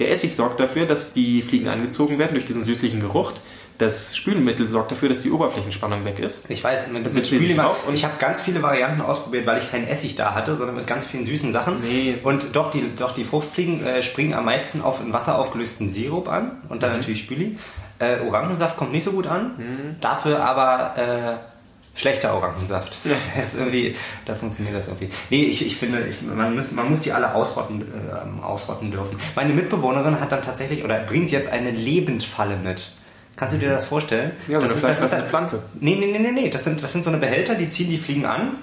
Der 0.00 0.10
Essig 0.10 0.34
sorgt 0.34 0.58
dafür, 0.60 0.86
dass 0.86 1.12
die 1.12 1.42
Fliegen 1.42 1.68
angezogen 1.68 2.18
werden 2.18 2.32
durch 2.32 2.44
diesen 2.44 2.62
süßlichen 2.62 3.00
Geruch. 3.00 3.32
Das 3.78 4.14
Spülmittel 4.16 4.68
sorgt 4.68 4.92
dafür, 4.92 5.08
dass 5.08 5.22
die 5.22 5.30
Oberflächenspannung 5.32 6.04
weg 6.04 6.20
ist. 6.20 6.48
Ich 6.48 6.62
weiß, 6.62 6.88
mit, 6.88 7.12
mit 7.12 7.26
Spüli 7.26 7.54
drauf 7.56 7.86
und- 7.88 7.94
ich 7.94 8.04
habe 8.04 8.14
ganz 8.20 8.40
viele 8.40 8.62
Varianten 8.62 9.00
ausprobiert, 9.00 9.46
weil 9.46 9.58
ich 9.58 9.68
keinen 9.70 9.86
Essig 9.88 10.14
da 10.14 10.32
hatte, 10.34 10.54
sondern 10.54 10.76
mit 10.76 10.86
ganz 10.86 11.06
vielen 11.06 11.24
süßen 11.24 11.52
Sachen. 11.52 11.80
Nee. 11.80 12.18
Und 12.22 12.54
doch 12.54 12.70
die, 12.70 12.94
doch 12.96 13.12
die 13.12 13.24
Fruchtfliegen 13.24 13.84
äh, 13.84 14.02
springen 14.02 14.34
am 14.34 14.44
meisten 14.44 14.80
auf 14.80 15.00
in 15.00 15.12
Wasser 15.12 15.38
aufgelösten 15.38 15.88
Sirup 15.88 16.28
an 16.28 16.52
und 16.68 16.76
Mhm. 16.76 16.80
dann 16.80 16.92
natürlich 16.92 17.20
Spüli. 17.20 17.58
Äh, 17.98 18.18
Orangensaft 18.26 18.76
kommt 18.76 18.92
nicht 18.92 19.04
so 19.04 19.12
gut 19.12 19.26
an, 19.26 19.96
dafür 20.00 20.40
aber 20.40 20.94
äh, 20.96 21.53
schlechter 21.94 22.34
Orangensaft. 22.34 22.98
Das 23.36 23.54
ist 23.54 23.58
irgendwie, 23.60 23.94
da 24.26 24.34
funktioniert 24.34 24.76
das 24.76 24.88
irgendwie. 24.88 25.08
Nee, 25.30 25.44
ich, 25.44 25.66
ich 25.66 25.76
finde, 25.76 26.06
ich, 26.06 26.22
man, 26.22 26.54
muss, 26.54 26.72
man 26.72 26.90
muss 26.90 27.00
die 27.00 27.12
alle 27.12 27.34
ausrotten, 27.34 27.82
äh, 27.82 28.42
ausrotten 28.44 28.90
dürfen. 28.90 29.18
Meine 29.34 29.52
Mitbewohnerin 29.52 30.20
hat 30.20 30.32
dann 30.32 30.42
tatsächlich 30.42 30.84
oder 30.84 31.00
bringt 31.00 31.30
jetzt 31.30 31.50
eine 31.50 31.70
Lebendfalle 31.70 32.56
mit. 32.56 32.92
Kannst 33.36 33.54
du 33.54 33.58
dir 33.58 33.70
das 33.70 33.86
vorstellen? 33.86 34.30
Ja, 34.46 34.60
das 34.60 34.74
vielleicht 34.74 34.94
ist 34.94 35.00
das 35.02 35.10
halt- 35.12 35.22
eine 35.22 35.28
Pflanze. 35.30 35.62
Nee, 35.80 35.96
nee, 35.96 36.06
nee, 36.06 36.18
nee, 36.20 36.30
nee. 36.30 36.50
Das 36.50 36.62
sind, 36.62 36.80
das 36.82 36.92
sind 36.92 37.02
so 37.02 37.10
eine 37.10 37.18
Behälter, 37.18 37.56
die 37.56 37.68
ziehen 37.68 37.90
die 37.90 37.98
Fliegen 37.98 38.24
an, 38.26 38.58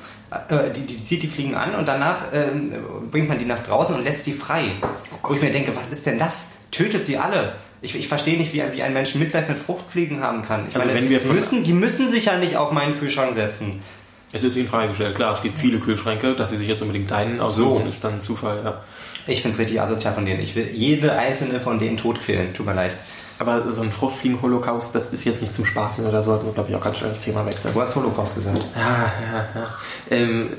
äh, 0.47 0.71
die, 0.71 0.85
die 0.85 1.03
zieht 1.03 1.23
die 1.23 1.27
Fliegen 1.27 1.55
an 1.55 1.75
und 1.75 1.87
danach 1.89 2.25
ähm, 2.33 2.71
bringt 3.11 3.27
man 3.27 3.37
die 3.37 3.43
nach 3.45 3.59
draußen 3.59 3.93
und 3.95 4.03
lässt 4.05 4.23
sie 4.23 4.31
frei. 4.31 4.63
Wo 5.23 5.33
ich 5.33 5.41
mir 5.41 5.51
denke, 5.51 5.75
was 5.75 5.89
ist 5.89 6.05
denn 6.05 6.17
das? 6.19 6.53
Tötet 6.71 7.03
sie 7.05 7.17
alle. 7.17 7.55
Ich, 7.81 7.95
ich 7.95 8.07
verstehe 8.07 8.37
nicht, 8.37 8.53
wie, 8.53 8.61
ein- 8.61 8.73
wie 8.73 8.83
ein 8.83 8.93
Mensch 8.93 9.15
Mitleid 9.15 9.49
mit 9.49 9.57
Fruchtfliegen 9.57 10.21
haben 10.21 10.43
kann. 10.43 10.67
Ich 10.69 10.75
Also 10.75 10.87
meine, 10.87 10.99
wenn 10.99 11.09
wir 11.09 11.19
die, 11.19 11.27
müssen, 11.29 11.63
die 11.63 11.73
müssen 11.73 12.09
sich 12.09 12.25
ja 12.25 12.37
nicht 12.37 12.55
auf 12.57 12.71
meinen 12.71 12.97
Kühlschrank 12.97 13.33
setzen. 13.33 13.81
Es 14.33 14.43
ist 14.43 14.55
ihnen 14.55 14.67
freigestellt. 14.67 15.15
Klar, 15.15 15.33
es 15.33 15.41
gibt 15.41 15.57
viele 15.59 15.79
Kühlschränke. 15.79 16.35
Dass 16.35 16.51
sie 16.51 16.57
sich 16.57 16.67
jetzt 16.67 16.81
unbedingt 16.81 17.09
deinen 17.11 17.39
aussuchen, 17.41 17.87
ist 17.87 18.03
dann 18.03 18.21
Zufall. 18.21 18.61
Ja. 18.63 18.81
Ich 19.27 19.41
find's 19.41 19.57
richtig 19.59 19.81
asozial 19.81 20.13
von 20.13 20.25
denen. 20.25 20.39
Ich 20.39 20.55
will 20.55 20.69
jede 20.71 21.11
einzelne 21.13 21.59
von 21.59 21.79
denen 21.79 21.97
totquälen. 21.97 22.53
Tut 22.53 22.65
mir 22.65 22.73
leid. 22.75 22.93
Aber 23.39 23.69
so 23.71 23.81
ein 23.81 23.91
Fruchtfliegen-Holocaust, 23.91 24.93
das 24.93 25.11
ist 25.11 25.25
jetzt 25.25 25.41
nicht 25.41 25.53
zum 25.53 25.65
Spaßen. 25.65 26.09
Da 26.11 26.21
sollten 26.23 26.45
wir, 26.45 26.53
glaube 26.53 26.69
ich, 26.69 26.75
auch 26.75 26.81
ganz 26.81 26.97
schnell 26.99 27.09
das 27.09 27.21
Thema 27.21 27.45
wechseln. 27.47 27.73
Du 27.73 27.81
hast 27.81 27.95
Holocaust 27.95 28.35
gesagt. 28.35 28.59
Ja, 28.75 29.11
ja, 29.33 29.61
ja. 29.61 29.75
Ähm, 30.11 30.49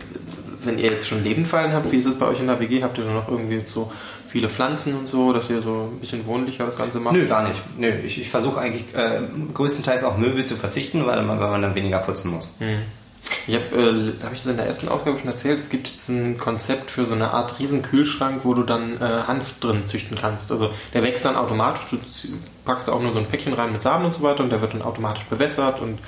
wenn 0.64 0.78
ihr 0.78 0.90
jetzt 0.90 1.08
schon 1.08 1.22
Lebendfallen 1.24 1.72
habt, 1.72 1.90
wie 1.92 1.96
ist 1.96 2.06
es 2.06 2.16
bei 2.18 2.26
euch 2.26 2.40
in 2.40 2.48
der 2.48 2.58
WG? 2.60 2.82
Habt 2.82 2.98
ihr 2.98 3.04
da 3.04 3.12
noch 3.12 3.28
irgendwie 3.28 3.64
so 3.64 3.90
viele 4.32 4.48
Pflanzen 4.48 4.96
und 4.96 5.06
so, 5.06 5.34
dass 5.34 5.50
ihr 5.50 5.60
so 5.60 5.90
ein 5.92 6.00
bisschen 6.00 6.24
wohnlicher 6.26 6.64
das 6.64 6.76
Ganze 6.76 7.00
macht? 7.00 7.14
Nö, 7.14 7.26
gar 7.26 7.46
nicht. 7.46 7.62
Nö, 7.76 7.90
ich, 7.98 8.18
ich 8.18 8.30
versuche 8.30 8.58
eigentlich 8.58 8.84
äh, 8.94 9.20
größtenteils 9.52 10.04
auf 10.04 10.16
Möbel 10.16 10.46
zu 10.46 10.56
verzichten, 10.56 11.04
weil 11.04 11.22
man, 11.22 11.38
weil 11.38 11.50
man 11.50 11.60
dann 11.60 11.74
weniger 11.74 11.98
putzen 11.98 12.30
muss. 12.30 12.48
Ich 13.46 13.54
habe, 13.54 13.66
äh, 13.76 14.24
habe 14.24 14.34
ich 14.34 14.42
das 14.42 14.46
in 14.46 14.56
der 14.56 14.66
ersten 14.66 14.88
Ausgabe 14.88 15.18
schon 15.18 15.28
erzählt, 15.28 15.58
es 15.58 15.68
gibt 15.68 15.86
jetzt 15.86 16.08
ein 16.08 16.38
Konzept 16.38 16.90
für 16.90 17.04
so 17.04 17.12
eine 17.12 17.32
Art 17.32 17.58
riesen 17.58 17.82
Kühlschrank, 17.82 18.40
wo 18.44 18.54
du 18.54 18.62
dann 18.62 18.96
äh, 19.02 19.24
Hanf 19.26 19.60
drin 19.60 19.84
züchten 19.84 20.16
kannst. 20.18 20.50
Also 20.50 20.70
der 20.94 21.02
wächst 21.02 21.26
dann 21.26 21.36
automatisch, 21.36 21.82
du 21.90 21.98
packst 22.64 22.88
da 22.88 22.92
auch 22.92 23.02
nur 23.02 23.12
so 23.12 23.18
ein 23.18 23.26
Päckchen 23.26 23.52
rein 23.52 23.70
mit 23.70 23.82
Samen 23.82 24.06
und 24.06 24.14
so 24.14 24.22
weiter 24.22 24.42
und 24.42 24.50
der 24.50 24.62
wird 24.62 24.72
dann 24.72 24.82
automatisch 24.82 25.24
bewässert 25.24 25.82
und 25.82 25.98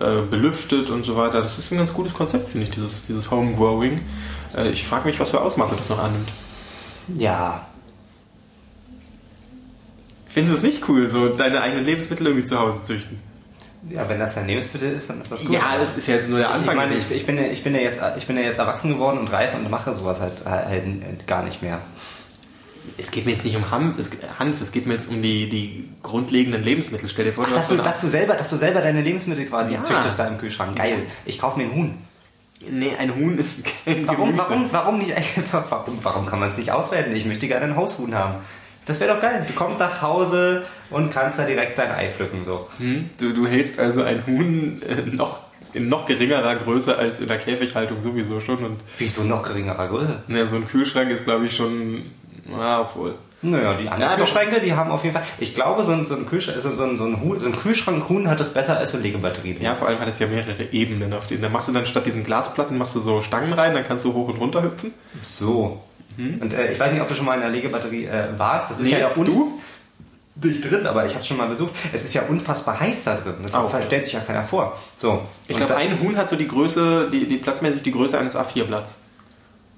äh, 0.00 0.22
belüftet 0.22 0.88
und 0.88 1.04
so 1.04 1.16
weiter. 1.16 1.42
Das 1.42 1.58
ist 1.58 1.70
ein 1.70 1.76
ganz 1.76 1.92
gutes 1.92 2.14
Konzept, 2.14 2.48
finde 2.48 2.66
ich, 2.66 2.72
dieses, 2.72 3.04
dieses 3.06 3.30
Homegrowing. 3.30 4.00
Äh, 4.56 4.70
ich 4.70 4.86
frage 4.86 5.06
mich, 5.06 5.20
was 5.20 5.30
für 5.30 5.42
Ausmaße 5.42 5.74
das 5.76 5.90
noch 5.90 6.02
annimmt. 6.02 6.30
Ja, 7.08 7.66
Findest 10.34 10.52
du 10.54 10.58
es 10.58 10.62
nicht 10.64 10.88
cool, 10.88 11.08
so 11.08 11.28
deine 11.28 11.60
eigenen 11.62 11.84
Lebensmittel 11.86 12.26
irgendwie 12.26 12.44
zu 12.44 12.58
Hause 12.58 12.82
züchten? 12.82 13.18
Ja, 13.88 14.08
wenn 14.08 14.18
das 14.18 14.34
dein 14.34 14.46
Lebensmittel 14.46 14.90
ist, 14.92 15.08
dann 15.10 15.20
ist 15.20 15.30
das 15.30 15.42
gut. 15.44 15.52
Ja, 15.52 15.78
das 15.78 15.96
ist 15.96 16.06
ja 16.08 16.14
jetzt 16.14 16.28
nur 16.28 16.38
der 16.38 16.48
Ich, 16.48 16.54
ich 16.54 16.60
Anfang. 16.60 16.76
meine, 16.76 16.94
ich, 16.96 17.10
ich, 17.10 17.24
bin 17.26 17.36
ja, 17.38 17.44
ich, 17.44 17.62
bin 17.62 17.74
ja 17.74 17.80
jetzt, 17.82 18.00
ich 18.16 18.26
bin 18.26 18.36
ja 18.36 18.42
jetzt 18.42 18.58
erwachsen 18.58 18.90
geworden 18.94 19.18
und 19.18 19.28
reif 19.28 19.54
und 19.54 19.70
mache 19.70 19.92
sowas 19.94 20.20
halt, 20.20 20.44
halt 20.44 21.26
gar 21.26 21.42
nicht 21.44 21.62
mehr. 21.62 21.80
es 22.98 23.10
geht 23.10 23.26
mir 23.26 23.32
jetzt 23.32 23.44
nicht 23.44 23.56
um 23.56 23.70
Hanf, 23.70 23.98
es, 23.98 24.10
Hanf, 24.38 24.60
es 24.60 24.72
geht 24.72 24.86
mir 24.86 24.94
jetzt 24.94 25.08
um 25.10 25.20
die, 25.22 25.48
die 25.48 25.88
grundlegenden 26.02 26.62
Lebensmittel. 26.64 27.08
Stell 27.10 27.26
dir 27.26 27.32
vor, 27.32 27.44
Ach, 27.44 27.50
du 27.50 27.54
dass 27.56 27.68
du, 27.68 27.76
so 27.76 27.82
dass, 27.82 28.00
du 28.00 28.08
selber, 28.08 28.34
dass 28.34 28.50
du 28.50 28.56
selber 28.56 28.80
deine 28.80 29.02
Lebensmittel 29.02 29.44
quasi 29.46 29.74
Ja. 29.74 29.82
züchtest 29.82 30.18
da 30.18 30.26
im 30.28 30.38
Kühlschrank. 30.38 30.76
Geil. 30.76 31.02
Ich 31.26 31.38
kaufe 31.38 31.58
mir 31.58 31.64
ein 31.66 31.74
Huhn. 31.74 31.98
Nee, 32.70 32.92
ein 32.98 33.14
Huhn 33.14 33.36
ist 33.36 33.58
kein 33.84 34.06
Warum, 34.08 34.30
Gemüse. 34.30 34.48
warum, 34.48 34.68
warum 34.72 34.98
nicht 34.98 35.12
warum, 35.70 35.98
warum 36.02 36.24
kann 36.26 36.40
man 36.40 36.48
es 36.50 36.56
nicht 36.56 36.72
auswerten? 36.72 37.14
Ich 37.14 37.26
möchte 37.26 37.46
gerne 37.48 37.66
ein 37.66 37.76
Haushuhn 37.76 38.14
haben. 38.14 38.36
Das 38.86 39.00
wäre 39.00 39.14
doch 39.14 39.20
geil. 39.20 39.44
Du 39.46 39.54
kommst 39.54 39.78
nach 39.78 40.02
Hause 40.02 40.64
und 40.90 41.10
kannst 41.10 41.38
da 41.38 41.44
direkt 41.44 41.78
dein 41.78 41.90
Ei 41.90 42.08
pflücken, 42.08 42.44
so. 42.44 42.68
Hm? 42.78 43.10
Du, 43.18 43.32
du 43.32 43.46
hältst 43.46 43.78
also 43.80 44.02
ein 44.02 44.22
Huhn 44.26 44.82
äh, 44.82 45.02
noch 45.14 45.40
in 45.72 45.88
noch 45.88 46.06
geringerer 46.06 46.54
Größe 46.56 46.96
als 46.96 47.18
in 47.18 47.26
der 47.26 47.38
Käfighaltung 47.38 48.00
sowieso 48.00 48.38
schon. 48.40 48.64
Und 48.64 48.80
Wieso 48.98 49.22
noch 49.24 49.42
geringerer 49.42 49.88
Größe? 49.88 50.22
ne, 50.28 50.46
so 50.46 50.56
ein 50.56 50.68
Kühlschrank 50.68 51.10
ist, 51.10 51.24
glaube 51.24 51.46
ich, 51.46 51.56
schon. 51.56 52.02
Na, 52.46 52.82
obwohl. 52.82 53.14
Naja, 53.42 53.74
die 53.74 53.88
anderen 53.88 54.12
Ja. 54.12 54.16
Kühlschränke, 54.16 54.60
die 54.60 54.72
haben 54.72 54.90
auf 54.90 55.02
jeden 55.02 55.14
Fall. 55.14 55.24
Ich 55.38 55.54
glaube, 55.54 55.82
so 55.84 55.92
ein, 55.92 56.06
so 56.06 56.14
ein, 56.14 56.26
Kühlschrank, 56.26 56.58
so, 56.60 56.70
so 56.70 56.84
ein, 56.84 56.96
so 56.96 57.04
ein, 57.04 57.20
Huhn, 57.20 57.38
so 57.40 57.46
ein 57.48 57.58
Kühlschrank-Huhn 57.58 58.28
hat 58.28 58.40
es 58.40 58.50
besser 58.50 58.78
als 58.78 58.92
so 58.92 58.98
Legebatterien. 58.98 59.60
Ja, 59.60 59.74
vor 59.74 59.88
allem 59.88 59.98
hat 59.98 60.08
es 60.08 60.18
ja 60.18 60.26
mehrere 60.28 60.62
Ebenen 60.72 61.12
auf 61.12 61.26
denen. 61.26 61.42
Da 61.42 61.48
machst 61.50 61.68
du 61.68 61.72
dann 61.72 61.84
statt 61.86 62.06
diesen 62.06 62.24
Glasplatten 62.24 62.78
machst 62.78 62.94
du 62.94 63.00
so 63.00 63.20
Stangen 63.22 63.52
rein, 63.52 63.74
dann 63.74 63.84
kannst 63.86 64.04
du 64.04 64.14
hoch 64.14 64.28
und 64.28 64.36
runter 64.38 64.62
hüpfen. 64.62 64.92
So. 65.22 65.82
Und 66.16 66.52
äh, 66.52 66.72
ich 66.72 66.80
weiß 66.80 66.92
nicht, 66.92 67.02
ob 67.02 67.08
du 67.08 67.14
schon 67.14 67.26
mal 67.26 67.34
in 67.34 67.40
der 67.40 67.50
Legebatterie 67.50 68.06
äh, 68.06 68.28
warst. 68.38 68.70
Das 68.70 68.78
ist 68.78 68.86
Nee, 68.86 68.92
ja, 68.92 68.98
ja 68.98 69.16
un- 69.16 69.24
du? 69.26 69.60
nicht 70.42 70.68
drin, 70.68 70.86
aber 70.86 71.06
ich 71.06 71.14
habe 71.14 71.24
schon 71.24 71.36
mal 71.36 71.46
besucht. 71.48 71.72
Es 71.92 72.04
ist 72.04 72.12
ja 72.14 72.22
unfassbar 72.22 72.80
heiß 72.80 73.04
da 73.04 73.14
drin. 73.14 73.36
Das 73.42 73.54
okay. 73.54 73.82
stellt 73.86 74.04
sich 74.04 74.14
ja 74.14 74.20
keiner 74.20 74.42
vor. 74.42 74.76
So. 74.96 75.22
Ich 75.46 75.56
glaube, 75.56 75.76
ein 75.76 76.00
Huhn 76.00 76.16
hat 76.16 76.28
so 76.28 76.36
die 76.36 76.48
Größe, 76.48 77.08
die, 77.12 77.26
die 77.28 77.36
platzmäßig 77.36 77.82
die 77.82 77.92
Größe 77.92 78.18
eines 78.18 78.36
A4-Blatts. 78.36 78.98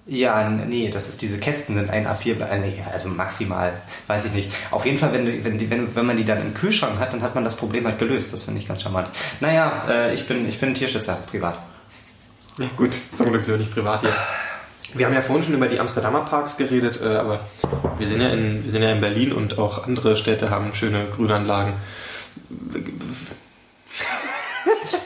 Ja, 0.09 0.49
nee, 0.49 0.89
das 0.89 1.09
ist 1.09 1.21
diese 1.21 1.41
Kästen 1.41 1.75
sind 1.75 1.91
ein 1.91 2.07
A4, 2.07 2.35
Blatt, 2.35 2.53
äh, 2.53 2.59
nee, 2.61 2.81
also 2.93 3.09
maximal, 3.09 3.73
weiß 4.07 4.27
ich 4.27 4.33
nicht. 4.35 4.51
Auf 4.71 4.87
jeden 4.87 4.99
Fall, 4.99 5.13
wenn, 5.13 5.27
wenn, 5.43 5.69
wenn, 5.69 5.97
wenn 5.97 6.07
man 6.07 6.17
die 6.17 6.25
dann 6.25 6.41
im 6.41 6.55
Kühlschrank 6.55 7.01
hat, 7.01 7.13
dann 7.13 7.23
hat 7.23 7.35
man 7.35 7.43
das 7.43 7.57
Problem 7.57 7.85
halt 7.87 7.99
gelöst. 7.99 8.33
Das 8.33 8.45
finde 8.45 8.61
ich 8.61 8.69
ganz 8.69 8.83
charmant. 8.83 9.11
Naja, 9.41 9.83
äh, 9.89 10.15
ich 10.15 10.29
bin 10.29 10.49
ich 10.49 10.61
bin 10.61 10.75
Tierschützer 10.75 11.19
privat. 11.29 11.59
Ja, 12.59 12.67
gut, 12.77 12.95
zum 12.95 13.27
Glück 13.31 13.43
sind 13.43 13.55
wir 13.55 13.59
nicht 13.59 13.75
privat 13.75 14.01
hier. 14.03 14.15
Wir 14.95 15.07
haben 15.07 15.15
ja 15.15 15.23
vorhin 15.23 15.45
schon 15.45 15.55
über 15.55 15.69
die 15.69 15.81
Amsterdamer 15.81 16.21
Parks 16.21 16.57
geredet, 16.57 17.01
äh, 17.03 17.17
aber 17.17 17.41
wir 17.99 18.07
sind, 18.07 18.21
ja 18.21 18.29
in, 18.29 18.65
wir 18.65 18.71
sind 18.71 18.83
ja 18.83 18.91
in 18.93 19.01
Berlin 19.01 19.33
und 19.33 19.59
auch 19.59 19.85
andere 19.87 20.17
Städte 20.17 20.51
haben 20.51 20.75
schöne 20.75 21.07
Grünanlagen. 21.15 21.75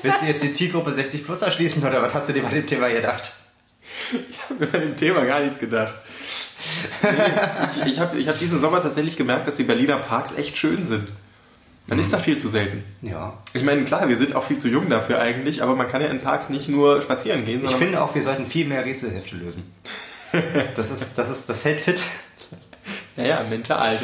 Willst 0.02 0.22
du 0.22 0.26
jetzt 0.26 0.42
die 0.42 0.52
Zielgruppe 0.52 0.92
60 0.92 1.24
plus 1.24 1.42
erschließen 1.42 1.82
oder 1.86 2.02
was 2.02 2.14
hast 2.14 2.28
du 2.28 2.32
dir 2.32 2.42
bei 2.42 2.50
dem 2.50 2.66
Thema 2.66 2.88
gedacht? 2.88 3.32
Ich 4.12 4.42
habe 4.42 4.60
mir 4.60 4.66
bei 4.66 4.78
dem 4.78 4.96
Thema 4.96 5.24
gar 5.24 5.40
nichts 5.40 5.58
gedacht. 5.58 5.94
Ich 7.70 7.92
ich 7.92 7.98
habe 7.98 8.18
ich 8.18 8.28
hab 8.28 8.38
diesen 8.38 8.58
Sommer 8.58 8.82
tatsächlich 8.82 9.16
gemerkt, 9.16 9.48
dass 9.48 9.56
die 9.56 9.64
Berliner 9.64 9.96
Parks 9.96 10.32
echt 10.36 10.58
schön 10.58 10.84
sind. 10.84 11.08
Man 11.90 11.98
ist 11.98 12.12
da 12.12 12.18
viel 12.18 12.38
zu 12.38 12.48
selten. 12.48 12.82
Ja. 13.02 13.34
Ich 13.52 13.62
meine, 13.62 13.84
klar, 13.84 14.08
wir 14.08 14.16
sind 14.16 14.34
auch 14.34 14.44
viel 14.44 14.56
zu 14.58 14.68
jung 14.68 14.88
dafür 14.88 15.20
eigentlich, 15.20 15.62
aber 15.62 15.74
man 15.76 15.86
kann 15.88 16.00
ja 16.00 16.08
in 16.08 16.20
Parks 16.20 16.48
nicht 16.48 16.68
nur 16.68 17.02
spazieren 17.02 17.44
gehen, 17.44 17.56
Ich 17.56 17.62
sondern 17.70 17.80
finde 17.80 18.02
auch, 18.02 18.14
wir 18.14 18.22
sollten 18.22 18.46
viel 18.46 18.66
mehr 18.66 18.84
Rätselhefte 18.84 19.36
lösen. 19.36 19.70
Das 20.76 20.90
ist, 20.92 21.18
das 21.18 21.28
ist, 21.28 21.48
das 21.48 21.64
hält 21.64 21.80
fit. 21.80 22.00
ja, 23.16 23.24
ja, 23.24 23.42
mental. 23.48 23.92
Ne? 23.94 23.98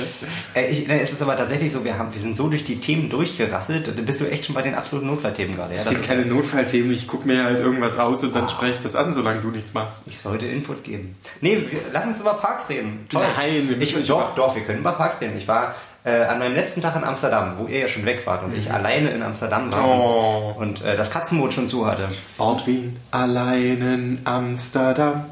Äh, 0.60 0.70
ich, 0.72 0.88
es 0.88 1.12
ist 1.12 1.22
aber 1.22 1.36
tatsächlich 1.36 1.70
so, 1.72 1.84
wir 1.84 1.96
haben, 1.98 2.12
wir 2.12 2.20
sind 2.20 2.36
so 2.36 2.48
durch 2.48 2.64
die 2.64 2.80
Themen 2.80 3.08
durchgerasselt. 3.08 3.86
Da 3.96 4.02
bist 4.02 4.20
du 4.20 4.24
echt 4.28 4.44
schon 4.44 4.54
bei 4.56 4.62
den 4.62 4.74
absoluten 4.74 5.06
Notfallthemen 5.06 5.54
gerade. 5.54 5.70
Ja? 5.74 5.76
Das 5.76 5.84
Das 5.84 5.94
sind 5.94 6.04
keine 6.06 6.26
Notfallthemen, 6.26 6.90
ich 6.92 7.06
gucke 7.06 7.26
mir 7.28 7.44
halt 7.44 7.60
irgendwas 7.60 7.96
aus 7.98 8.24
und 8.24 8.34
dann 8.34 8.48
spreche 8.50 8.74
ich 8.74 8.80
das 8.80 8.96
an, 8.96 9.12
solange 9.12 9.40
du 9.40 9.50
nichts 9.50 9.72
machst. 9.72 10.00
ich 10.06 10.18
sollte 10.18 10.46
Input 10.46 10.82
geben. 10.84 11.14
Nee, 11.40 11.58
wir, 11.70 11.78
lass 11.92 12.06
uns 12.06 12.20
über 12.20 12.34
Parks 12.34 12.68
reden. 12.68 13.06
Toll. 13.08 13.24
Nein, 13.36 13.68
wir 13.68 13.76
müssen 13.76 13.82
ich, 13.82 13.96
nicht 13.96 14.10
doch, 14.10 14.32
über- 14.34 14.46
doch, 14.48 14.56
wir 14.56 14.64
können 14.64 14.80
über 14.80 14.92
Parks 14.92 15.20
reden. 15.20 15.36
Ich 15.38 15.46
war 15.46 15.74
äh, 16.06 16.24
an 16.24 16.38
meinem 16.38 16.54
letzten 16.54 16.80
Tag 16.80 16.96
in 16.96 17.04
Amsterdam, 17.04 17.54
wo 17.58 17.66
ihr 17.66 17.80
ja 17.80 17.88
schon 17.88 18.06
weg 18.06 18.26
wart 18.26 18.42
und 18.44 18.56
ich 18.56 18.72
alleine 18.72 19.10
in 19.10 19.22
Amsterdam 19.22 19.70
war 19.72 19.80
Mhm. 19.82 19.86
Oh. 19.90 20.54
und 20.56 20.82
äh, 20.82 20.96
das 20.96 21.10
Katzenmod 21.10 21.52
schon 21.52 21.68
zu 21.68 21.86
hatte. 21.86 22.08
Ort 22.38 22.66
Wien, 22.66 22.96
allein 23.10 23.82
in 23.82 24.20
Amsterdam. 24.24 25.26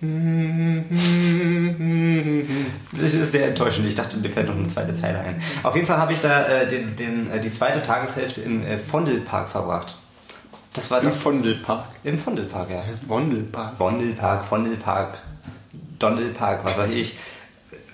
Das 3.00 3.14
ist 3.14 3.32
sehr 3.32 3.48
enttäuschend. 3.48 3.86
Ich 3.86 3.94
dachte, 3.94 4.16
mir 4.16 4.30
fällt 4.30 4.48
noch 4.48 4.56
eine 4.56 4.68
zweite 4.68 4.94
Zeile 4.94 5.18
ein. 5.20 5.40
Auf 5.62 5.74
jeden 5.74 5.86
Fall 5.86 5.98
habe 5.98 6.12
ich 6.12 6.20
da 6.20 6.46
äh, 6.46 6.68
den, 6.68 6.96
den, 6.96 7.30
äh, 7.30 7.40
die 7.40 7.52
zweite 7.52 7.82
Tageshälfte 7.82 8.40
im 8.42 8.64
äh, 8.64 8.78
Vondelpark 8.78 9.48
verbracht. 9.48 9.96
Das 10.72 10.90
war 10.90 11.00
Im 11.00 11.06
das 11.06 11.18
Vondelpark. 11.20 11.84
im 12.04 12.18
Vondelpark, 12.18 12.70
ja. 12.70 12.82
Das 12.86 12.96
ist 12.96 13.08
Vondelpark. 13.08 13.78
Vondelpark, 13.78 14.44
Vondelpark, 14.46 15.18
Dondelpark, 15.98 16.64
was 16.64 16.78
weiß 16.78 16.90
ich. 16.90 17.16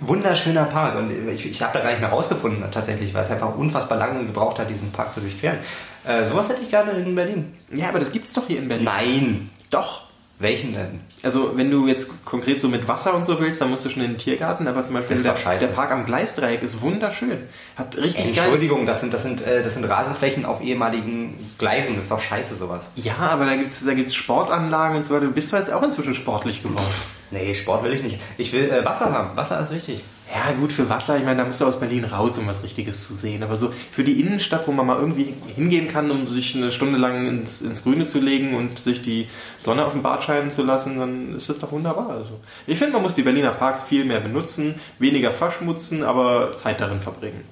Wunderschöner 0.07 0.65
Park 0.65 0.97
und 0.97 1.11
ich, 1.29 1.47
ich 1.47 1.62
habe 1.62 1.79
da 1.79 1.85
gar 1.85 1.91
nicht 1.91 2.01
mehr 2.01 2.11
rausgefunden 2.11 2.65
tatsächlich, 2.71 3.15
weil 3.15 3.23
es 3.23 3.31
einfach 3.31 3.57
unfassbar 3.57 3.99
lange 3.99 4.25
gebraucht 4.25 4.59
hat, 4.59 4.69
diesen 4.69 4.91
Park 4.91 5.12
zu 5.12 5.21
durchqueren. 5.21 5.59
Äh, 6.05 6.25
sowas 6.27 6.49
hätte 6.49 6.62
ich 6.62 6.71
gerne 6.71 6.93
in 6.93 7.15
Berlin. 7.15 7.55
Ja, 7.73 7.88
aber 7.88 8.01
das 8.01 8.11
gibt's 8.11 8.33
doch 8.33 8.47
hier 8.47 8.59
in 8.59 8.69
Berlin. 8.69 8.85
Nein. 8.85 9.51
Doch. 9.71 10.03
Welchen 10.43 10.75
denn? 10.75 11.01
Also, 11.23 11.57
wenn 11.57 11.71
du 11.71 11.87
jetzt 11.87 12.25
konkret 12.25 12.61
so 12.61 12.69
mit 12.69 12.89
Wasser 12.89 13.15
und 13.15 13.25
so 13.25 13.39
willst, 13.41 13.61
dann 13.61 13.71
musst 13.71 13.85
du 13.85 13.91
schon 13.91 14.03
in 14.03 14.13
den 14.13 14.19
Tiergarten, 14.19 14.67
aber 14.67 14.83
zum 14.83 14.95
Beispiel 14.95 15.23
der, 15.23 15.35
der 15.35 15.67
Park 15.69 15.93
am 15.93 16.05
Gleisdreieck 16.05 16.63
ist 16.63 16.81
wunderschön. 16.81 17.39
Hat 17.77 17.97
richtig 17.97 18.35
geil. 18.35 18.45
Entschuldigung, 18.45 18.85
das 18.85 19.01
sind, 19.01 19.15
das, 19.15 19.23
sind, 19.23 19.41
äh, 19.47 19.63
das 19.63 19.75
sind 19.75 19.85
Rasenflächen 19.85 20.45
auf 20.45 20.61
ehemaligen 20.61 21.37
Gleisen. 21.59 21.95
Das 21.95 22.07
ist 22.07 22.11
doch 22.11 22.21
scheiße 22.21 22.57
sowas. 22.57 22.91
Ja, 22.97 23.15
aber 23.19 23.47
da 23.47 23.55
gibt's 23.55 23.85
da 23.85 23.95
gibt's 23.95 24.15
Sportanlagen 24.15 24.97
und 24.97 25.05
so 25.05 25.15
weiter. 25.15 25.27
Du 25.27 25.33
bist 25.33 25.53
doch 25.53 25.59
jetzt 25.59 25.73
auch 25.73 25.83
inzwischen 25.83 26.15
sportlich 26.15 26.63
geworden. 26.63 26.83
Nee, 27.31 27.55
Sport 27.55 27.85
will 27.85 27.93
ich 27.93 28.03
nicht. 28.03 28.19
Ich 28.37 28.53
will 28.53 28.71
äh, 28.71 28.85
Wasser 28.85 29.13
haben. 29.13 29.37
Wasser 29.37 29.61
ist 29.61 29.73
wichtig. 29.73 30.03
Ja, 30.35 30.53
gut, 30.53 30.73
für 30.73 30.88
Wasser, 30.88 31.18
ich 31.18 31.25
meine, 31.25 31.42
da 31.42 31.45
musst 31.45 31.61
du 31.61 31.66
aus 31.66 31.79
Berlin 31.79 32.05
raus, 32.05 32.38
um 32.38 32.47
was 32.47 32.62
Richtiges 32.62 33.07
zu 33.07 33.14
sehen. 33.14 33.42
Aber 33.42 33.57
so 33.59 33.71
für 33.90 34.03
die 34.03 34.18
Innenstadt, 34.18 34.66
wo 34.66 34.73
man 34.73 34.87
mal 34.87 34.99
irgendwie 34.99 35.35
hingehen 35.55 35.88
kann, 35.88 36.11
um 36.11 36.27
sich 36.27 36.57
eine 36.57 36.73
Stunde 36.73 36.99
lang 36.99 37.27
ins, 37.27 37.61
ins 37.61 37.83
Grüne 37.83 38.07
zu 38.07 38.18
legen 38.18 38.55
und 38.55 38.79
sich 38.79 39.03
die 39.03 39.29
Sonne 39.59 39.85
auf 39.85 39.92
dem 39.92 40.03
Bart 40.03 40.25
scheinen 40.25 40.51
zu 40.51 40.62
lassen, 40.62 40.99
dann 40.99 41.37
ist 41.37 41.51
das 41.51 41.59
doch 41.59 41.71
wunderbar. 41.71 42.09
Also, 42.09 42.40
ich 42.66 42.79
finde, 42.79 42.95
man 42.95 43.03
muss 43.03 43.14
die 43.14 43.23
Berliner 43.23 43.51
Parks 43.51 43.83
viel 43.83 44.07
mehr 44.07 44.21
benutzen, 44.21 44.77
weniger 44.99 45.33
verschmutzen, 45.33 46.03
aber 46.03 46.57
Zeit 46.57 46.81
darin 46.81 47.01
verbringen. 47.01 47.45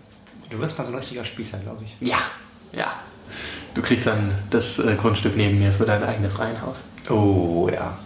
Du 0.48 0.58
wirst 0.58 0.78
mal 0.78 0.84
so 0.84 0.92
ein 0.92 0.96
richtiger 0.96 1.24
Spießer, 1.24 1.58
glaube 1.58 1.84
ich. 1.84 1.96
Ja, 2.00 2.18
ja. 2.72 2.94
Du 3.74 3.82
kriegst 3.82 4.06
dann 4.06 4.32
das 4.48 4.78
äh, 4.78 4.96
Grundstück 4.96 5.36
neben 5.36 5.58
mir 5.58 5.72
für 5.72 5.84
dein 5.84 6.02
eigenes 6.02 6.38
Reihenhaus. 6.38 6.86
Oh, 7.08 7.68
ja. 7.72 7.98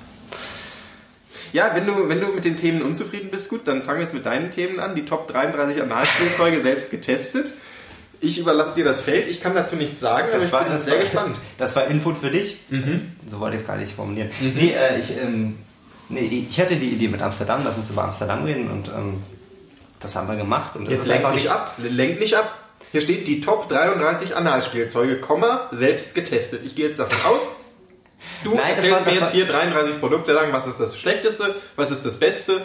Ja, 1.54 1.70
wenn 1.72 1.86
du, 1.86 2.08
wenn 2.08 2.20
du 2.20 2.26
mit 2.26 2.44
den 2.44 2.56
Themen 2.56 2.82
unzufrieden 2.82 3.30
bist, 3.30 3.48
gut, 3.48 3.68
dann 3.68 3.84
fangen 3.84 3.98
wir 3.98 4.02
jetzt 4.02 4.12
mit 4.12 4.26
deinen 4.26 4.50
Themen 4.50 4.80
an. 4.80 4.96
Die 4.96 5.04
Top 5.04 5.28
33 5.28 5.80
Analspielzeuge 5.80 6.60
selbst 6.60 6.90
getestet. 6.90 7.46
Ich 8.20 8.38
überlasse 8.38 8.74
dir 8.74 8.84
das 8.84 9.00
Feld. 9.00 9.28
Ich 9.28 9.40
kann 9.40 9.54
dazu 9.54 9.76
nichts 9.76 10.00
sagen, 10.00 10.26
aber 10.32 10.42
ich 10.42 10.50
bin 10.50 10.78
sehr 10.78 10.94
war, 10.94 11.00
gespannt. 11.00 11.38
Das 11.58 11.76
war 11.76 11.86
Input 11.86 12.18
für 12.18 12.32
dich. 12.32 12.58
So 13.28 13.38
wollte 13.38 13.54
ich 13.54 13.62
es 13.62 13.68
gar 13.68 13.76
nicht 13.76 13.92
formulieren. 13.92 14.30
Nee, 14.40 14.72
äh, 14.72 14.98
ich, 14.98 15.16
ähm, 15.16 15.58
nee, 16.08 16.46
ich 16.50 16.60
hatte 16.60 16.74
die 16.74 16.88
Idee 16.88 17.06
mit 17.06 17.22
Amsterdam, 17.22 17.60
lass 17.64 17.76
uns 17.76 17.88
über 17.88 18.02
Amsterdam 18.02 18.42
reden 18.42 18.68
und 18.68 18.88
ähm, 18.88 19.22
das 20.00 20.16
haben 20.16 20.26
wir 20.26 20.34
gemacht. 20.34 20.74
Und 20.74 20.86
das 20.86 21.06
Jetzt 21.06 21.06
lenk 21.06 21.34
nicht 21.34 21.50
ab. 21.50 21.76
Lenk 21.78 22.18
nicht 22.18 22.34
ab. 22.34 22.52
Hier 22.90 23.00
steht 23.00 23.28
die 23.28 23.40
Top 23.40 23.68
33 23.68 24.34
Analspielzeuge, 24.34 25.20
Komma, 25.20 25.68
selbst 25.70 26.16
getestet. 26.16 26.62
Ich 26.64 26.74
gehe 26.74 26.86
jetzt 26.86 26.98
davon 26.98 27.18
aus. 27.32 27.46
Du 28.44 28.54
Nein, 28.54 28.70
erzählst 28.76 28.92
war- 29.06 29.12
mir 29.12 29.18
jetzt 29.18 29.32
hier 29.32 29.46
33 29.46 29.98
Produkte 30.00 30.32
lang, 30.32 30.52
was 30.52 30.66
ist 30.66 30.78
das 30.78 30.96
Schlechteste, 30.98 31.54
was 31.76 31.90
ist 31.90 32.04
das 32.06 32.18
Beste, 32.18 32.60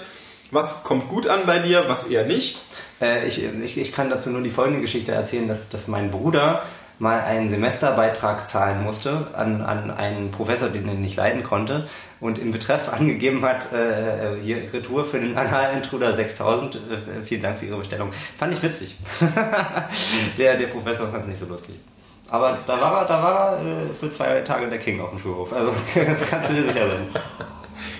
was 0.51 0.83
kommt 0.83 1.09
gut 1.09 1.27
an 1.27 1.41
bei 1.45 1.59
dir, 1.59 1.85
was 1.87 2.07
eher 2.09 2.25
nicht. 2.25 2.59
Äh, 3.01 3.25
ich, 3.27 3.43
ich, 3.43 3.77
ich 3.77 3.91
kann 3.93 4.09
dazu 4.09 4.29
nur 4.29 4.41
die 4.41 4.49
folgende 4.51 4.81
Geschichte 4.81 5.11
erzählen, 5.13 5.47
dass, 5.47 5.69
dass 5.69 5.87
mein 5.87 6.11
Bruder 6.11 6.63
mal 7.01 7.21
einen 7.21 7.49
Semesterbeitrag 7.49 8.45
zahlen 8.45 8.83
musste 8.83 9.27
an, 9.33 9.61
an 9.61 9.89
einen 9.89 10.31
Professor, 10.31 10.67
den 10.67 10.85
er 10.85 10.95
nicht 10.95 11.15
leiden 11.15 11.43
konnte 11.43 11.87
und 12.19 12.37
im 12.37 12.51
Betreff 12.51 12.89
angegeben 12.93 13.41
hat, 13.45 13.71
äh, 13.71 14.35
hier 14.43 14.57
Retour 14.73 15.05
für 15.05 15.19
den 15.21 15.37
Anal-Intruder 15.37 16.11
6000, 16.13 16.75
äh, 16.75 16.79
vielen 17.23 17.41
Dank 17.41 17.57
für 17.59 17.65
Ihre 17.67 17.77
Bestellung. 17.77 18.11
Fand 18.37 18.53
ich 18.53 18.61
witzig. 18.61 18.97
der, 20.37 20.57
der 20.57 20.67
Professor 20.67 21.07
fand 21.07 21.23
es 21.23 21.29
nicht 21.29 21.39
so 21.39 21.45
lustig. 21.45 21.75
Aber 22.31 22.57
da 22.67 22.79
war 22.79 23.01
er, 23.01 23.05
da 23.07 23.23
war 23.23 23.57
er 23.57 23.89
äh, 23.89 23.93
für 23.93 24.09
zwei 24.09 24.41
Tage 24.41 24.69
der 24.69 24.79
King 24.79 25.01
auf 25.01 25.09
dem 25.09 25.19
Schulhof. 25.19 25.51
Also 25.53 25.71
das 26.05 26.29
kannst 26.29 26.49
du 26.49 26.53
dir 26.53 26.65
sicher 26.65 26.87
sein. 26.87 27.07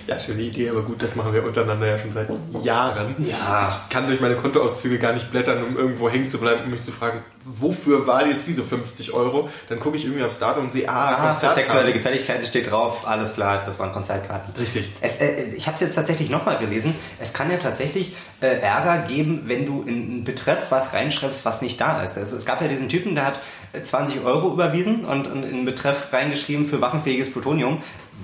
Ja, 0.07 0.19
schöne 0.19 0.41
Idee, 0.41 0.69
aber 0.69 0.81
gut, 0.81 1.01
das 1.01 1.15
machen 1.15 1.33
wir 1.33 1.43
untereinander 1.45 1.87
ja 1.87 1.97
schon 1.99 2.11
seit 2.11 2.29
Jahren. 2.63 3.15
Ja. 3.19 3.69
Ich 3.69 3.89
kann 3.93 4.07
durch 4.07 4.21
meine 4.21 4.35
Kontoauszüge 4.35 4.99
gar 4.99 5.13
nicht 5.13 5.31
blättern, 5.31 5.63
um 5.63 5.77
irgendwo 5.77 6.09
hängen 6.09 6.27
zu 6.27 6.39
bleiben, 6.39 6.63
um 6.65 6.71
mich 6.71 6.81
zu 6.81 6.91
fragen, 6.91 7.23
wofür 7.45 8.05
waren 8.07 8.29
jetzt 8.29 8.47
diese 8.47 8.63
50 8.63 9.13
Euro? 9.13 9.49
Dann 9.69 9.79
gucke 9.79 9.97
ich 9.97 10.05
irgendwie 10.05 10.23
aufs 10.23 10.39
Datum 10.39 10.65
und 10.65 10.71
sehe, 10.71 10.87
ah, 10.89 11.31
Ah, 11.31 11.35
sexuelle 11.35 11.93
Gefälligkeiten 11.93 12.45
steht 12.45 12.71
drauf, 12.71 13.07
alles 13.07 13.33
klar, 13.33 13.63
das 13.65 13.79
waren 13.79 13.91
Konzertkarten. 13.91 14.53
Richtig. 14.59 14.91
Es, 15.01 15.19
äh, 15.21 15.53
ich 15.55 15.67
habe 15.67 15.75
es 15.75 15.81
jetzt 15.81 15.95
tatsächlich 15.95 16.29
nochmal 16.29 16.57
gelesen. 16.59 16.95
Es 17.19 17.33
kann 17.33 17.49
ja 17.51 17.57
tatsächlich 17.57 18.15
äh, 18.41 18.59
Ärger 18.59 18.99
geben, 18.99 19.43
wenn 19.45 19.65
du 19.65 19.81
in 19.83 19.87
einen 19.89 20.23
Betreff 20.23 20.67
was 20.69 20.93
reinschreibst, 20.93 21.45
was 21.45 21.61
nicht 21.61 21.79
da 21.79 22.03
ist. 22.03 22.17
Es, 22.17 22.31
es 22.31 22.45
gab 22.45 22.61
ja 22.61 22.67
diesen 22.67 22.89
Typen, 22.89 23.15
der 23.15 23.25
hat 23.25 23.39
äh, 23.73 23.81
20 23.81 24.23
Euro 24.25 24.51
überwiesen 24.53 25.05
und, 25.05 25.27
und 25.27 25.43
in 25.43 25.53
einen 25.53 25.65
Betreff 25.65 26.11
reingeschrieben 26.11 26.67
für 26.67 26.81
waffenfähiges 26.81 27.31
Plutonium, 27.31 27.81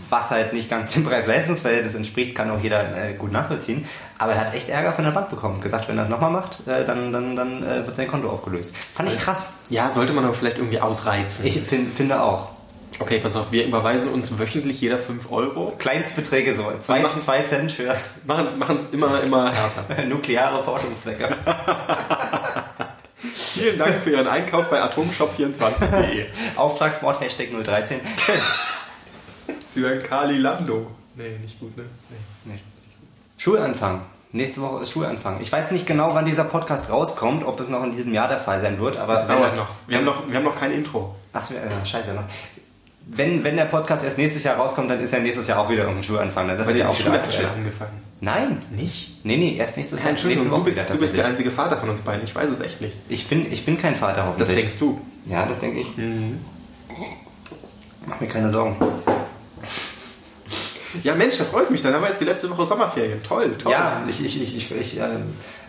was 0.09 0.31
halt 0.31 0.53
nicht 0.53 0.69
ganz 0.69 0.91
dem 0.93 1.03
Preis-Leistungs-Verhältnis 1.03 1.95
entspricht, 1.95 2.35
kann 2.35 2.51
auch 2.51 2.61
jeder 2.61 2.95
äh, 3.09 3.13
gut 3.13 3.31
nachvollziehen. 3.31 3.85
Aber 4.17 4.33
er 4.33 4.41
hat 4.47 4.53
echt 4.53 4.69
Ärger 4.69 4.93
von 4.93 5.03
der 5.03 5.11
Bank 5.11 5.29
bekommen. 5.29 5.61
Gesagt, 5.61 5.87
wenn 5.87 5.97
er 5.97 6.03
es 6.03 6.09
nochmal 6.09 6.31
macht, 6.31 6.65
äh, 6.67 6.85
dann, 6.85 7.11
dann, 7.11 7.35
dann 7.35 7.63
äh, 7.63 7.85
wird 7.85 7.95
sein 7.95 8.07
Konto 8.07 8.29
aufgelöst. 8.29 8.73
Fand 8.95 9.11
ich 9.11 9.17
krass. 9.19 9.61
Ja, 9.69 9.89
sollte 9.89 10.13
man 10.13 10.23
aber 10.25 10.33
vielleicht 10.33 10.57
irgendwie 10.57 10.79
ausreizen. 10.79 11.45
Ich 11.45 11.59
find, 11.61 11.93
finde 11.93 12.21
auch. 12.21 12.49
okay, 12.99 13.19
pass 13.19 13.35
auf, 13.35 13.51
wir 13.51 13.65
überweisen 13.65 14.09
uns 14.09 14.37
wöchentlich 14.39 14.79
jeder 14.81 14.97
5 14.97 15.31
Euro. 15.31 15.73
Kleinstbeträge 15.77 16.53
so, 16.53 16.71
zwei, 16.79 16.99
machen- 17.01 17.19
zwei 17.21 17.41
Cent 17.41 17.71
für 17.71 17.95
Machen 18.25 18.45
es 18.45 18.93
immer, 18.93 19.21
immer 19.23 19.51
härter. 19.53 20.05
nukleare 20.07 20.63
Forschungszwecke. 20.63 21.27
Vielen 23.33 23.77
Dank 23.79 24.01
für 24.03 24.11
Ihren 24.11 24.27
Einkauf 24.27 24.69
bei 24.69 24.81
atomshop24.de. 24.83 26.25
Auftragsmord 26.57 27.21
Hashtag 27.21 27.47
013. 27.63 27.99
Sie 29.75 29.83
werden 29.83 30.01
Kali 30.03 30.37
Lando. 30.37 30.87
Nee, 31.15 31.37
nicht 31.41 31.59
gut, 31.59 31.75
ne? 31.75 31.83
Nee. 32.45 32.59
Schulanfang. 33.37 34.01
Nächste 34.31 34.61
Woche 34.61 34.83
ist 34.83 34.91
Schulanfang. 34.91 35.37
Ich 35.41 35.51
weiß 35.51 35.71
nicht 35.71 35.85
genau, 35.85 36.15
wann 36.15 36.23
dieser 36.25 36.45
Podcast 36.45 36.89
rauskommt, 36.89 37.43
ob 37.45 37.59
es 37.59 37.67
noch 37.67 37.83
in 37.83 37.91
diesem 37.91 38.13
Jahr 38.13 38.29
der 38.29 38.39
Fall 38.39 38.61
sein 38.61 38.79
wird, 38.79 38.95
aber 38.97 39.15
Das 39.15 39.27
dauert 39.27 39.51
er- 39.51 39.55
noch. 39.57 39.67
Wir 39.87 39.97
haben 39.97 40.05
noch, 40.05 40.27
wir 40.29 40.37
haben 40.37 40.43
noch 40.45 40.55
kein 40.57 40.71
Intro. 40.71 41.13
Ach, 41.33 41.51
äh, 41.51 41.85
scheiße, 41.85 42.07
wer 42.07 42.13
noch. 42.15 42.23
Wenn, 43.07 43.43
wenn 43.43 43.57
der 43.57 43.65
Podcast 43.65 44.03
erst 44.05 44.17
nächstes 44.17 44.43
Jahr 44.45 44.55
rauskommt, 44.55 44.89
dann 44.89 44.99
ist 45.01 45.11
ja 45.11 45.19
nächstes 45.19 45.45
Jahr 45.47 45.59
auch 45.59 45.69
wieder 45.69 45.81
irgendein 45.81 46.03
Schulanfang. 46.03 46.47
ne? 46.47 46.55
Das 46.57 46.67
Weil 46.67 46.75
ist 46.75 46.79
die 46.79 46.83
ja 46.85 46.89
auch 46.89 46.95
Schule 46.95 47.11
wieder 47.11 47.21
hat 47.23 47.33
schon 47.33 47.43
aktuell. 47.45 47.59
angefangen. 47.65 48.01
Nein. 48.21 48.61
Nicht? 48.71 49.25
Nee, 49.25 49.35
nee, 49.37 49.57
erst 49.57 49.75
nächstes 49.77 49.99
Ja, 49.99 50.05
Jahr. 50.05 50.13
Nächste 50.13 50.29
Entschuldigung, 50.31 50.59
du 50.59 50.65
bist, 50.65 50.89
du 50.89 50.97
bist 50.97 51.17
der 51.17 51.25
einzige 51.25 51.51
Vater 51.51 51.77
von 51.77 51.89
uns 51.89 51.99
beiden. 52.01 52.23
Ich 52.23 52.33
weiß 52.33 52.49
es 52.49 52.61
echt 52.61 52.79
nicht. 52.81 52.95
Ich 53.09 53.27
bin, 53.27 53.51
ich 53.51 53.65
bin 53.65 53.77
kein 53.77 53.95
Vater, 53.97 54.21
Das 54.21 54.27
hoffentlich. 54.27 54.57
denkst 54.57 54.79
du. 54.79 55.01
Ja, 55.25 55.45
das 55.45 55.59
denke 55.59 55.81
ich. 55.81 55.87
Mach 58.07 58.19
mir 58.21 58.27
keine 58.27 58.49
Sorgen. 58.49 58.75
Ja, 61.03 61.15
Mensch, 61.15 61.37
da 61.37 61.43
freut 61.43 61.71
mich. 61.71 61.81
Dann 61.81 61.93
haben 61.93 62.01
wir 62.01 62.09
jetzt 62.09 62.21
die 62.21 62.25
letzte 62.25 62.49
Woche 62.49 62.65
Sommerferien. 62.65 63.21
Toll, 63.23 63.57
toll. 63.57 63.71
Ja, 63.71 64.03
ich, 64.07 64.23
ich, 64.23 64.41
ich, 64.41 64.55
ich, 64.55 64.71
ich 64.71 64.99
äh, 64.99 65.07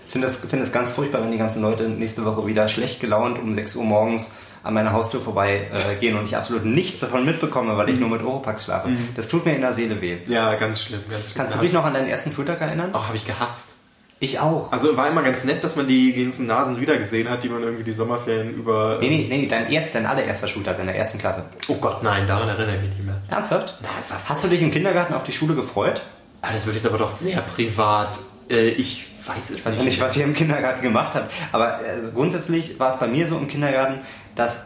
finde 0.07 0.27
es 0.27 0.39
finde 0.39 0.65
es 0.65 0.73
ganz 0.73 0.93
furchtbar, 0.93 1.23
wenn 1.23 1.31
die 1.31 1.39
ganzen 1.39 1.63
Leute 1.63 1.89
nächste 1.89 2.25
Woche 2.25 2.47
wieder 2.47 2.69
schlecht 2.69 3.01
gelaunt 3.01 3.39
um 3.39 3.55
6 3.55 3.77
Uhr 3.77 3.85
morgens 3.85 4.31
an 4.63 4.75
meiner 4.75 4.93
Haustür 4.93 5.21
vorbei 5.21 5.71
äh, 5.73 5.95
gehen 6.01 6.19
und 6.19 6.25
ich 6.25 6.37
absolut 6.37 6.65
nichts 6.65 7.01
davon 7.01 7.25
mitbekomme, 7.25 7.77
weil 7.77 7.89
ich 7.89 8.01
nur 8.01 8.09
mit 8.09 8.23
Oropax 8.23 8.65
schlafe. 8.65 8.91
Das 9.15 9.29
tut 9.29 9.45
mir 9.45 9.55
in 9.55 9.61
der 9.61 9.73
Seele 9.73 10.01
weh. 10.01 10.19
Ja, 10.27 10.55
ganz 10.57 10.83
schlimm, 10.83 11.03
ganz 11.09 11.23
schlimm. 11.23 11.35
Kannst 11.37 11.55
du 11.55 11.61
dich 11.61 11.73
noch 11.73 11.85
an 11.85 11.95
deinen 11.95 12.09
ersten 12.09 12.33
Schultag 12.33 12.61
erinnern? 12.61 12.91
Oh, 12.93 13.05
habe 13.05 13.17
ich 13.17 13.25
gehasst. 13.25 13.76
Ich 14.19 14.39
auch. 14.39 14.73
Also 14.73 14.97
war 14.97 15.09
immer 15.09 15.23
ganz 15.23 15.45
nett, 15.45 15.63
dass 15.63 15.77
man 15.77 15.87
die 15.87 16.13
ganzen 16.15 16.47
Nasen 16.47 16.81
wieder 16.81 16.97
gesehen 16.97 17.29
hat, 17.29 17.43
die 17.45 17.51
man 17.51 17.63
irgendwie 17.63 17.85
die 17.85 17.93
Sommerferien 17.93 18.55
über... 18.55 18.97
Nee, 19.01 19.11
nee, 19.11 19.27
nee, 19.29 19.47
dein, 19.47 19.71
erst, 19.71 19.95
dein 19.95 20.07
allererster 20.07 20.49
Schultag 20.49 20.79
in 20.79 20.87
der 20.87 20.97
ersten 20.97 21.19
Klasse. 21.19 21.45
Oh 21.69 21.75
Gott, 21.75 22.03
nein, 22.03 22.27
daran 22.27 22.49
erinnere 22.49 22.77
ich 22.77 22.81
mich 22.83 22.91
nicht 22.93 23.05
mehr. 23.05 23.17
Ernsthaft? 23.29 23.79
Na, 23.83 23.89
war- 24.09 24.21
Hast 24.27 24.43
du 24.45 24.49
dich 24.49 24.63
im 24.63 24.71
Kindergarten 24.71 25.13
auf 25.13 25.23
die 25.23 25.33
Schule 25.33 25.55
gefreut? 25.55 26.03
Ah, 26.41 26.53
das 26.53 26.65
wird 26.65 26.77
jetzt 26.77 26.87
aber 26.87 26.97
doch 26.97 27.11
sehr 27.11 27.41
privat. 27.43 28.19
Äh, 28.49 28.69
ich 28.71 29.07
weiß 29.27 29.51
es 29.51 29.59
Ich 29.59 29.67
weiß 29.67 29.83
nicht, 29.83 30.01
was 30.01 30.17
ihr 30.17 30.25
im 30.25 30.33
Kindergarten 30.35 30.81
gemacht 30.81 31.15
habt, 31.15 31.33
aber 31.53 31.75
also 31.79 32.11
grundsätzlich 32.13 32.79
war 32.81 32.89
es 32.89 32.99
bei 32.99 33.09
mir 33.09 33.27
so 33.27 33.37
im 33.37 33.49
Kindergarten, 33.49 33.99
dass 34.35 34.65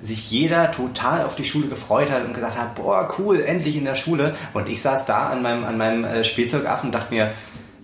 sich 0.00 0.30
jeder 0.30 0.70
total 0.72 1.24
auf 1.24 1.36
die 1.36 1.44
Schule 1.44 1.68
gefreut 1.68 2.10
hat 2.10 2.24
und 2.24 2.32
gesagt 2.34 2.58
hat, 2.58 2.74
boah, 2.74 3.08
cool, 3.18 3.40
endlich 3.40 3.76
in 3.76 3.84
der 3.84 3.94
Schule. 3.94 4.34
Und 4.54 4.68
ich 4.68 4.80
saß 4.82 5.04
da 5.06 5.28
an 5.28 5.42
meinem, 5.42 5.64
an 5.64 5.76
meinem 5.78 6.04
äh, 6.04 6.24
Spielzeugaffen 6.24 6.88
und 6.88 6.94
dachte 6.94 7.12
mir, 7.14 7.32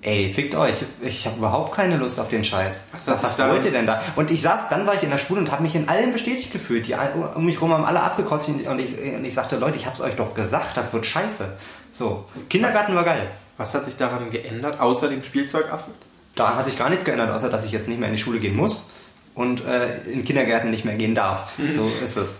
ey, 0.06 0.30
fickt 0.30 0.54
euch, 0.54 0.76
ich 1.00 1.26
habe 1.26 1.36
überhaupt 1.38 1.74
keine 1.74 1.96
Lust 1.96 2.20
auf 2.20 2.28
den 2.28 2.44
Scheiß. 2.44 2.86
Was 2.92 3.08
was 3.08 3.36
da- 3.36 3.50
wollt 3.50 3.64
ihr 3.64 3.72
denn 3.72 3.86
da? 3.86 4.00
Und 4.14 4.30
ich 4.30 4.40
saß, 4.40 4.68
dann 4.68 4.86
war 4.86 4.94
ich 4.94 5.02
in 5.02 5.10
der 5.10 5.18
Schule 5.18 5.40
und 5.40 5.50
habe 5.50 5.62
mich 5.64 5.74
in 5.74 5.88
allem 5.88 6.12
bestätigt 6.12 6.52
gefühlt. 6.52 6.86
Die 6.86 6.94
um 7.34 7.44
mich 7.44 7.60
rum 7.60 7.72
haben 7.72 7.84
alle 7.84 8.00
abgekotzt 8.00 8.48
und 8.48 8.78
ich, 8.78 8.96
und 8.96 9.24
ich 9.24 9.34
sagte, 9.34 9.56
Leute, 9.56 9.76
ich 9.76 9.86
hab's 9.86 10.00
euch 10.00 10.14
doch 10.14 10.32
gesagt, 10.32 10.76
das 10.76 10.92
wird 10.92 11.04
scheiße. 11.04 11.56
So, 11.90 12.24
Kindergarten 12.48 12.94
war 12.94 13.02
geil. 13.02 13.30
Was 13.56 13.74
hat 13.74 13.84
sich 13.84 13.96
daran 13.96 14.30
geändert, 14.30 14.80
außer 14.80 15.08
dem 15.08 15.24
Spielzeugaffen? 15.24 15.92
Daran 16.36 16.56
hat 16.56 16.66
sich 16.66 16.78
gar 16.78 16.88
nichts 16.88 17.04
geändert, 17.04 17.30
außer 17.30 17.50
dass 17.50 17.64
ich 17.64 17.72
jetzt 17.72 17.88
nicht 17.88 17.98
mehr 17.98 18.08
in 18.08 18.14
die 18.14 18.20
Schule 18.20 18.38
gehen 18.38 18.54
muss 18.54 18.92
und 19.34 19.64
äh, 19.64 20.02
in 20.02 20.24
Kindergärten 20.24 20.70
nicht 20.70 20.84
mehr 20.84 20.94
gehen 20.94 21.14
darf. 21.16 21.52
So 21.70 21.82
ist 21.82 22.16
es. 22.16 22.36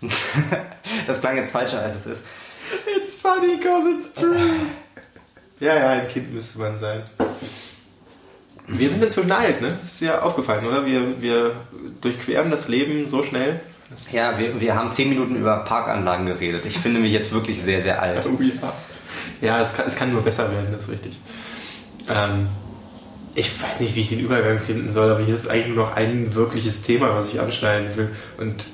das 1.08 1.20
klang 1.20 1.36
jetzt 1.36 1.50
falscher, 1.50 1.80
als 1.80 1.96
es 1.96 2.06
ist. 2.06 2.24
It's 2.96 3.14
funny 3.14 3.56
because 3.56 3.88
it's 3.90 4.14
true. 4.14 4.36
Ja, 5.60 5.76
ja, 5.76 5.88
ein 5.90 6.08
Kind 6.08 6.32
müsste 6.32 6.58
man 6.58 6.78
sein. 6.78 7.02
Wir 8.66 8.90
sind 8.90 9.02
inzwischen 9.02 9.32
alt, 9.32 9.60
ne? 9.62 9.76
Das 9.80 9.94
ist 9.94 10.00
ja 10.00 10.20
aufgefallen, 10.20 10.66
oder? 10.66 10.84
Wir, 10.84 11.20
wir 11.20 11.52
durchqueren 12.00 12.50
das 12.50 12.68
Leben 12.68 13.06
so 13.08 13.22
schnell. 13.22 13.60
Ja, 14.12 14.38
wir, 14.38 14.60
wir 14.60 14.74
haben 14.74 14.92
zehn 14.92 15.08
Minuten 15.08 15.36
über 15.36 15.64
Parkanlagen 15.64 16.26
geredet. 16.26 16.64
Ich 16.66 16.78
finde 16.78 17.00
mich 17.00 17.12
jetzt 17.12 17.32
wirklich 17.32 17.62
sehr, 17.62 17.80
sehr 17.80 18.02
alt. 18.02 18.26
Oh 18.26 18.40
ja. 18.42 18.72
Ja, 19.40 19.62
es 19.62 19.74
kann, 19.74 19.86
es 19.86 19.96
kann 19.96 20.12
nur 20.12 20.22
besser 20.22 20.50
werden, 20.50 20.68
das 20.72 20.82
ist 20.82 20.90
richtig. 20.90 21.18
Ähm, 22.08 22.48
ich 23.34 23.62
weiß 23.62 23.80
nicht, 23.80 23.94
wie 23.94 24.00
ich 24.00 24.08
den 24.08 24.20
Übergang 24.20 24.58
finden 24.58 24.92
soll, 24.92 25.10
aber 25.10 25.20
hier 25.22 25.34
ist 25.34 25.48
eigentlich 25.48 25.68
nur 25.68 25.86
noch 25.86 25.96
ein 25.96 26.34
wirkliches 26.34 26.82
Thema, 26.82 27.14
was 27.14 27.32
ich 27.32 27.40
anschneiden 27.40 27.96
will. 27.96 28.10
Und 28.36 28.68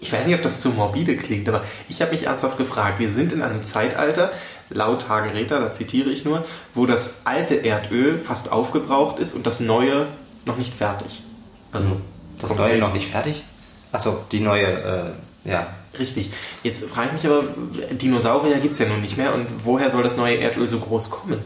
ich 0.00 0.12
weiß 0.12 0.26
nicht, 0.26 0.34
ob 0.34 0.42
das 0.42 0.60
zu 0.60 0.70
morbide 0.70 1.16
klingt, 1.16 1.48
aber 1.48 1.62
ich 1.88 2.02
habe 2.02 2.12
mich 2.12 2.26
ernsthaft 2.26 2.58
gefragt. 2.58 2.98
Wir 2.98 3.10
sind 3.10 3.32
in 3.32 3.42
einem 3.42 3.64
Zeitalter, 3.64 4.32
laut 4.70 5.08
Hagen 5.08 5.30
Räther, 5.30 5.60
da 5.60 5.72
zitiere 5.72 6.10
ich 6.10 6.24
nur, 6.24 6.44
wo 6.74 6.86
das 6.86 7.22
alte 7.24 7.56
Erdöl 7.56 8.18
fast 8.18 8.50
aufgebraucht 8.50 9.18
ist 9.18 9.34
und 9.34 9.46
das 9.46 9.60
neue 9.60 10.06
noch 10.44 10.56
nicht 10.56 10.74
fertig. 10.74 11.22
Also 11.72 12.00
Das. 12.40 12.54
Neue 12.56 12.78
noch 12.78 12.92
nicht 12.92 13.10
fertig? 13.10 13.42
Achso, 13.92 14.24
die 14.32 14.40
neue, 14.40 15.14
äh, 15.44 15.50
ja. 15.50 15.66
Richtig. 15.98 16.30
Jetzt 16.62 16.84
frage 16.84 17.08
ich 17.08 17.24
mich 17.24 17.26
aber, 17.26 17.42
Dinosaurier 17.90 18.58
gibt 18.60 18.74
es 18.74 18.78
ja 18.78 18.86
nun 18.86 19.00
nicht 19.00 19.16
mehr 19.16 19.34
und 19.34 19.46
woher 19.64 19.90
soll 19.90 20.02
das 20.02 20.16
neue 20.16 20.38
Erdöl 20.38 20.68
so 20.68 20.78
groß 20.78 21.10
kommen? 21.10 21.40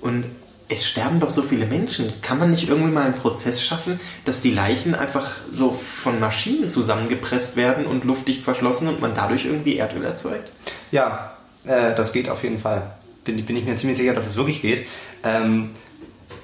Und 0.00 0.24
es 0.68 0.86
sterben 0.86 1.20
doch 1.20 1.30
so 1.30 1.42
viele 1.42 1.66
Menschen. 1.66 2.12
Kann 2.22 2.38
man 2.38 2.50
nicht 2.50 2.68
irgendwie 2.68 2.90
mal 2.90 3.04
einen 3.04 3.14
Prozess 3.14 3.62
schaffen, 3.62 4.00
dass 4.24 4.40
die 4.40 4.52
Leichen 4.52 4.94
einfach 4.94 5.30
so 5.52 5.70
von 5.70 6.18
Maschinen 6.18 6.66
zusammengepresst 6.66 7.56
werden 7.56 7.86
und 7.86 8.04
luftdicht 8.04 8.42
verschlossen 8.42 8.88
und 8.88 9.00
man 9.00 9.14
dadurch 9.14 9.44
irgendwie 9.44 9.76
Erdöl 9.76 10.04
erzeugt? 10.04 10.50
Ja, 10.90 11.35
äh, 11.66 11.94
das 11.94 12.12
geht 12.12 12.28
auf 12.28 12.42
jeden 12.42 12.58
Fall. 12.58 12.82
Bin, 13.24 13.44
bin 13.44 13.56
ich 13.56 13.64
mir 13.64 13.76
ziemlich 13.76 13.98
sicher, 13.98 14.14
dass 14.14 14.26
es 14.26 14.36
wirklich 14.36 14.62
geht. 14.62 14.86
Ähm, 15.24 15.70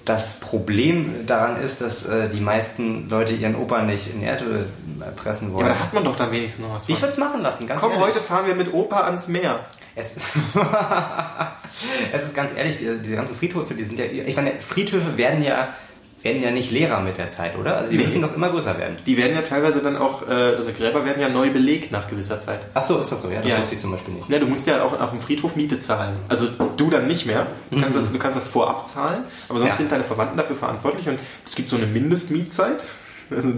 das 0.04 0.40
Problem 0.40 1.26
daran 1.26 1.54
ist, 1.56 1.80
dass 1.80 2.06
äh, 2.06 2.28
die 2.28 2.40
meisten 2.40 3.08
Leute 3.08 3.34
ihren 3.34 3.54
Opa 3.54 3.82
nicht 3.82 4.12
in 4.12 4.22
Erdöl 4.22 4.66
äh, 5.00 5.10
pressen 5.12 5.48
Ja, 5.50 5.54
wollen. 5.54 5.66
aber 5.66 5.74
da 5.74 5.80
hat 5.80 5.94
man 5.94 6.02
doch 6.04 6.16
dann 6.16 6.32
wenigstens 6.32 6.66
noch 6.66 6.74
was 6.74 6.86
von. 6.86 6.94
ich 6.94 7.00
würde 7.00 7.12
es 7.12 7.18
machen 7.18 7.40
lassen, 7.40 7.68
ganz 7.68 7.80
Komm, 7.80 7.92
ehrlich. 7.92 8.06
heute 8.06 8.20
fahren 8.20 8.46
wir 8.46 8.56
mit 8.56 8.72
Opa 8.72 9.02
ans 9.02 9.28
Meer. 9.28 9.60
Es, 9.94 10.16
es 12.12 12.24
ist 12.24 12.34
ganz 12.34 12.54
ehrlich, 12.54 12.78
die, 12.78 12.98
diese 12.98 13.16
ganzen 13.16 13.36
Friedhöfe, 13.36 13.74
die 13.74 13.84
sind 13.84 13.98
ja, 13.98 14.06
ich 14.06 14.34
meine, 14.36 14.52
Friedhöfe 14.60 15.16
werden 15.16 15.42
ja, 15.42 15.68
werden 16.22 16.42
ja 16.42 16.50
nicht 16.50 16.70
leerer 16.70 17.00
mit 17.00 17.18
der 17.18 17.28
Zeit, 17.28 17.58
oder? 17.58 17.76
Also 17.76 17.90
die 17.90 17.96
Nee. 17.96 18.04
müssen 18.04 18.22
doch 18.22 18.34
immer 18.34 18.50
größer 18.50 18.78
werden. 18.78 18.96
Die 19.06 19.16
werden 19.16 19.34
ja 19.34 19.42
teilweise 19.42 19.80
dann 19.82 19.96
auch, 19.96 20.22
äh, 20.28 20.30
also 20.32 20.72
Gräber 20.72 21.04
werden 21.04 21.20
ja 21.20 21.28
neu 21.28 21.50
belegt 21.50 21.90
nach 21.92 22.08
gewisser 22.08 22.38
Zeit. 22.38 22.60
Ach 22.74 22.82
so, 22.82 22.98
ist 23.00 23.10
das 23.10 23.22
so, 23.22 23.30
ja? 23.30 23.40
Das 23.40 23.50
Ja. 23.50 23.58
wusste 23.58 23.74
ich 23.74 23.80
zum 23.80 23.90
Beispiel 23.92 24.14
nicht. 24.14 24.28
Ja, 24.28 24.38
du 24.38 24.46
musst 24.46 24.66
ja 24.66 24.84
auch 24.84 24.98
auf 25.00 25.10
dem 25.10 25.20
Friedhof 25.20 25.56
Miete 25.56 25.80
zahlen. 25.80 26.16
Also 26.28 26.46
du 26.76 26.90
dann 26.90 27.06
nicht 27.06 27.26
mehr. 27.26 27.46
Du 27.70 27.80
kannst, 27.80 27.96
das, 27.96 28.12
du 28.12 28.18
kannst 28.18 28.36
das 28.36 28.48
vorab 28.48 28.86
zahlen, 28.86 29.24
aber 29.48 29.58
sonst 29.58 29.70
Ja. 29.72 29.76
sind 29.76 29.90
deine 29.92 30.04
Verwandten 30.04 30.36
dafür 30.36 30.56
verantwortlich 30.56 31.08
und 31.08 31.18
es 31.46 31.54
gibt 31.54 31.70
so 31.70 31.76
eine 31.76 31.86
Mindestmietzeit. 31.86 32.82
Also 33.30 33.48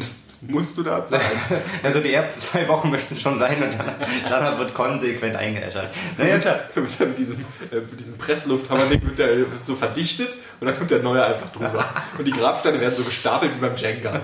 musst 0.49 0.77
du 0.79 0.83
da 0.83 1.05
zahlen. 1.05 1.23
Also 1.83 2.01
die 2.01 2.13
ersten 2.13 2.39
zwei 2.39 2.67
Wochen 2.69 2.91
möchten 2.91 3.19
schon 3.19 3.39
sein 3.39 3.63
und 3.63 3.75
dann, 3.75 3.95
danach 4.29 4.59
wird 4.59 4.75
konsequent 4.75 5.37
eingeäschert. 5.37 5.91
Naja, 6.17 6.39
klar. 6.39 6.61
mit, 6.75 7.01
mit 7.01 7.19
diesem, 7.19 7.41
äh, 7.71 7.77
mit 7.91 8.01
diesem 8.01 8.17
Presslufthammerding 8.19 9.03
wird 9.03 9.19
der 9.19 9.47
so 9.55 9.75
verdichtet 9.75 10.37
und 10.61 10.67
dann 10.67 10.77
kommt 10.77 10.91
der 10.91 11.03
neue 11.03 11.25
einfach 11.25 11.51
drüber. 11.51 11.85
Und 12.19 12.27
die 12.27 12.33
Grabsteine 12.33 12.81
werden 12.81 12.95
so 12.95 13.03
gestapelt 13.03 13.53
wie 13.57 13.61
beim 13.61 13.77
Jenga. 13.77 14.21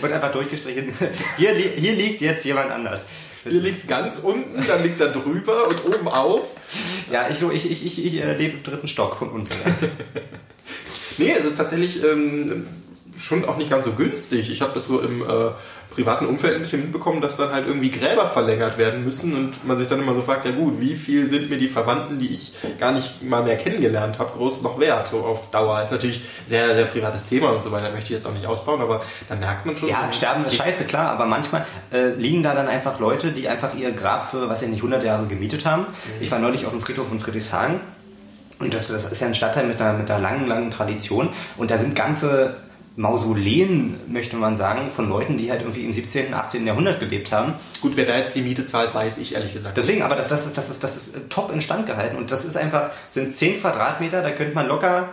Wird 0.00 0.12
einfach 0.12 0.30
durchgestrichen. 0.30 0.92
Hier, 1.36 1.54
hier 1.54 1.92
liegt 1.94 2.20
jetzt 2.20 2.44
jemand 2.44 2.70
anders. 2.70 3.04
Hier 3.48 3.60
liegt 3.60 3.88
ganz 3.88 4.18
unten, 4.18 4.64
dann 4.66 4.82
liegt 4.82 5.00
er 5.00 5.08
drüber 5.08 5.68
und 5.68 5.84
oben 5.86 6.08
auf. 6.08 6.42
Ja, 7.10 7.28
ich, 7.28 7.42
ich, 7.42 7.70
ich, 7.70 7.86
ich, 7.86 8.04
ich 8.04 8.14
äh, 8.22 8.34
lebe 8.34 8.58
im 8.58 8.62
dritten 8.62 8.88
Stock 8.88 9.16
von 9.16 9.30
unten. 9.30 9.54
Nee, 11.16 11.34
es 11.36 11.44
ist 11.44 11.56
tatsächlich 11.56 12.02
ähm, 12.04 12.66
schon 13.18 13.44
auch 13.44 13.56
nicht 13.56 13.70
ganz 13.70 13.84
so 13.84 13.92
günstig. 13.92 14.50
Ich 14.50 14.62
habe 14.62 14.72
das 14.74 14.86
so 14.86 15.00
im 15.00 15.22
äh, 15.22 15.50
privaten 15.90 16.26
Umfeld 16.26 16.54
ein 16.54 16.60
bisschen 16.60 16.82
mitbekommen, 16.82 17.20
dass 17.20 17.36
dann 17.36 17.52
halt 17.52 17.66
irgendwie 17.66 17.90
Gräber 17.90 18.26
verlängert 18.26 18.78
werden 18.78 19.04
müssen 19.04 19.34
und 19.34 19.66
man 19.66 19.76
sich 19.76 19.88
dann 19.88 20.00
immer 20.00 20.14
so 20.14 20.22
fragt, 20.22 20.44
ja 20.44 20.52
gut, 20.52 20.80
wie 20.80 20.94
viel 20.94 21.26
sind 21.26 21.50
mir 21.50 21.58
die 21.58 21.68
Verwandten, 21.68 22.18
die 22.18 22.28
ich 22.28 22.54
gar 22.78 22.92
nicht 22.92 23.22
mal 23.22 23.42
mehr 23.42 23.56
kennengelernt 23.56 24.18
habe, 24.18 24.30
groß 24.32 24.62
noch 24.62 24.78
wert, 24.78 25.08
so 25.08 25.18
auf 25.18 25.50
Dauer. 25.50 25.82
Ist 25.82 25.90
natürlich 25.90 26.22
sehr, 26.46 26.74
sehr 26.74 26.84
privates 26.84 27.26
Thema 27.26 27.50
und 27.50 27.62
so 27.62 27.72
weiter, 27.72 27.90
möchte 27.90 28.04
ich 28.04 28.10
jetzt 28.10 28.26
auch 28.26 28.32
nicht 28.32 28.46
ausbauen, 28.46 28.80
aber 28.80 29.02
da 29.28 29.34
merkt 29.34 29.66
man 29.66 29.76
schon... 29.76 29.88
Ja, 29.88 30.08
sterben 30.12 30.44
ist 30.44 30.56
scheiße, 30.56 30.84
klar, 30.84 31.10
aber 31.10 31.26
manchmal 31.26 31.66
äh, 31.90 32.10
liegen 32.10 32.42
da 32.42 32.54
dann 32.54 32.68
einfach 32.68 33.00
Leute, 33.00 33.32
die 33.32 33.48
einfach 33.48 33.74
ihr 33.74 33.92
Grab 33.92 34.26
für, 34.26 34.48
was 34.48 34.62
ich 34.62 34.68
nicht, 34.68 34.80
100 34.80 35.02
Jahre 35.02 35.26
gemietet 35.26 35.64
haben. 35.64 35.86
Ich 36.20 36.30
war 36.30 36.38
neulich 36.38 36.66
auf 36.66 36.72
dem 36.72 36.80
Friedhof 36.80 37.10
in 37.10 37.18
Friedrichshagen 37.18 37.80
und 38.60 38.74
das, 38.74 38.88
das 38.88 39.10
ist 39.10 39.20
ja 39.20 39.26
ein 39.26 39.34
Stadtteil 39.34 39.66
mit 39.66 39.80
einer, 39.80 39.98
mit 39.98 40.10
einer 40.10 40.20
langen, 40.20 40.46
langen 40.46 40.70
Tradition 40.70 41.30
und 41.56 41.70
da 41.70 41.78
sind 41.78 41.94
ganze 41.94 42.56
Mausoleen, 42.98 43.96
möchte 44.08 44.36
man 44.36 44.56
sagen, 44.56 44.90
von 44.90 45.08
Leuten, 45.08 45.38
die 45.38 45.52
halt 45.52 45.60
irgendwie 45.60 45.84
im 45.84 45.92
17., 45.92 46.34
18. 46.34 46.66
Jahrhundert 46.66 46.98
gelebt 46.98 47.30
haben. 47.30 47.54
Gut, 47.80 47.96
wer 47.96 48.04
da 48.04 48.18
jetzt 48.18 48.34
die 48.34 48.42
Miete 48.42 48.64
zahlt, 48.64 48.92
weiß 48.92 49.18
ich 49.18 49.36
ehrlich 49.36 49.52
gesagt. 49.52 49.76
Deswegen, 49.76 50.02
aber 50.02 50.16
das, 50.16 50.26
das, 50.26 50.46
ist, 50.46 50.58
das, 50.58 50.68
ist, 50.68 50.82
das 50.82 50.96
ist 50.96 51.30
top 51.30 51.52
instand 51.52 51.86
gehalten 51.86 52.16
und 52.16 52.32
das 52.32 52.44
ist 52.44 52.56
einfach, 52.56 52.90
sind 53.06 53.32
10 53.32 53.60
Quadratmeter, 53.60 54.20
da 54.22 54.32
könnte 54.32 54.54
man 54.56 54.66
locker 54.66 55.10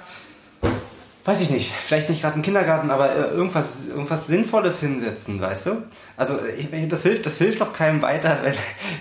weiß 1.26 1.41
ich 1.41 1.49
nicht, 1.49 1.71
vielleicht 1.71 2.07
nicht 2.09 2.21
gerade 2.21 2.36
einen 2.36 2.43
Kindergarten, 2.43 2.91
aber 2.91 3.11
äh, 3.11 3.34
irgendwas, 3.34 3.88
irgendwas 3.88 4.28
Sinnvolles 4.28 4.80
hinsetzen, 4.80 5.41
weißt 5.41 5.65
du? 5.65 5.84
Also 6.17 6.38
ich, 6.55 6.69
das 6.88 7.01
hilft, 7.01 7.26
das 7.26 7.39
hilft 7.39 7.61
doch 7.61 7.73
keinem 7.73 8.03
weiter, 8.03 8.38
wenn, 8.43 8.53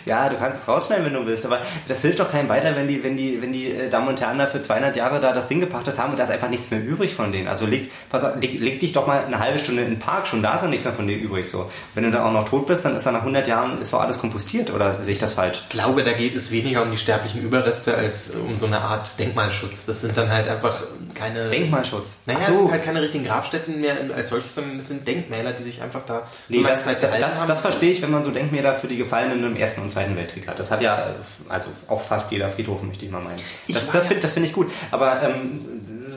ja, 0.07 0.31
du 0.31 0.37
kannst 0.37 0.63
es 0.63 0.69
rausschneiden, 0.69 1.05
wenn 1.05 1.13
du 1.13 1.27
willst, 1.27 1.45
aber 1.45 1.61
das 1.87 2.01
hilft 2.01 2.21
doch 2.21 2.31
keinem 2.31 2.49
weiter, 2.49 2.75
wenn 2.77 2.89
die, 2.89 3.05
wenn 3.05 3.19
die, 3.19 3.43
wenn 3.43 3.53
die 3.53 3.71
äh, 3.71 3.91
Damen 3.91 4.09
und 4.09 4.23
Herren 4.23 4.39
da 4.39 4.47
für 4.47 4.63
200 4.63 4.97
Jahre 4.97 5.21
da 5.21 5.33
das 5.33 5.49
Ding 5.49 5.61
gepachtet 5.61 5.99
haben 5.99 6.13
und 6.13 6.19
da 6.19 6.25
ist 6.25 6.31
einfach 6.31 6.49
nichts 6.49 6.71
mehr 6.71 6.83
übrig 6.83 7.15
von 7.15 7.31
denen. 7.31 7.47
Also 7.47 7.67
leg, 7.67 7.91
pass 8.09 8.25
leg, 8.41 8.59
leg 8.59 8.81
dich 8.81 8.93
doch 8.93 9.07
mal 9.07 9.27
eine 9.27 9.39
halbe 9.39 9.59
Stunde 9.59 9.83
in 9.83 9.91
den 9.91 9.99
Park, 9.99 10.27
schon 10.27 10.43
da 10.43 10.55
ist 10.55 10.63
ja 10.63 10.69
nichts 10.69 10.87
mehr 10.87 10.95
von 10.95 11.07
dir 11.07 11.19
übrig. 11.19 11.51
So, 11.51 11.71
wenn 11.93 12.05
du 12.05 12.11
dann 12.11 12.23
auch 12.23 12.33
noch 12.33 12.49
tot 12.49 12.67
bist, 12.67 12.87
dann 12.87 12.97
ist 12.97 13.05
da 13.05 13.13
nach 13.13 13.21
100 13.21 13.47
Jahren 13.47 13.79
ist 13.83 13.93
doch 13.93 14.01
alles 14.01 14.19
kompostiert 14.19 14.71
oder 14.71 15.05
sehe 15.05 15.13
ich 15.13 15.21
das 15.21 15.35
falsch? 15.35 15.61
Ich 15.65 15.69
glaube, 15.69 16.03
da 16.03 16.15
geht 16.15 16.35
es 16.35 16.51
weniger 16.51 16.81
um 16.81 16.91
die 16.91 16.97
sterblichen 16.97 17.43
Überreste 17.43 17.95
als 17.95 18.31
um 18.31 18.57
so 18.57 18.65
eine 18.65 18.81
Art 18.81 19.19
Denkmalschutz. 19.19 19.85
Das 19.85 20.01
sind 20.01 20.17
dann 20.17 20.33
halt 20.33 20.49
einfach 20.49 20.83
keine 21.15 21.51
Denkmalschutz. 21.51 22.14
Naja, 22.27 22.39
Ach 22.41 22.49
es 22.49 22.55
so. 22.55 22.59
sind 22.63 22.71
halt 22.73 22.85
keine 22.85 23.03
richtigen 23.03 23.25
Grabstätten 23.25 23.81
mehr 23.81 23.97
als 24.17 24.29
solches, 24.31 24.55
sondern 24.55 24.81
es 24.81 24.89
sind 24.89 25.07
Denkmäler, 25.07 25.53
die 25.53 25.63
sich 25.63 25.83
einfach 25.83 26.05
da 26.07 26.27
Nee, 26.49 26.59
so 26.59 26.63
das, 26.65 26.85
Zeit 26.85 27.01
gehalten 27.01 27.21
das, 27.21 27.39
haben. 27.39 27.49
das 27.49 27.61
verstehe 27.61 27.91
ich, 27.91 28.01
wenn 28.03 28.11
man 28.11 28.23
so 28.23 28.31
Denkmäler 28.31 28.75
für 28.75 28.87
die 28.89 28.97
Gefallenen 28.97 29.45
im 29.45 29.57
Ersten 29.57 29.83
und 29.83 29.91
Zweiten 29.91 30.17
Weltkrieg 30.17 30.49
hat. 30.49 30.59
Das 30.59 30.71
hat 30.71 30.81
ja, 30.83 31.15
also 31.49 31.71
auch 31.89 32.01
fast 32.03 32.31
jeder 32.33 32.49
Friedhof, 32.49 32.83
möchte 32.83 33.05
ich 33.05 33.11
mal 33.11 33.23
meinen. 33.23 33.41
Das, 33.69 33.91
das 33.91 34.07
finde 34.07 34.23
das 34.23 34.33
find 34.33 34.47
ich 34.47 34.53
gut. 34.53 34.71
Aber 34.91 35.23
ähm, 35.23 35.61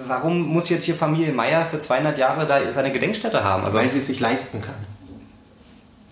warum 0.08 0.42
muss 0.42 0.70
jetzt 0.70 0.86
hier 0.86 0.96
Familie 0.96 1.34
Meier 1.34 1.66
für 1.66 1.80
200 1.80 2.18
Jahre 2.18 2.46
da 2.46 2.72
seine 2.72 2.92
Gedenkstätte 2.92 3.44
haben? 3.44 3.66
Also, 3.66 3.78
weil 3.78 3.90
sie 3.90 3.98
es 4.00 4.08
sich 4.08 4.20
leisten 4.20 4.62
kann. 4.62 4.76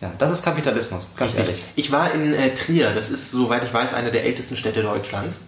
ja, 0.02 0.12
das 0.18 0.32
ist 0.32 0.44
Kapitalismus, 0.44 1.08
ganz 1.16 1.36
ehrlich. 1.36 1.64
Ich 1.76 1.92
war 1.92 2.14
in 2.14 2.34
äh, 2.34 2.54
Trier, 2.54 2.92
das 2.94 3.10
ist, 3.10 3.32
soweit 3.32 3.64
ich 3.64 3.74
weiß, 3.74 3.94
eine 3.94 4.12
der 4.12 4.26
ältesten 4.26 4.58
Städte 4.58 4.82
Deutschlands. 4.84 5.40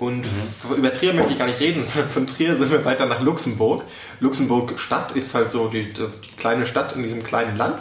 Und 0.00 0.24
f- 0.24 0.76
über 0.76 0.92
Trier 0.92 1.12
möchte 1.12 1.32
ich 1.32 1.38
gar 1.38 1.46
nicht 1.46 1.60
reden, 1.60 1.84
sondern 1.86 2.10
von 2.10 2.26
Trier 2.26 2.56
sind 2.56 2.70
wir 2.72 2.84
weiter 2.84 3.06
nach 3.06 3.20
Luxemburg. 3.20 3.84
Luxemburg 4.18 4.80
Stadt 4.80 5.12
ist 5.12 5.34
halt 5.34 5.50
so 5.52 5.68
die, 5.68 5.92
die 5.92 6.36
kleine 6.36 6.66
Stadt 6.66 6.96
in 6.96 7.02
diesem 7.04 7.22
kleinen 7.22 7.56
Land. 7.56 7.76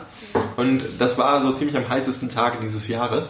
Und 0.58 0.86
das 1.00 1.18
war 1.18 1.42
so 1.42 1.54
ziemlich 1.54 1.76
am 1.78 1.88
heißesten 1.90 2.30
Tag 2.30 2.60
dieses 2.62 2.88
Jahres, 2.90 3.30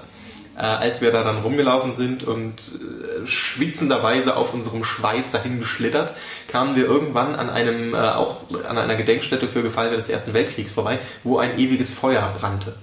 äh, 0.57 0.61
als 0.61 0.99
wir 1.01 1.11
da 1.11 1.23
dann 1.23 1.37
rumgelaufen 1.37 1.93
sind 1.93 2.23
und 2.23 2.55
äh, 2.59 3.25
schwitzenderweise 3.25 4.35
auf 4.35 4.53
unserem 4.53 4.83
Schweiß 4.83 5.31
dahin 5.31 5.59
geschlittert, 5.59 6.13
kamen 6.47 6.75
wir 6.75 6.85
irgendwann 6.85 7.35
an 7.35 7.49
einem, 7.49 7.93
äh, 7.93 7.97
auch 7.97 8.37
an 8.67 8.77
einer 8.79 8.95
Gedenkstätte 8.95 9.47
für 9.47 9.61
Gefallene 9.61 9.97
des 9.97 10.09
Ersten 10.09 10.33
Weltkriegs 10.33 10.71
vorbei, 10.71 10.97
wo 11.23 11.37
ein 11.37 11.59
ewiges 11.59 11.93
Feuer 11.93 12.33
brannte. 12.39 12.73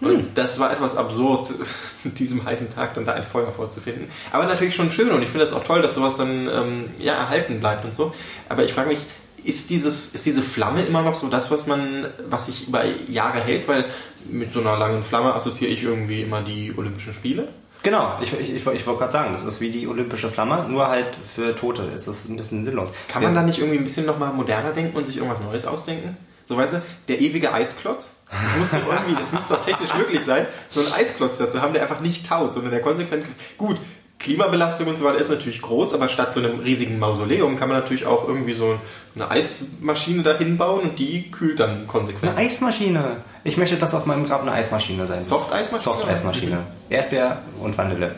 Und 0.00 0.38
das 0.38 0.58
war 0.58 0.72
etwas 0.72 0.96
absurd, 0.96 1.52
diesem 2.04 2.44
heißen 2.44 2.72
Tag 2.72 2.94
dann 2.94 3.04
da 3.04 3.14
ein 3.14 3.24
Feuer 3.24 3.50
vorzufinden. 3.50 4.08
Aber 4.30 4.44
natürlich 4.46 4.74
schon 4.74 4.92
schön 4.92 5.10
und 5.10 5.22
ich 5.22 5.28
finde 5.28 5.46
es 5.46 5.52
auch 5.52 5.64
toll, 5.64 5.82
dass 5.82 5.94
sowas 5.94 6.16
dann 6.16 6.48
ähm, 6.48 6.84
ja, 6.98 7.14
erhalten 7.14 7.58
bleibt 7.58 7.84
und 7.84 7.92
so. 7.92 8.14
Aber 8.48 8.64
ich 8.64 8.72
frage 8.72 8.90
mich, 8.90 9.00
ist, 9.44 9.70
dieses, 9.70 10.14
ist 10.14 10.26
diese 10.26 10.42
Flamme 10.42 10.82
immer 10.82 11.02
noch 11.02 11.14
so 11.14 11.28
das, 11.28 11.50
was 11.50 11.66
man, 11.66 12.06
was 12.28 12.46
sich 12.46 12.68
über 12.68 12.84
Jahre 12.84 13.40
hält? 13.40 13.66
Weil 13.68 13.86
mit 14.30 14.50
so 14.50 14.60
einer 14.60 14.76
langen 14.76 15.02
Flamme 15.02 15.34
assoziiere 15.34 15.70
ich 15.70 15.82
irgendwie 15.82 16.22
immer 16.22 16.42
die 16.42 16.74
Olympischen 16.76 17.14
Spiele. 17.14 17.48
Genau, 17.82 18.18
ich, 18.20 18.32
ich, 18.32 18.54
ich, 18.54 18.66
ich 18.66 18.86
wollte 18.86 18.98
gerade 18.98 19.12
sagen, 19.12 19.32
das 19.32 19.44
ist 19.44 19.60
wie 19.60 19.70
die 19.70 19.86
olympische 19.86 20.28
Flamme, 20.28 20.66
nur 20.68 20.88
halt 20.88 21.16
für 21.22 21.54
Tote. 21.54 21.82
Es 21.94 22.08
ist 22.08 22.28
ein 22.28 22.36
bisschen 22.36 22.64
sinnlos. 22.64 22.92
Kann 23.06 23.22
man 23.22 23.34
da 23.34 23.42
nicht 23.42 23.58
irgendwie 23.60 23.78
ein 23.78 23.84
bisschen 23.84 24.04
nochmal 24.04 24.32
moderner 24.32 24.72
denken 24.72 24.96
und 24.96 25.06
sich 25.06 25.16
irgendwas 25.16 25.40
Neues 25.40 25.66
ausdenken? 25.66 26.16
So 26.48 26.56
weißt 26.56 26.74
du, 26.74 26.82
der 27.06 27.20
ewige 27.20 27.52
Eisklotz, 27.52 28.17
das 28.30 28.56
muss 28.58 28.70
doch 28.70 28.92
irgendwie, 28.92 29.20
das 29.20 29.32
muss 29.32 29.48
doch 29.48 29.64
technisch 29.64 29.94
möglich 29.94 30.22
sein, 30.22 30.46
so 30.66 30.80
einen 30.80 30.92
Eisklotz 30.92 31.38
dazu 31.38 31.62
haben, 31.62 31.72
der 31.72 31.82
einfach 31.82 32.00
nicht 32.00 32.26
taut, 32.26 32.52
sondern 32.52 32.72
der 32.72 32.82
konsequent, 32.82 33.24
gut, 33.56 33.78
Klimabelastung 34.18 34.88
und 34.88 34.98
so 34.98 35.04
weiter 35.04 35.18
ist 35.18 35.30
natürlich 35.30 35.62
groß, 35.62 35.94
aber 35.94 36.08
statt 36.08 36.32
so 36.32 36.40
einem 36.40 36.58
riesigen 36.58 36.98
Mausoleum 36.98 37.56
kann 37.56 37.68
man 37.68 37.78
natürlich 37.78 38.04
auch 38.04 38.26
irgendwie 38.26 38.54
so 38.54 38.78
eine 39.14 39.30
Eismaschine 39.30 40.22
dahin 40.22 40.56
bauen 40.56 40.82
und 40.82 40.98
die 40.98 41.30
kühlt 41.30 41.60
dann 41.60 41.86
konsequent. 41.86 42.32
Eine 42.32 42.36
Eismaschine. 42.36 43.18
Ich 43.44 43.56
möchte, 43.56 43.76
dass 43.76 43.94
auf 43.94 44.06
meinem 44.06 44.26
Grab 44.26 44.42
eine 44.42 44.52
Eismaschine 44.52 45.06
sein. 45.06 45.22
soll. 45.22 45.38
Soft-Eismaschine? 45.38 45.96
Soft-Eismaschine. 45.96 46.58
Erdbeer 46.88 47.42
und 47.60 47.78
Vanille. 47.78 48.16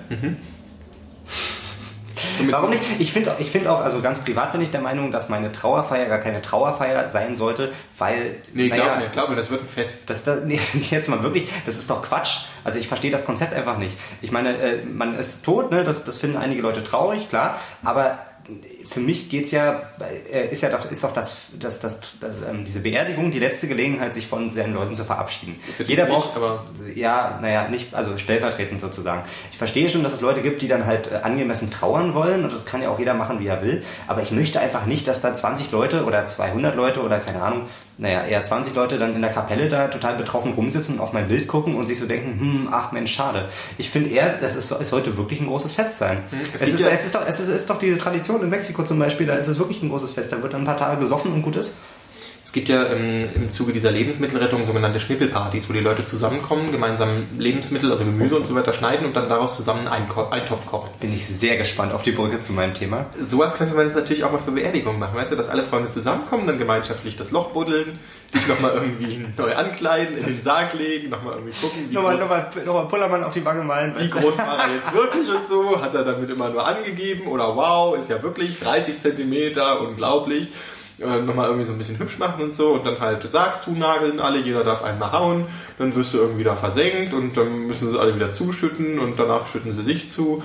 Mit- 2.46 2.52
Warum 2.52 2.70
nicht? 2.70 2.82
Ich 2.98 3.12
finde 3.12 3.34
ich 3.38 3.50
find 3.50 3.66
auch, 3.66 3.80
also 3.80 4.00
ganz 4.00 4.20
privat 4.20 4.52
bin 4.52 4.60
ich 4.60 4.70
der 4.70 4.80
Meinung, 4.80 5.10
dass 5.10 5.28
meine 5.28 5.52
Trauerfeier 5.52 6.06
gar 6.06 6.18
keine 6.18 6.42
Trauerfeier 6.42 7.08
sein 7.08 7.34
sollte, 7.34 7.72
weil. 7.98 8.36
Nee, 8.52 8.68
glaub 8.68 8.78
naja, 8.86 8.96
mir, 9.00 9.08
glaub 9.08 9.28
mir, 9.30 9.36
das 9.36 9.50
wird 9.50 9.62
ein 9.62 9.68
Fest. 9.68 10.08
Das, 10.10 10.24
das, 10.24 10.40
nee, 10.44 10.58
jetzt 10.90 11.08
mal 11.08 11.22
wirklich, 11.22 11.50
das 11.66 11.76
ist 11.76 11.90
doch 11.90 12.02
Quatsch. 12.02 12.38
Also 12.64 12.78
ich 12.78 12.88
verstehe 12.88 13.10
das 13.10 13.24
Konzept 13.24 13.54
einfach 13.54 13.78
nicht. 13.78 13.96
Ich 14.22 14.32
meine, 14.32 14.56
äh, 14.56 14.84
man 14.84 15.14
ist 15.14 15.44
tot, 15.44 15.70
ne? 15.70 15.84
das, 15.84 16.04
das 16.04 16.18
finden 16.18 16.36
einige 16.36 16.62
Leute 16.62 16.84
traurig, 16.84 17.28
klar, 17.28 17.58
aber 17.82 18.18
für 18.90 19.00
mich 19.00 19.28
geht's 19.28 19.50
ja, 19.52 19.82
äh, 20.32 20.48
ist 20.50 20.62
ja 20.62 20.68
doch, 20.70 20.90
ist 20.90 21.04
doch 21.04 21.12
das, 21.14 21.36
das, 21.58 21.80
das, 21.80 22.00
das 22.20 22.30
ähm, 22.48 22.64
diese 22.64 22.80
Beerdigung 22.80 23.30
die 23.30 23.38
letzte 23.38 23.68
Gelegenheit, 23.68 24.12
sich 24.14 24.26
von 24.26 24.50
seinen 24.50 24.74
Leuten 24.74 24.94
zu 24.94 25.04
verabschieden. 25.04 25.58
Jeder 25.86 26.04
nicht, 26.04 26.12
braucht, 26.12 26.36
aber- 26.36 26.64
ja, 26.94 27.38
naja, 27.40 27.68
nicht, 27.68 27.94
also 27.94 28.18
stellvertretend 28.18 28.80
sozusagen. 28.80 29.22
Ich 29.52 29.58
verstehe 29.58 29.88
schon, 29.88 30.02
dass 30.02 30.14
es 30.14 30.20
Leute 30.20 30.42
gibt, 30.42 30.60
die 30.62 30.68
dann 30.68 30.86
halt 30.86 31.10
äh, 31.12 31.16
angemessen 31.22 31.70
trauern 31.70 32.14
wollen 32.14 32.42
und 32.42 32.52
das 32.52 32.64
kann 32.66 32.82
ja 32.82 32.88
auch 32.90 32.98
jeder 32.98 33.14
machen, 33.14 33.38
wie 33.40 33.46
er 33.46 33.62
will. 33.62 33.82
Aber 34.08 34.22
ich 34.22 34.32
möchte 34.32 34.60
einfach 34.60 34.86
nicht, 34.86 35.06
dass 35.08 35.20
da 35.20 35.34
20 35.34 35.70
Leute 35.70 36.04
oder 36.04 36.24
200 36.24 36.74
Leute 36.74 37.00
oder 37.02 37.18
keine 37.20 37.42
Ahnung, 37.42 37.62
naja, 37.98 38.24
eher 38.24 38.42
20 38.42 38.74
Leute 38.74 38.96
dann 38.98 39.14
in 39.14 39.20
der 39.20 39.30
Kapelle 39.30 39.68
da 39.68 39.88
total 39.88 40.16
betroffen 40.16 40.54
rumsitzen 40.54 40.94
und 40.94 41.00
auf 41.02 41.12
mein 41.12 41.28
Bild 41.28 41.46
gucken 41.46 41.74
und 41.76 41.86
sich 41.86 41.98
so 41.98 42.06
denken, 42.06 42.40
hm, 42.40 42.68
ach 42.72 42.92
Mensch, 42.92 43.12
schade. 43.14 43.50
Ich 43.76 43.90
finde 43.90 44.08
eher, 44.08 44.38
das 44.38 44.56
ist, 44.56 44.70
es 44.70 44.88
sollte 44.88 45.16
wirklich 45.18 45.38
ein 45.40 45.46
großes 45.46 45.74
Fest 45.74 45.98
sein. 45.98 46.18
Hm, 46.30 46.40
es 46.54 46.62
Es, 46.62 46.70
ist, 46.72 46.80
ja- 46.80 46.88
es, 46.88 47.04
ist 47.04 47.14
doch, 47.14 47.26
es 47.26 47.40
ist, 47.40 47.48
ist 47.48 47.68
doch 47.68 47.78
die 47.78 47.94
Tradition 47.98 48.40
in 48.42 48.48
Mexiko 48.48 48.79
zum 48.84 48.98
Beispiel, 48.98 49.26
da 49.26 49.34
ist 49.34 49.48
es 49.48 49.58
wirklich 49.58 49.82
ein 49.82 49.88
großes 49.88 50.10
Fest. 50.10 50.32
Da 50.32 50.42
wird 50.42 50.52
dann 50.52 50.62
ein 50.62 50.66
paar 50.66 50.76
Tage 50.76 51.00
gesoffen 51.00 51.32
und 51.32 51.42
gut 51.42 51.56
ist. 51.56 51.78
Es 52.44 52.52
gibt 52.52 52.68
ja 52.68 52.86
ähm, 52.86 53.28
im 53.34 53.50
Zuge 53.50 53.72
dieser 53.72 53.90
Lebensmittelrettung 53.90 54.64
sogenannte 54.66 54.98
Schnippelpartys, 54.98 55.68
wo 55.68 55.72
die 55.72 55.80
Leute 55.80 56.04
zusammenkommen, 56.04 56.72
gemeinsam 56.72 57.26
Lebensmittel, 57.38 57.90
also 57.90 58.04
Gemüse 58.04 58.34
und 58.34 58.44
so 58.44 58.54
weiter 58.54 58.72
schneiden 58.72 59.06
und 59.06 59.14
dann 59.14 59.28
daraus 59.28 59.56
zusammen 59.56 59.86
einen 59.86 60.10
Eintopf 60.10 60.66
kochen. 60.66 60.90
Bin 61.00 61.12
ich 61.12 61.26
sehr 61.26 61.58
gespannt 61.58 61.92
auf 61.92 62.02
die 62.02 62.12
Brücke 62.12 62.40
zu 62.40 62.52
meinem 62.52 62.74
Thema. 62.74 63.06
Sowas 63.20 63.54
könnte 63.54 63.74
man 63.74 63.86
jetzt 63.86 63.94
natürlich 63.94 64.24
auch 64.24 64.32
mal 64.32 64.38
für 64.38 64.52
Beerdigungen 64.52 64.98
machen, 64.98 65.16
weißt 65.16 65.32
du, 65.32 65.36
dass 65.36 65.48
alle 65.48 65.62
Freunde 65.62 65.90
zusammenkommen, 65.90 66.46
dann 66.46 66.58
gemeinschaftlich 66.58 67.16
das 67.16 67.30
Loch 67.30 67.50
buddeln, 67.50 67.98
dich 68.34 68.48
nochmal 68.48 68.72
irgendwie 68.74 69.24
neu 69.36 69.54
ankleiden, 69.54 70.16
in 70.16 70.26
den 70.26 70.40
Sarg 70.40 70.72
legen, 70.74 71.10
nochmal 71.10 71.34
irgendwie 71.34 71.56
gucken, 71.60 71.90
wie 71.90 71.94
Nochmal, 71.94 72.16
groß, 72.16 72.22
nochmal, 72.22 72.50
nochmal 72.64 72.88
Pullermann 72.88 73.24
auf 73.24 73.32
die 73.32 73.44
Wange 73.44 73.62
malen. 73.62 73.94
wie 73.98 74.08
groß 74.08 74.38
war 74.38 74.58
er 74.66 74.74
jetzt 74.74 74.92
wirklich 74.94 75.28
und 75.28 75.44
so, 75.44 75.80
hat 75.80 75.94
er 75.94 76.04
damit 76.04 76.30
immer 76.30 76.48
nur 76.48 76.66
angegeben 76.66 77.26
oder 77.26 77.54
wow, 77.54 77.96
ist 77.96 78.08
ja 78.08 78.22
wirklich 78.22 78.58
30 78.58 78.98
Zentimeter, 78.98 79.80
unglaublich. 79.82 80.48
Äh, 81.00 81.22
nochmal 81.22 81.46
irgendwie 81.46 81.64
so 81.64 81.72
ein 81.72 81.78
bisschen 81.78 81.98
hübsch 81.98 82.18
machen 82.18 82.42
und 82.42 82.52
so 82.52 82.72
und 82.72 82.84
dann 82.84 83.00
halt 83.00 83.28
Sarg 83.30 83.58
zunageln, 83.58 84.20
alle, 84.20 84.38
jeder 84.38 84.64
darf 84.64 84.84
einmal 84.84 85.12
hauen, 85.12 85.46
dann 85.78 85.94
wirst 85.94 86.12
du 86.12 86.18
irgendwie 86.18 86.44
da 86.44 86.56
versenkt 86.56 87.14
und 87.14 87.38
dann 87.38 87.66
müssen 87.66 87.90
sie 87.90 87.98
alle 87.98 88.14
wieder 88.14 88.30
zuschütten 88.30 88.98
und 88.98 89.18
danach 89.18 89.46
schütten 89.46 89.72
sie 89.72 89.82
sich 89.82 90.10
zu 90.10 90.42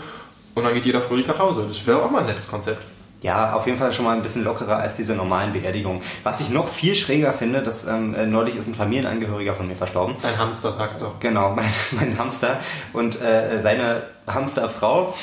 und 0.54 0.64
dann 0.64 0.74
geht 0.74 0.86
jeder 0.86 1.02
fröhlich 1.02 1.28
nach 1.28 1.40
Hause. 1.40 1.66
Das 1.68 1.86
wäre 1.86 2.02
auch 2.02 2.10
mal 2.10 2.20
ein 2.20 2.28
nettes 2.28 2.48
Konzept. 2.48 2.82
Ja, 3.22 3.54
auf 3.54 3.66
jeden 3.66 3.78
Fall 3.78 3.92
schon 3.92 4.06
mal 4.06 4.16
ein 4.16 4.22
bisschen 4.22 4.46
lockerer 4.46 4.78
als 4.78 4.96
diese 4.96 5.14
normalen 5.14 5.52
Beerdigungen. 5.52 6.02
Was 6.24 6.40
ich 6.40 6.50
noch 6.50 6.70
viel 6.70 6.96
schräger 6.96 7.34
finde, 7.34 7.62
dass 7.62 7.86
ähm, 7.86 8.16
äh, 8.16 8.26
neulich 8.26 8.56
ist 8.56 8.68
ein 8.68 8.76
Familienangehöriger 8.76 9.56
von 9.56 9.68
mir 9.68 9.76
verstorben. 9.76 10.16
Ein 10.24 10.38
Hamster, 10.38 10.72
sagst 10.72 11.02
du. 11.02 11.08
Genau, 11.20 11.50
mein, 11.56 11.66
mein 11.92 12.18
Hamster 12.18 12.60
und 12.94 13.20
äh, 13.20 13.60
seine 13.60 14.04
Hamsterfrau, 14.28 15.14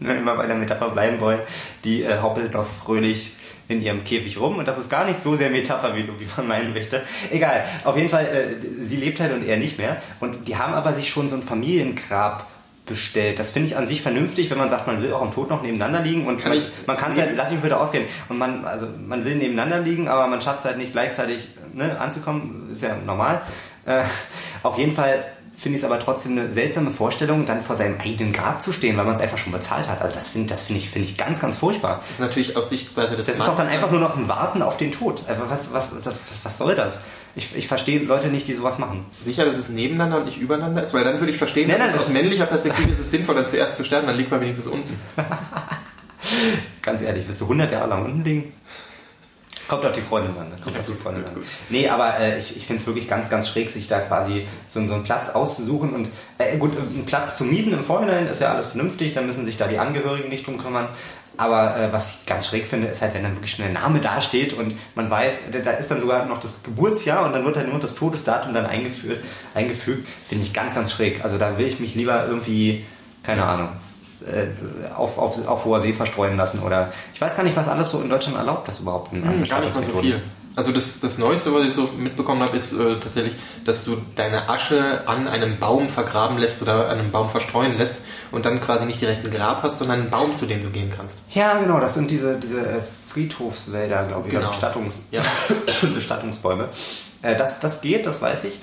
wenn 0.00 0.16
wir 0.16 0.22
mal 0.22 0.36
bei 0.36 0.46
der 0.46 0.56
Metapher 0.56 0.90
bleiben 0.90 1.20
wollen, 1.20 1.40
die 1.84 2.02
äh, 2.02 2.20
hoppelt 2.20 2.52
noch 2.52 2.66
fröhlich 2.66 3.32
in 3.68 3.82
ihrem 3.82 4.02
Käfig 4.04 4.40
rum. 4.40 4.56
Und 4.56 4.66
das 4.66 4.78
ist 4.78 4.88
gar 4.90 5.04
nicht 5.04 5.18
so 5.20 5.36
sehr 5.36 5.50
Metapher, 5.50 5.94
wie, 5.94 6.08
man 6.36 6.48
meinen 6.48 6.72
möchte. 6.72 7.02
Egal, 7.30 7.64
auf 7.84 7.96
jeden 7.96 8.08
Fall, 8.08 8.24
äh, 8.26 8.82
sie 8.82 8.96
lebt 8.96 9.20
halt 9.20 9.32
und 9.32 9.46
er 9.46 9.56
nicht 9.58 9.78
mehr. 9.78 9.98
Und 10.20 10.48
die 10.48 10.56
haben 10.56 10.72
aber 10.74 10.92
sich 10.94 11.08
schon 11.10 11.28
so 11.28 11.36
ein 11.36 11.42
Familiengrab 11.42 12.46
bestellt. 12.86 13.38
Das 13.38 13.50
finde 13.50 13.68
ich 13.68 13.76
an 13.76 13.86
sich 13.86 14.00
vernünftig, 14.00 14.50
wenn 14.50 14.56
man 14.56 14.70
sagt, 14.70 14.86
man 14.86 15.02
will 15.02 15.12
auch 15.12 15.20
am 15.20 15.32
Tod 15.32 15.50
noch 15.50 15.62
nebeneinander 15.62 16.00
liegen. 16.00 16.26
Und 16.26 16.38
Kann 16.40 16.50
man, 16.52 16.58
ich- 16.58 16.70
man 16.86 16.96
kann 16.96 17.12
es 17.12 17.18
halt, 17.18 17.36
lass 17.36 17.50
mich 17.50 17.60
bitte 17.60 17.78
ausgehen, 17.78 18.04
und 18.30 18.38
man, 18.38 18.64
also 18.64 18.86
man 19.06 19.24
will 19.26 19.36
nebeneinander 19.36 19.80
liegen, 19.80 20.08
aber 20.08 20.26
man 20.26 20.40
schafft 20.40 20.60
es 20.60 20.64
halt 20.64 20.78
nicht 20.78 20.92
gleichzeitig 20.92 21.48
ne, 21.74 22.00
anzukommen, 22.00 22.68
ist 22.72 22.82
ja 22.82 22.96
normal. 23.04 23.42
Äh, 23.84 24.02
auf 24.62 24.78
jeden 24.78 24.92
Fall 24.92 25.24
finde 25.58 25.76
ich 25.76 25.82
es 25.82 25.90
aber 25.90 25.98
trotzdem 25.98 26.38
eine 26.38 26.52
seltsame 26.52 26.92
Vorstellung, 26.92 27.44
dann 27.44 27.60
vor 27.60 27.74
seinem 27.74 27.98
eigenen 27.98 28.32
Grab 28.32 28.62
zu 28.62 28.72
stehen, 28.72 28.96
weil 28.96 29.04
man 29.04 29.14
es 29.14 29.20
einfach 29.20 29.38
schon 29.38 29.52
bezahlt 29.52 29.88
hat. 29.88 30.00
Also 30.00 30.14
das 30.14 30.28
finde 30.28 30.46
das 30.46 30.60
finde 30.60 30.80
ich, 30.80 30.88
finde 30.88 31.08
ich 31.08 31.16
ganz, 31.16 31.40
ganz 31.40 31.56
furchtbar. 31.56 31.98
Das 32.02 32.10
ist 32.10 32.20
natürlich 32.20 32.56
aus 32.56 32.68
Sichtweise 32.68 33.16
des 33.16 33.26
Das 33.26 33.38
ist 33.38 33.42
doch 33.42 33.56
dann 33.56 33.66
Mannes, 33.66 33.72
einfach 33.72 33.90
nur 33.90 33.98
noch 33.98 34.16
ein 34.16 34.28
Warten 34.28 34.62
auf 34.62 34.76
den 34.76 34.92
Tod. 34.92 35.22
Also 35.26 35.50
was, 35.50 35.72
was, 35.72 36.04
was, 36.04 36.16
was 36.44 36.58
soll 36.58 36.76
das? 36.76 37.00
Ich, 37.34 37.56
ich 37.56 37.66
verstehe 37.66 37.98
Leute 37.98 38.28
nicht, 38.28 38.46
die 38.46 38.54
sowas 38.54 38.78
machen. 38.78 39.04
Sicher, 39.20 39.44
dass 39.44 39.56
es 39.56 39.68
nebeneinander 39.68 40.18
und 40.18 40.26
nicht 40.26 40.38
übereinander 40.38 40.80
ist, 40.80 40.94
weil 40.94 41.02
dann 41.02 41.18
würde 41.18 41.32
ich 41.32 41.38
verstehen, 41.38 41.66
Nein, 41.66 41.80
nein, 41.80 41.88
es 41.88 41.94
aus 41.94 42.12
männlicher 42.12 42.46
Perspektive 42.46 42.92
ist 42.92 43.00
es 43.00 43.10
sinnvoll, 43.10 43.34
dann 43.34 43.48
zuerst 43.48 43.76
zu 43.76 43.84
sterben, 43.84 44.06
dann 44.06 44.16
liegt 44.16 44.30
man 44.30 44.40
wenigstens 44.40 44.68
unten. 44.68 44.96
Ganz 46.82 47.02
ehrlich, 47.02 47.26
wirst 47.26 47.40
du 47.40 47.46
100 47.46 47.72
Jahre 47.72 47.88
lang 47.88 48.04
unten 48.04 48.22
liegen? 48.22 48.52
Kommt 49.68 49.84
auf 49.84 49.92
die 49.92 50.00
Freundin 50.00 50.36
an. 50.38 50.46
ne? 50.48 50.54
Kommt 50.62 50.74
Ja, 50.74 50.80
auf 50.80 50.86
die 50.86 50.94
Freundin 50.94 51.22
gut, 51.24 51.28
an. 51.32 51.34
gut. 51.36 51.44
Nee, 51.68 51.88
aber 51.88 52.18
äh, 52.18 52.38
ich, 52.38 52.56
ich 52.56 52.66
finde 52.66 52.80
es 52.80 52.86
wirklich 52.86 53.06
ganz, 53.06 53.28
ganz 53.30 53.48
schräg, 53.48 53.68
sich 53.70 53.86
da 53.86 54.00
quasi 54.00 54.46
so, 54.66 54.84
so 54.86 54.94
einen 54.94 55.04
Platz 55.04 55.28
auszusuchen. 55.28 55.92
Und 55.92 56.08
äh, 56.38 56.56
gut, 56.56 56.72
einen 56.76 57.04
Platz 57.06 57.36
zu 57.36 57.44
mieten 57.44 57.72
im 57.72 57.82
Vorhinein 57.84 58.26
ist 58.26 58.40
ja 58.40 58.52
alles 58.52 58.68
vernünftig, 58.68 59.12
dann 59.12 59.26
müssen 59.26 59.44
sich 59.44 59.56
da 59.58 59.66
die 59.68 59.78
Angehörigen 59.78 60.28
nicht 60.30 60.46
drum 60.46 60.58
kümmern. 60.58 60.88
Aber 61.36 61.76
äh, 61.76 61.92
was 61.92 62.08
ich 62.08 62.26
ganz 62.26 62.48
schräg 62.48 62.66
finde, 62.66 62.88
ist 62.88 63.00
halt, 63.00 63.14
wenn 63.14 63.22
dann 63.22 63.36
wirklich 63.36 63.52
schon 63.52 63.64
der 63.64 63.72
Name 63.72 64.00
dasteht 64.00 64.54
und 64.54 64.74
man 64.96 65.08
weiß, 65.08 65.50
da- 65.52 65.58
da 65.60 65.70
ist 65.72 65.88
dann 65.90 66.00
sogar 66.00 66.24
noch 66.26 66.38
das 66.38 66.64
Geburtsjahr 66.64 67.24
und 67.24 67.32
dann 67.32 67.44
wird 67.44 67.56
halt 67.56 67.70
nur 67.70 67.78
das 67.78 67.94
Todesdatum 67.94 68.54
dann 68.54 68.66
eingeführt, 68.66 69.22
eingefügt, 69.54 70.08
finde 70.28 70.42
ich 70.44 70.52
ganz, 70.52 70.74
ganz 70.74 70.90
schräg. 70.90 71.22
Also 71.22 71.38
da 71.38 71.56
will 71.56 71.66
ich 71.66 71.78
mich 71.78 71.94
lieber 71.94 72.26
irgendwie, 72.26 72.84
keine 73.22 73.44
Ahnung, 73.44 73.68
äh, 74.26 74.46
auf, 74.94 75.18
auf, 75.18 75.46
auf 75.46 75.64
hoher 75.64 75.80
See 75.80 75.92
verstreuen 75.92 76.36
lassen 76.36 76.60
oder 76.60 76.92
ich 77.14 77.20
weiß 77.20 77.36
gar 77.36 77.42
nicht, 77.44 77.56
was 77.56 77.68
alles 77.68 77.90
so 77.90 78.00
in 78.00 78.08
Deutschland 78.08 78.36
erlaubt, 78.36 78.66
das 78.68 78.80
überhaupt 78.80 79.12
in 79.12 79.22
Hm, 79.24 79.44
gar 79.44 79.60
nicht 79.60 79.74
mal 79.74 79.84
so 79.84 80.00
viel. 80.00 80.20
Also 80.56 80.72
das, 80.72 80.98
das 80.98 81.18
Neueste, 81.18 81.54
was 81.54 81.64
ich 81.68 81.72
so 81.72 81.88
mitbekommen 81.96 82.42
habe, 82.42 82.56
ist 82.56 82.72
äh, 82.72 82.98
tatsächlich, 82.98 83.34
dass 83.64 83.84
du 83.84 83.96
deine 84.16 84.48
Asche 84.48 85.02
an 85.06 85.28
einem 85.28 85.58
Baum 85.60 85.88
vergraben 85.88 86.36
lässt 86.36 86.60
oder 86.62 86.88
an 86.88 86.98
einem 86.98 87.12
Baum 87.12 87.30
verstreuen 87.30 87.78
lässt 87.78 88.02
und 88.32 88.44
dann 88.44 88.60
quasi 88.60 88.84
nicht 88.84 89.00
direkt 89.00 89.24
ein 89.24 89.30
Grab 89.30 89.62
hast, 89.62 89.78
sondern 89.78 90.00
einen 90.00 90.10
Baum, 90.10 90.34
zu 90.34 90.46
dem 90.46 90.60
du 90.60 90.70
gehen 90.70 90.92
kannst. 90.94 91.20
Ja, 91.30 91.58
genau, 91.58 91.78
das 91.78 91.94
sind 91.94 92.10
diese, 92.10 92.38
diese 92.40 92.60
äh, 92.66 92.82
Friedhofswälder, 92.82 94.06
glaube 94.06 94.28
ich, 94.28 94.34
Genau. 94.34 94.48
Bestattungs 94.48 95.00
Ja. 95.12 95.22
Bestattungsbäume. 95.94 96.68
Äh, 97.22 97.36
das, 97.36 97.60
das 97.60 97.80
geht, 97.80 98.06
das 98.06 98.20
weiß 98.20 98.44
ich. 98.44 98.58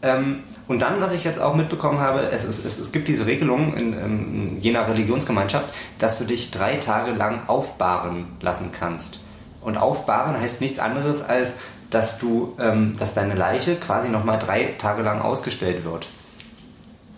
Ähm, 0.00 0.44
und 0.68 0.80
dann, 0.82 1.00
was 1.00 1.12
ich 1.12 1.24
jetzt 1.24 1.40
auch 1.40 1.54
mitbekommen 1.54 1.98
habe, 1.98 2.30
es, 2.30 2.44
ist, 2.44 2.64
es, 2.64 2.78
es 2.78 2.92
gibt 2.92 3.08
diese 3.08 3.26
Regelung 3.26 3.74
in, 3.74 3.92
ähm, 3.92 4.58
je 4.60 4.70
nach 4.70 4.88
Religionsgemeinschaft, 4.88 5.68
dass 5.98 6.18
du 6.18 6.24
dich 6.24 6.50
drei 6.50 6.76
Tage 6.76 7.12
lang 7.12 7.48
aufbahren 7.48 8.26
lassen 8.40 8.70
kannst. 8.72 9.20
Und 9.60 9.76
aufbahren 9.76 10.40
heißt 10.40 10.60
nichts 10.60 10.78
anderes, 10.78 11.22
als 11.22 11.56
dass 11.90 12.18
du, 12.18 12.54
ähm, 12.60 12.92
dass 12.98 13.14
deine 13.14 13.34
Leiche 13.34 13.76
quasi 13.76 14.08
nochmal 14.08 14.38
drei 14.38 14.74
Tage 14.78 15.02
lang 15.02 15.20
ausgestellt 15.20 15.84
wird. 15.84 16.08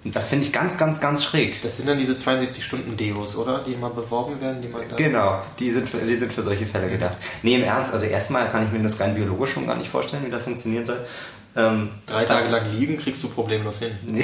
Und 0.02 0.16
Das 0.16 0.28
finde 0.28 0.46
ich 0.46 0.52
ganz, 0.52 0.78
ganz, 0.78 1.00
ganz 1.00 1.22
schräg. 1.22 1.60
Das 1.60 1.76
sind 1.76 1.86
dann 1.86 1.98
diese 1.98 2.16
72 2.16 2.64
Stunden 2.64 2.96
Deos, 2.96 3.36
oder? 3.36 3.62
Die 3.66 3.74
immer 3.74 3.90
beworben 3.90 4.40
werden, 4.40 4.62
die 4.62 4.68
man. 4.68 4.82
Genau, 4.96 5.40
die 5.58 5.70
sind, 5.70 5.88
für, 5.88 5.98
die 5.98 6.16
sind 6.16 6.32
für 6.32 6.40
solche 6.40 6.64
Fälle 6.64 6.88
gedacht. 6.88 7.18
Nee, 7.42 7.56
im 7.56 7.64
Ernst, 7.64 7.92
also 7.92 8.06
erstmal 8.06 8.48
kann 8.48 8.64
ich 8.64 8.72
mir 8.72 8.82
das 8.82 8.98
rein 8.98 9.14
biologisch 9.14 9.52
schon 9.52 9.66
gar 9.66 9.76
nicht 9.76 9.90
vorstellen, 9.90 10.24
wie 10.24 10.30
das 10.30 10.44
funktionieren 10.44 10.86
soll. 10.86 11.04
Ähm, 11.56 11.90
Drei 12.06 12.24
das- 12.24 12.28
Tage 12.42 12.50
lang 12.52 12.70
liegen, 12.72 12.96
kriegst 12.98 13.22
du 13.24 13.28
problemlos 13.28 13.78
hin. 13.80 13.90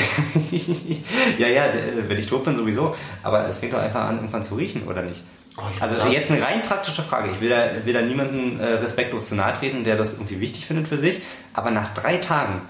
ja, 1.39 1.49
ja, 1.49 1.69
d- 1.69 2.05
wenn 2.09 2.19
ich 2.19 2.27
tot 2.27 2.45
bin 2.45 2.57
sowieso. 2.57 2.95
Aber 3.23 3.47
es 3.49 3.59
fängt 3.59 3.73
doch 3.73 3.79
einfach 3.81 4.03
an, 4.03 4.17
irgendwann 4.17 4.43
zu 4.43 4.55
riechen, 4.55 4.85
oder 4.87 5.03
nicht? 5.03 5.23
Oh, 5.59 5.63
Also 5.81 5.97
das- 5.97 6.13
jetzt 6.13 6.31
eine 6.31 6.41
rein 6.43 6.63
praktische 6.63 7.03
Frage. 7.03 7.31
Ich 7.33 7.41
will 7.41 7.49
da, 7.51 7.85
will 7.85 7.93
da 7.93 8.03
niemanden 8.03 8.61
äh, 8.61 8.65
respektlos 8.75 9.29
zu 9.29 9.35
nahe 9.35 9.53
treten, 9.55 9.85
der 9.85 9.97
das 9.97 10.15
irgendwie 10.15 10.41
wichtig 10.41 10.67
findet 10.67 10.87
für 10.89 10.99
sich. 10.99 11.21
Aber 11.55 11.71
nach 11.71 11.95
drei 11.95 12.19
Tagen, 12.19 12.63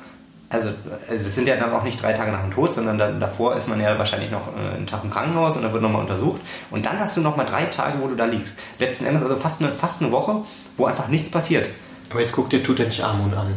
also, 0.49 0.71
also 1.09 1.25
das 1.25 1.35
sind 1.35 1.49
ja 1.49 1.57
dann 1.57 1.73
auch 1.73 1.83
nicht 1.83 2.01
drei 2.01 2.13
Tage 2.13 2.31
nach 2.33 2.41
dem 2.43 2.53
Tod, 2.53 2.73
sondern 2.73 2.97
dann, 2.97 3.19
davor 3.21 3.57
ist 3.57 3.69
man 3.69 3.81
ja 3.81 3.99
wahrscheinlich 3.99 4.31
noch 4.31 4.49
äh, 4.57 4.77
einen 4.77 4.87
Tag 4.87 5.03
im 5.05 5.11
Krankenhaus 5.11 5.57
und 5.57 5.63
dann 5.65 5.73
wird 5.73 5.83
nochmal 5.83 6.01
untersucht. 6.03 6.41
Und 6.71 6.87
dann 6.87 6.99
hast 7.01 7.17
du 7.17 7.21
nochmal 7.21 7.45
drei 7.47 7.67
Tage, 7.67 8.01
wo 8.01 8.07
du 8.07 8.15
da 8.15 8.25
liegst. 8.25 8.59
Letzten 8.79 9.05
Endes 9.05 9.23
also 9.23 9.37
fast 9.37 9.61
eine, 9.61 9.73
fast 9.75 10.01
eine 10.01 10.13
Woche, 10.13 10.45
wo 10.77 10.87
einfach 10.87 11.09
nichts 11.09 11.31
passiert. 11.31 11.69
Aber 12.11 12.21
jetzt 12.21 12.33
guck 12.33 12.49
dir 12.49 12.63
Tutanch 12.63 13.03
Amun 13.05 13.35
an. 13.35 13.55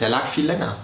Der 0.00 0.08
lag 0.08 0.26
viel 0.26 0.46
länger. 0.46 0.76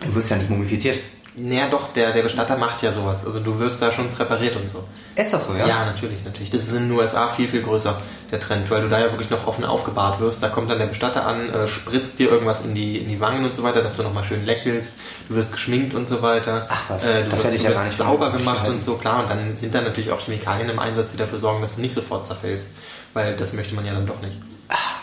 Du 0.00 0.14
wirst 0.14 0.30
ja 0.30 0.36
nicht 0.36 0.50
mumifiziert. 0.50 0.98
Naja, 1.36 1.68
doch, 1.68 1.92
der, 1.92 2.12
der 2.12 2.22
Bestatter 2.22 2.56
macht 2.56 2.82
ja 2.82 2.92
sowas. 2.92 3.24
Also 3.24 3.38
du 3.38 3.58
wirst 3.60 3.80
da 3.80 3.92
schon 3.92 4.10
präpariert 4.12 4.56
und 4.56 4.68
so. 4.68 4.84
Ist 5.14 5.32
das 5.32 5.46
so, 5.46 5.54
ja? 5.54 5.66
Ja, 5.66 5.84
natürlich, 5.84 6.24
natürlich. 6.24 6.50
Das 6.50 6.62
ist 6.62 6.72
in 6.72 6.88
den 6.88 6.98
USA 6.98 7.28
viel, 7.28 7.46
viel 7.46 7.62
größer, 7.62 7.96
der 8.32 8.40
Trend, 8.40 8.68
weil 8.70 8.82
du 8.82 8.88
da 8.88 8.98
ja 8.98 9.10
wirklich 9.12 9.30
noch 9.30 9.46
offen 9.46 9.64
aufgebahrt 9.64 10.20
wirst. 10.20 10.42
Da 10.42 10.48
kommt 10.48 10.70
dann 10.70 10.78
der 10.78 10.86
Bestatter 10.86 11.26
an, 11.26 11.48
äh, 11.48 11.68
spritzt 11.68 12.18
dir 12.18 12.30
irgendwas 12.30 12.64
in 12.64 12.74
die, 12.74 12.98
in 12.98 13.08
die 13.08 13.20
Wangen 13.20 13.44
und 13.44 13.54
so 13.54 13.62
weiter, 13.62 13.80
dass 13.80 13.96
du 13.96 14.02
nochmal 14.02 14.24
schön 14.24 14.44
lächelst. 14.44 14.94
Du 15.28 15.36
wirst 15.36 15.52
geschminkt 15.52 15.94
und 15.94 16.06
so 16.06 16.20
weiter. 16.20 16.66
Ach 16.68 16.82
was, 16.88 17.06
äh, 17.06 17.22
du 17.22 17.30
das 17.30 17.32
wirst, 17.32 17.44
hätte 17.44 17.56
ich 17.56 17.62
du 17.62 17.64
ja 17.64 17.70
wirst 17.70 17.80
gar 17.80 17.86
nicht 17.86 17.98
sauber 17.98 18.32
gemacht 18.32 18.68
und 18.68 18.80
so, 18.80 18.94
klar. 18.96 19.22
Und 19.22 19.30
dann 19.30 19.56
sind 19.56 19.72
da 19.72 19.82
natürlich 19.82 20.10
auch 20.10 20.20
Chemikalien 20.20 20.68
im 20.68 20.78
Einsatz, 20.80 21.12
die 21.12 21.16
dafür 21.16 21.38
sorgen, 21.38 21.62
dass 21.62 21.76
du 21.76 21.80
nicht 21.80 21.94
sofort 21.94 22.26
zerfällst. 22.26 22.70
Weil 23.14 23.36
das 23.36 23.52
möchte 23.52 23.74
man 23.74 23.86
ja 23.86 23.94
dann 23.94 24.06
doch 24.06 24.20
nicht. 24.20 24.36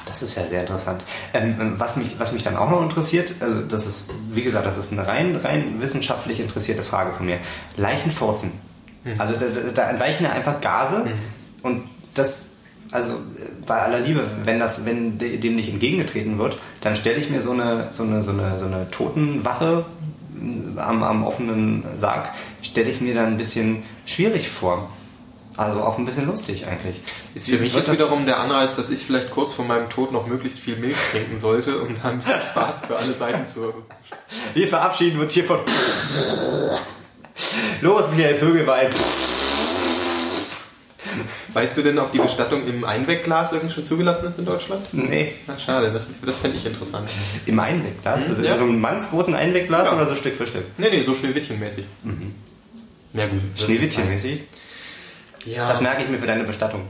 Das 0.08 0.22
ist 0.24 0.36
ja 0.36 0.43
sehr 0.47 0.62
interessant. 0.62 1.03
Ähm, 1.34 1.74
was, 1.78 1.95
mich, 1.97 2.18
was 2.20 2.32
mich 2.32 2.41
dann 2.43 2.55
auch 2.58 2.70
noch 2.70 2.82
interessiert, 2.82 3.36
also 3.39 3.62
das 3.62 3.86
ist, 3.86 4.10
wie 4.32 4.41
gesagt, 4.41 4.66
das 4.66 4.78
ist 4.78 4.91
eine 4.93 5.05
rein, 5.08 5.36
rein 5.36 5.82
wissenschaftlich 5.82 6.39
interessierte 6.39 6.82
Frage 6.84 7.12
von 7.12 7.26
mir. 7.26 7.39
Leichenfurzen. 7.76 8.51
Also 9.18 9.34
da, 9.36 9.45
da 9.74 9.89
entweichen 9.89 10.24
ja 10.26 10.32
einfach 10.32 10.60
Gase 10.62 11.05
und 11.64 11.84
das, 12.14 12.55
also 12.91 13.14
bei 13.66 13.82
aller 13.82 13.99
Liebe, 13.99 14.24
wenn 14.43 14.60
das, 14.60 14.86
wenn 14.86 15.18
de- 15.18 15.38
dem 15.38 15.55
nicht 15.55 15.70
entgegengetreten 15.70 16.38
wird, 16.39 16.58
dann 16.82 16.95
stelle 16.95 17.18
ich 17.18 17.30
mir 17.30 17.39
so 17.41 17.51
eine, 17.51 17.88
so 17.91 18.03
eine, 18.03 18.22
so 18.22 18.32
eine, 18.32 18.58
so 18.58 18.66
eine 18.66 18.89
Totenwache 18.91 19.86
äh, 20.76 20.80
am, 20.80 21.03
am 21.03 21.24
offenen 21.26 21.84
Sarg, 21.95 22.32
stelle 22.62 22.89
ich 22.89 22.99
mir 23.01 23.14
dann 23.16 23.28
ein 23.28 23.38
bisschen 23.38 23.84
schwierig 24.05 24.49
vor. 24.49 24.89
Also 25.58 25.82
auch 25.82 25.97
ein 25.97 26.05
bisschen 26.05 26.28
lustig 26.28 26.68
eigentlich. 26.68 27.01
Ist 27.34 27.49
für 27.49 27.58
mich 27.58 27.74
jetzt 27.74 27.91
wiederum 27.91 28.26
der 28.28 28.39
Anreiz, 28.39 28.76
dass 28.76 28.91
ich 28.91 29.03
vielleicht 29.05 29.32
kurz 29.32 29.53
vor 29.53 29.66
meinem 29.66 29.89
Tod 29.89 30.12
noch 30.12 30.28
möglichst 30.28 30.60
viel 30.60 30.76
Milch 30.78 30.95
trinken 31.12 31.39
sollte, 31.39 31.80
um 31.82 31.95
da 32.01 32.10
ein 32.10 32.20
bisschen 32.20 32.39
Spaß 32.51 32.86
für 32.86 32.95
alle 32.95 33.12
Seiten 33.14 33.45
zu 33.47 33.74
Wir 34.53 34.68
verabschieden 34.68 35.20
uns 35.20 35.34
hier 35.34 35.45
von. 35.45 35.60
Los, 37.82 38.12
Michael 38.12 38.36
Vögelwein. 38.36 38.89
Weißt 41.53 41.76
du 41.78 41.82
denn, 41.82 41.97
ob 41.97 42.12
die 42.12 42.20
Bestattung 42.20 42.68
im 42.68 42.84
Einwegglas 42.84 43.51
irgendwie 43.51 43.74
schon 43.74 43.84
zugelassen 43.84 44.28
ist 44.28 44.38
in 44.38 44.45
Deutschland? 44.45 44.86
Nee, 44.91 45.34
Na, 45.47 45.58
schade, 45.58 45.91
das, 45.91 46.05
das 46.24 46.38
fände 46.38 46.55
ich 46.58 46.66
interessant. 46.68 47.10
im 47.47 47.60
Einwegglas. 47.60 48.22
Also 48.28 48.43
ja. 48.43 48.53
in 48.53 48.58
so 48.60 48.64
einem 48.66 48.80
mannsgroßen 48.80 49.34
Einwegglas 49.34 49.88
Ja. 49.88 49.95
oder 49.95 50.05
so 50.05 50.16
Stück 50.16 50.36
für 50.36 50.45
Stück? 50.45 50.66
Nee, 50.78 50.89
nee, 50.91 51.01
so 51.01 51.16
Schneewittchenmäßig. 51.16 51.86
Mhm. 52.03 52.36
Ja 53.14 53.26
gut. 53.28 53.41
Schneewittchenmäßig. 53.55 54.43
Ja. 55.48 55.70
Das 55.70 55.82
merke 55.82 56.04
ich 56.04 56.10
mir 56.10 56.18
für 56.18 56.28
deine 56.28 56.43
Bestattung. 56.43 56.82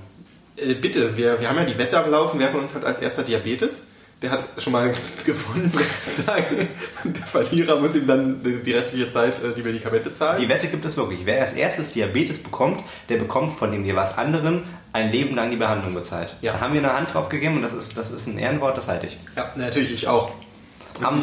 Äh, 0.56 0.74
bitte, 0.74 1.16
wir, 1.16 1.40
wir 1.40 1.50
haben 1.50 1.58
ja 1.58 1.66
die 1.66 1.78
Wette 1.78 1.98
am 2.04 2.10
Laufen. 2.10 2.40
Wer 2.40 2.50
von 2.50 2.62
uns 2.62 2.74
hat 2.74 2.84
als 2.86 3.00
erster 3.00 3.24
Diabetes? 3.24 3.84
Der 4.20 4.32
hat 4.32 4.46
schon 4.58 4.74
mal 4.74 4.92
gewonnen, 5.26 5.72
sozusagen. 5.72 6.68
Der 7.04 7.24
Verlierer 7.24 7.80
muss 7.80 7.96
ihm 7.96 8.08
dann 8.08 8.40
die 8.42 8.72
restliche 8.72 9.10
Zeit 9.10 9.44
äh, 9.44 9.54
die 9.54 9.62
Medikamente 9.62 10.12
zahlen. 10.12 10.42
Die 10.42 10.50
Wette 10.50 10.68
gibt 10.70 10.84
es 10.86 10.98
wirklich. 10.98 11.20
Wer 11.26 11.40
als 11.40 11.54
erstes 11.54 11.92
Diabetes 11.92 12.42
bekommt, 12.42 12.84
der 13.10 13.18
bekommt 13.18 13.52
von 13.52 13.72
dem 13.72 13.86
jeweils 13.86 14.18
anderen 14.18 14.64
ein 14.92 15.12
Leben 15.12 15.36
lang 15.36 15.52
die 15.52 15.58
Behandlung 15.58 15.94
bezahlt. 15.94 16.36
Ja. 16.42 16.54
Da 16.54 16.62
haben 16.62 16.74
wir 16.74 16.82
eine 16.82 16.94
Hand 16.94 17.14
drauf 17.14 17.30
gegeben 17.30 17.58
und 17.58 17.62
das 17.62 17.74
ist, 17.74 17.96
das 17.96 18.10
ist 18.10 18.26
ein 18.26 18.40
Ehrenwort, 18.40 18.76
das 18.76 18.88
halte 18.88 19.06
ich. 19.06 19.18
ja, 19.36 19.52
natürlich, 19.56 19.94
ich 19.94 20.08
auch. 20.08 20.32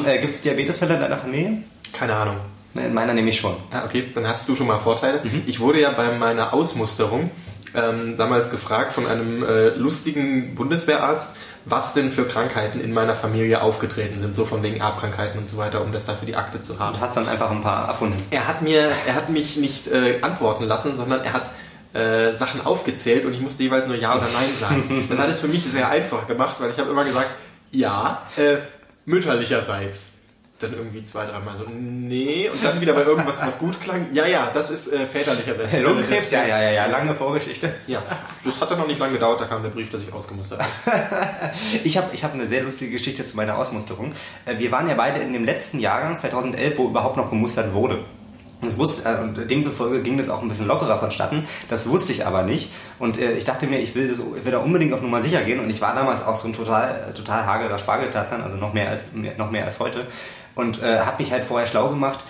Äh, 0.07 0.21
Gibt 0.21 0.37
es 0.37 0.43
Diabetesfälle 0.43 0.95
in 0.95 1.01
deiner 1.01 1.19
Familie? 1.19 1.65
Keine 1.93 2.15
Ahnung. 2.15 2.37
In 2.75 2.95
meiner 2.95 3.15
nämlich 3.15 3.39
schon. 3.39 3.57
Ah, 3.71 3.85
okay, 3.85 4.11
dann 4.15 4.27
hast 4.27 4.49
du 4.49 4.57
schon 4.57 4.67
mal 4.67 4.79
Vorteile. 4.79 5.23
Ich 5.47 5.61
wurde 5.61 5.81
ja 5.81 5.91
bei 5.93 6.17
meiner 6.19 6.53
Ausmusterung 6.53 7.31
ähm, 7.75 8.17
damals 8.17 8.51
gefragt 8.51 8.93
von 8.93 9.07
einem 9.07 9.45
äh, 9.45 9.69
lustigen 9.71 10.55
Bundeswehrarzt, 10.55 11.37
was 11.65 11.95
denn 11.95 12.11
für 12.11 12.25
Krankheiten 12.25 12.81
in 12.81 12.93
meiner 12.93 13.15
Familie 13.15 13.63
aufgetreten 13.63 14.21
sind, 14.21 14.35
so 14.35 14.45
von 14.45 14.63
wegen 14.63 14.77
Erbkrankheiten 14.77 15.39
und 15.39 15.49
so 15.49 15.57
weiter, 15.57 15.83
um 15.83 15.93
das 15.93 16.07
dafür 16.07 16.27
die 16.27 16.37
Akte 16.37 16.63
zu 16.63 16.79
haben. 16.79 16.95
Du 16.95 17.01
hast 17.01 17.17
dann 17.17 17.29
einfach 17.29 17.51
ein 17.51 17.63
paar 17.63 17.89
erfunden. 17.89 18.17
Er 18.31 18.47
hat 18.47 18.63
mir, 18.63 18.91
er 19.07 19.15
hat 19.15 19.29
mich 19.29 19.57
nicht 19.57 19.89
äh, 19.89 20.19
antworten 20.21 20.65
lassen, 20.65 20.95
sondern 20.95 21.23
er 21.23 21.33
hat 21.33 21.53
äh, 21.95 22.35
Sachen 22.35 22.65
aufgezählt 22.65 23.25
und 23.25 23.35
ich 23.35 23.41
musste 23.41 23.63
jeweils 23.63 23.87
nur 23.87 23.97
Ja 23.97 24.15
oder 24.15 24.27
Nein 24.33 24.51
sagen. 24.59 25.07
Das 25.09 25.19
hat 25.19 25.31
es 25.31 25.41
für 25.41 25.49
mich 25.49 25.65
sehr 25.65 25.89
einfach 25.89 26.27
gemacht, 26.27 26.57
weil 26.59 26.71
ich 26.71 26.79
habe 26.79 26.91
immer 26.91 27.05
gesagt, 27.05 27.31
ja, 27.71 28.23
äh, 28.37 28.57
mütterlicherseits. 29.05 30.14
Dann 30.61 30.73
irgendwie 30.73 31.03
zwei, 31.03 31.27
dreimal 31.27 31.57
so, 31.59 31.65
nee, 31.69 32.49
und 32.49 32.63
dann 32.63 32.81
wieder 32.81 32.93
bei 32.93 33.03
irgendwas, 33.03 33.45
was 33.45 33.59
gut 33.59 33.81
klang. 33.81 34.07
Ja, 34.13 34.25
ja, 34.27 34.51
das 34.55 34.71
ist 34.71 34.93
äh, 34.93 35.05
väterlicherseits. 35.05 35.83
Lungenkrebs, 35.83 36.31
ja, 36.31 36.47
ja, 36.47 36.63
ja, 36.63 36.71
ja, 36.71 36.87
lange 36.87 37.13
Vorgeschichte. 37.13 37.75
Ja, 37.89 38.01
das 38.45 38.61
hat 38.61 38.71
dann 38.71 38.79
noch 38.79 38.87
nicht 38.87 39.01
lange 39.01 39.15
gedauert, 39.15 39.41
da 39.41 39.47
kam 39.47 39.65
der 39.65 39.71
Brief, 39.71 39.91
dass 39.91 40.03
ich 40.03 40.13
ausgemustert 40.13 40.61
habe. 40.61 41.51
Ich 41.83 41.97
habe 41.97 42.11
ich 42.13 42.23
hab 42.23 42.35
eine 42.35 42.47
sehr 42.47 42.63
lustige 42.63 42.93
Geschichte 42.93 43.25
zu 43.25 43.37
meiner 43.37 43.59
Ausmusterung. 43.59 44.13
Äh, 44.45 44.59
Wir 44.59 44.71
waren 44.71 44.89
ja 44.89 44.95
beide 44.95 45.19
in 45.21 45.33
dem 45.33 45.45
letzten 45.45 45.81
Jahrgang 45.81 46.15
2011, 46.15 46.79
wo 46.79 46.89
überhaupt 46.89 47.17
noch 47.17 47.31
gemustert 47.31 47.75
wurde. 47.75 48.05
Das 48.63 48.79
wusste, 48.79 49.09
äh, 49.09 49.23
und 49.23 49.51
demzufolge 49.51 50.03
ging 50.03 50.17
das 50.17 50.31
auch 50.31 50.41
ein 50.43 50.49
bisschen 50.49 50.67
lockerer 50.67 50.99
vonstatten. 50.99 51.47
Das 51.69 51.89
wusste 51.89 52.13
ich 52.13 52.27
aber 52.27 52.45
nicht. 52.45 52.71
Und 52.99 53.19
äh, 53.19 53.33
ich 53.33 53.45
dachte 53.45 53.67
mir, 53.67 53.81
ich 53.81 53.95
will, 53.95 54.09
das, 54.09 54.19
ich 54.19 54.45
will 54.45 54.53
da 54.53 54.59
unbedingt 54.59 54.93
auf 54.93 55.03
Nummer 55.03 55.21
sicher 55.21 55.43
gehen. 55.43 55.61
Und 55.61 55.69
ich 55.71 55.81
war 55.81 55.95
damals 55.95 56.25
auch 56.25 56.37
so 56.37 56.49
ein 56.49 56.55
total, 56.55 57.13
total 57.15 57.45
hagerer 57.45 57.79
Spargeltarzan, 57.79 58.41
also 58.41 58.57
noch 58.57 58.73
mehr 58.73 58.89
als, 58.89 59.07
noch 59.37 59.51
mehr 59.51 59.65
als 59.65 59.81
heute. 59.81 60.07
Und 60.55 60.83
äh, 60.83 61.01
habe 61.01 61.23
mich 61.23 61.33
halt 61.33 61.45
vorher 61.45 61.67
schlau 61.67 61.89
gemacht. 61.89 62.25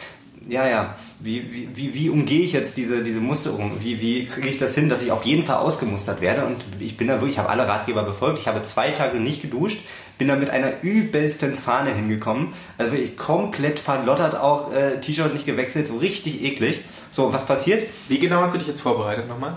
Ja, 0.46 0.68
ja, 0.68 0.94
wie, 1.20 1.70
wie, 1.74 1.94
wie, 1.94 2.10
umgehe 2.10 2.42
ich 2.42 2.52
jetzt 2.52 2.76
diese, 2.76 3.02
diese 3.02 3.20
Musterung? 3.20 3.72
Wie, 3.80 4.00
wie 4.02 4.26
kriege 4.26 4.48
ich 4.48 4.58
das 4.58 4.74
hin, 4.74 4.90
dass 4.90 5.00
ich 5.00 5.10
auf 5.10 5.24
jeden 5.24 5.44
Fall 5.44 5.56
ausgemustert 5.56 6.20
werde? 6.20 6.44
Und 6.44 6.56
ich 6.80 6.98
bin 6.98 7.08
da 7.08 7.14
wirklich, 7.14 7.32
ich 7.32 7.38
habe 7.38 7.48
alle 7.48 7.66
Ratgeber 7.66 8.02
befolgt. 8.02 8.38
Ich 8.38 8.46
habe 8.46 8.60
zwei 8.60 8.90
Tage 8.90 9.20
nicht 9.20 9.40
geduscht, 9.40 9.80
bin 10.18 10.28
da 10.28 10.36
mit 10.36 10.50
einer 10.50 10.82
übelsten 10.82 11.56
Fahne 11.56 11.94
hingekommen. 11.94 12.48
Also 12.76 12.92
wirklich 12.92 13.16
komplett 13.16 13.78
verlottert 13.78 14.36
auch, 14.36 14.72
äh, 14.74 15.00
T-Shirt 15.00 15.32
nicht 15.32 15.46
gewechselt, 15.46 15.86
so 15.86 15.96
richtig 15.96 16.42
eklig. 16.44 16.82
So, 17.10 17.32
was 17.32 17.46
passiert? 17.46 17.86
Wie 18.08 18.18
genau 18.18 18.42
hast 18.42 18.54
du 18.54 18.58
dich 18.58 18.68
jetzt 18.68 18.82
vorbereitet 18.82 19.28
nochmal? 19.28 19.56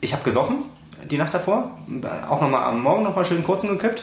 Ich 0.00 0.14
habe 0.14 0.24
gesoffen 0.24 0.64
die 1.10 1.18
Nacht 1.18 1.34
davor, 1.34 1.78
auch 2.28 2.40
nochmal 2.40 2.64
am 2.64 2.82
Morgen 2.82 3.02
nochmal 3.02 3.24
schön 3.24 3.42
kurzen 3.44 3.68
gekippt 3.68 4.02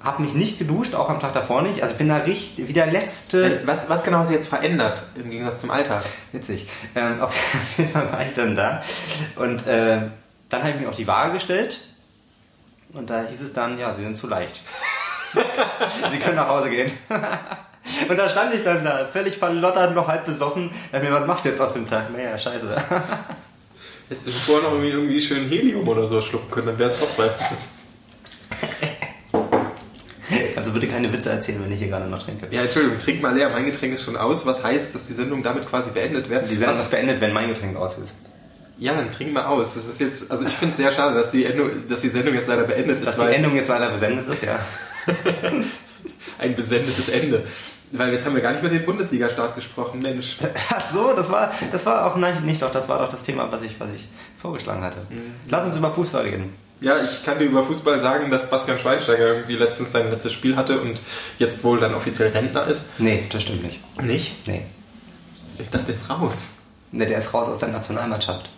Hab 0.00 0.20
mich 0.20 0.32
nicht 0.34 0.58
geduscht, 0.58 0.94
auch 0.94 1.08
am 1.08 1.18
Tag 1.18 1.32
davor 1.32 1.62
nicht. 1.62 1.82
Also 1.82 1.92
ich 1.92 1.98
bin 1.98 2.08
da 2.08 2.18
richtig, 2.18 2.68
wie 2.68 2.72
der 2.72 2.86
letzte. 2.86 3.44
Äh, 3.44 3.66
Was, 3.66 3.88
was 3.88 4.04
genau 4.04 4.18
hat 4.18 4.26
sich 4.26 4.36
jetzt 4.36 4.48
verändert 4.48 5.02
im 5.16 5.30
Gegensatz 5.30 5.60
zum 5.60 5.70
Alltag? 5.70 6.04
Witzig. 6.32 6.68
Ähm, 6.94 7.20
auf 7.20 7.34
jeden 7.78 7.90
Fall 7.90 8.12
war 8.12 8.22
ich 8.22 8.32
dann 8.34 8.54
da. 8.54 8.80
Und 9.36 9.66
äh, 9.66 10.02
dann 10.48 10.60
habe 10.60 10.70
ich 10.70 10.76
mich 10.76 10.86
auf 10.86 10.94
die 10.94 11.06
Waage 11.06 11.32
gestellt. 11.32 11.80
Und 12.92 13.10
da 13.10 13.24
hieß 13.24 13.40
es 13.40 13.52
dann, 13.52 13.78
ja, 13.78 13.92
Sie 13.92 14.02
sind 14.04 14.16
zu 14.16 14.28
leicht. 14.28 14.62
Sie 16.10 16.18
können 16.18 16.36
nach 16.36 16.48
Hause 16.48 16.70
gehen. 16.70 16.90
Und 18.08 18.16
da 18.18 18.28
stand 18.28 18.54
ich 18.54 18.62
dann 18.62 18.84
da, 18.84 19.06
völlig 19.06 19.36
verlottert, 19.36 19.94
noch 19.94 20.08
halb 20.08 20.26
besoffen. 20.26 20.70
Da 20.92 21.00
mir, 21.00 21.10
was 21.12 21.26
machst 21.26 21.44
du 21.44 21.50
jetzt 21.50 21.60
aus 21.60 21.72
dem 21.72 21.88
Tag? 21.88 22.10
Naja, 22.14 22.36
scheiße. 22.36 22.76
Hättest 24.08 24.26
du 24.26 24.30
vorher 24.30 24.64
noch 24.64 24.72
irgendwie, 24.72 24.90
irgendwie 24.90 25.20
schön 25.20 25.48
Helium 25.48 25.86
oder 25.88 26.06
so 26.06 26.20
schlucken 26.20 26.50
können, 26.50 26.66
dann 26.68 26.78
wäre 26.78 26.90
es 26.90 27.02
auch 27.02 27.08
bei. 27.08 27.30
Du 30.68 30.74
bitte 30.74 30.86
keine 30.86 31.10
Witze 31.10 31.30
erzählen, 31.30 31.62
wenn 31.64 31.72
ich 31.72 31.78
hier 31.78 31.88
gerade 31.88 32.06
noch 32.06 32.22
trinke? 32.22 32.46
Ja, 32.50 32.60
Entschuldigung, 32.60 32.98
trink 32.98 33.22
mal 33.22 33.34
leer, 33.34 33.48
mein 33.48 33.64
Getränk 33.64 33.94
ist 33.94 34.02
schon 34.02 34.18
aus, 34.18 34.44
was 34.44 34.62
heißt, 34.62 34.94
dass 34.94 35.06
die 35.06 35.14
Sendung 35.14 35.42
damit 35.42 35.66
quasi 35.66 35.90
beendet 35.90 36.28
wird. 36.28 36.44
Die 36.50 36.56
Sendung 36.56 36.76
was, 36.76 36.82
ist 36.82 36.90
beendet, 36.90 37.22
wenn 37.22 37.32
mein 37.32 37.48
Getränk 37.48 37.74
aus 37.76 37.96
ist. 37.96 38.14
Ja, 38.76 38.94
dann 38.94 39.10
trink 39.10 39.32
mal 39.32 39.46
aus. 39.46 39.74
Das 39.74 39.86
ist 39.86 39.98
jetzt, 39.98 40.30
also 40.30 40.44
ich 40.46 40.52
finde 40.52 40.72
es 40.72 40.76
sehr 40.76 40.92
schade, 40.92 41.14
dass 41.14 41.30
die, 41.30 41.46
Endung, 41.46 41.70
dass 41.88 42.02
die 42.02 42.10
Sendung 42.10 42.34
jetzt 42.34 42.48
leider 42.48 42.64
beendet 42.64 43.00
Dass 43.00 43.10
ist, 43.10 43.16
die 43.16 43.22
weil 43.22 43.32
Endung 43.32 43.56
jetzt 43.56 43.68
leider 43.68 43.88
besendet 43.88 44.28
ist, 44.28 44.44
ja. 44.44 44.58
ein 46.38 46.54
besendetes 46.54 47.08
Ende. 47.08 47.44
Weil 47.90 48.12
jetzt 48.12 48.26
haben 48.26 48.34
wir 48.34 48.42
gar 48.42 48.52
nicht 48.52 48.60
über 48.60 48.68
den 48.68 48.84
Bundesliga-Start 48.84 49.54
gesprochen, 49.54 50.00
Mensch. 50.00 50.36
Ach 50.70 50.80
so, 50.80 51.14
das 51.14 51.32
war, 51.32 51.50
das 51.72 51.86
war 51.86 52.04
auch 52.04 52.16
nein, 52.16 52.44
nicht 52.44 52.60
doch, 52.60 52.70
das 52.70 52.90
war 52.90 52.98
doch 52.98 53.08
das 53.08 53.22
Thema, 53.22 53.50
was 53.50 53.62
ich, 53.62 53.80
was 53.80 53.90
ich 53.92 54.06
vorgeschlagen 54.40 54.82
hatte. 54.82 54.98
Lass 55.48 55.64
uns 55.64 55.76
über 55.76 55.92
Fußball 55.92 56.22
reden. 56.22 56.54
Ja, 56.80 57.02
ich 57.02 57.24
kann 57.24 57.38
dir 57.38 57.46
über 57.46 57.64
Fußball 57.64 58.00
sagen, 58.00 58.30
dass 58.30 58.48
Bastian 58.50 58.78
Schweinsteiger 58.78 59.26
irgendwie 59.34 59.56
letztens 59.56 59.90
sein 59.92 60.10
letztes 60.10 60.32
Spiel 60.32 60.56
hatte 60.56 60.80
und 60.80 61.00
jetzt 61.38 61.64
wohl 61.64 61.80
dann 61.80 61.94
offiziell 61.94 62.30
Rentner 62.30 62.66
ist. 62.66 62.86
Nee, 62.98 63.24
das 63.32 63.42
stimmt 63.42 63.64
nicht. 63.64 63.80
Nicht? 64.00 64.46
Nee. 64.46 64.62
Ich 65.58 65.68
dachte, 65.70 65.86
der 65.86 65.94
ist 65.96 66.08
raus. 66.08 66.58
Nee, 66.92 67.06
der 67.06 67.18
ist 67.18 67.34
raus 67.34 67.48
aus 67.48 67.58
der 67.58 67.70
Nationalmannschaft. 67.70 68.48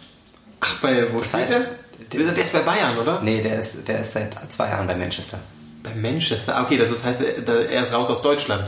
Ach, 0.60 0.74
bei 0.82 1.10
wo 1.12 1.18
Das 1.20 1.32
heißt, 1.32 1.52
der? 1.52 2.20
Der 2.20 2.44
ist 2.44 2.52
bei 2.52 2.60
Bayern, 2.60 2.98
oder? 2.98 3.20
Nee, 3.22 3.40
der 3.40 3.58
ist, 3.58 3.88
der 3.88 4.00
ist 4.00 4.12
seit 4.12 4.36
zwei 4.52 4.68
Jahren 4.68 4.86
bei 4.86 4.94
Manchester. 4.94 5.38
Bei 5.82 5.94
Manchester. 5.94 6.56
Ah, 6.56 6.62
Okay, 6.62 6.76
das 6.76 7.02
heißt, 7.02 7.22
er 7.46 7.82
ist 7.82 7.92
raus 7.92 8.10
aus 8.10 8.20
Deutschland. 8.20 8.64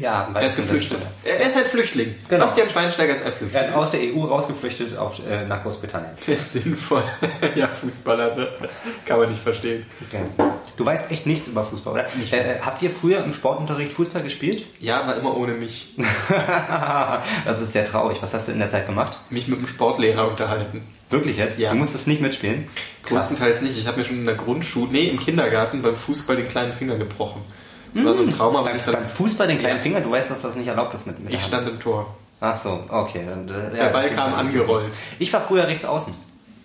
Ja, 0.00 0.30
Er 0.34 0.46
ist 0.46 0.56
geflüchtet. 0.56 1.00
Er 1.24 1.40
ist 1.40 1.56
ein 1.56 1.66
Flüchtling. 1.66 2.14
Genau. 2.28 2.44
Bastian 2.44 2.68
Schweinsteiger 2.70 3.12
ist 3.12 3.24
ein 3.24 3.32
Flüchtling. 3.32 3.62
Er 3.62 3.68
ist 3.68 3.74
aus 3.74 3.90
der 3.90 4.00
EU 4.00 4.24
rausgeflüchtet 4.24 4.96
auf, 4.96 5.20
äh, 5.26 5.44
nach 5.46 5.62
Großbritannien. 5.62 6.12
ist 6.26 6.52
sinnvoll. 6.52 7.02
ja, 7.54 7.68
Fußballer, 7.68 8.34
ne? 8.34 8.48
kann 9.04 9.18
man 9.18 9.30
nicht 9.30 9.42
verstehen. 9.42 9.84
Okay. 10.08 10.24
Du 10.76 10.86
weißt 10.86 11.10
echt 11.10 11.26
nichts 11.26 11.48
über 11.48 11.62
Fußball, 11.62 11.92
oder? 11.92 12.06
Nicht. 12.16 12.32
Äh, 12.32 12.54
äh, 12.54 12.60
habt 12.60 12.80
ihr 12.80 12.90
früher 12.90 13.22
im 13.22 13.34
Sportunterricht 13.34 13.92
Fußball 13.92 14.22
gespielt? 14.22 14.66
Ja, 14.80 15.02
aber 15.02 15.16
immer 15.16 15.36
ohne 15.36 15.52
mich. 15.52 15.94
das 17.44 17.60
ist 17.60 17.72
sehr 17.72 17.84
traurig. 17.84 18.18
Was 18.22 18.32
hast 18.32 18.48
du 18.48 18.52
in 18.52 18.58
der 18.58 18.70
Zeit 18.70 18.86
gemacht? 18.86 19.18
Mich 19.28 19.46
mit 19.46 19.58
dem 19.58 19.66
Sportlehrer 19.66 20.26
unterhalten. 20.26 20.88
Wirklich 21.10 21.36
jetzt? 21.36 21.58
Ja. 21.58 21.70
Du 21.72 21.76
musstest 21.76 22.06
nicht 22.08 22.22
mitspielen? 22.22 22.66
Krass. 23.02 23.28
Größtenteils 23.28 23.60
nicht. 23.60 23.76
Ich 23.76 23.86
habe 23.86 23.98
mir 23.98 24.06
schon 24.06 24.16
in 24.16 24.24
der 24.24 24.36
Grundschule, 24.36 24.90
nee, 24.90 25.08
im 25.08 25.20
Kindergarten 25.20 25.82
beim 25.82 25.96
Fußball 25.96 26.36
den 26.36 26.48
kleinen 26.48 26.72
Finger 26.72 26.96
gebrochen. 26.96 27.42
Das 27.94 28.04
war 28.04 28.14
so 28.14 28.20
ein 28.22 28.30
Trauma, 28.30 28.58
weil 28.64 28.72
Beim, 28.72 28.76
ich 28.76 28.84
beim 28.92 29.06
Fußball 29.08 29.46
den 29.48 29.58
kleinen 29.58 29.76
Ja. 29.76 29.82
Finger, 29.82 30.00
du 30.00 30.10
weißt, 30.10 30.30
dass 30.30 30.42
das 30.42 30.56
nicht 30.56 30.68
erlaubt 30.68 30.94
ist 30.94 31.06
mit, 31.06 31.18
mit 31.22 31.32
ich 31.32 31.42
stand 31.42 31.68
im 31.68 31.78
Tor. 31.80 32.06
Ach 32.40 32.54
so, 32.54 32.80
okay. 32.88 33.22
Dann, 33.28 33.48
äh, 33.48 33.70
Der 33.76 33.90
Ball 33.90 34.08
kam 34.10 34.34
angerollt. 34.34 34.92
Ich 35.18 35.32
war 35.32 35.40
früher 35.40 35.66
rechts 35.66 35.84
außen, 35.84 36.14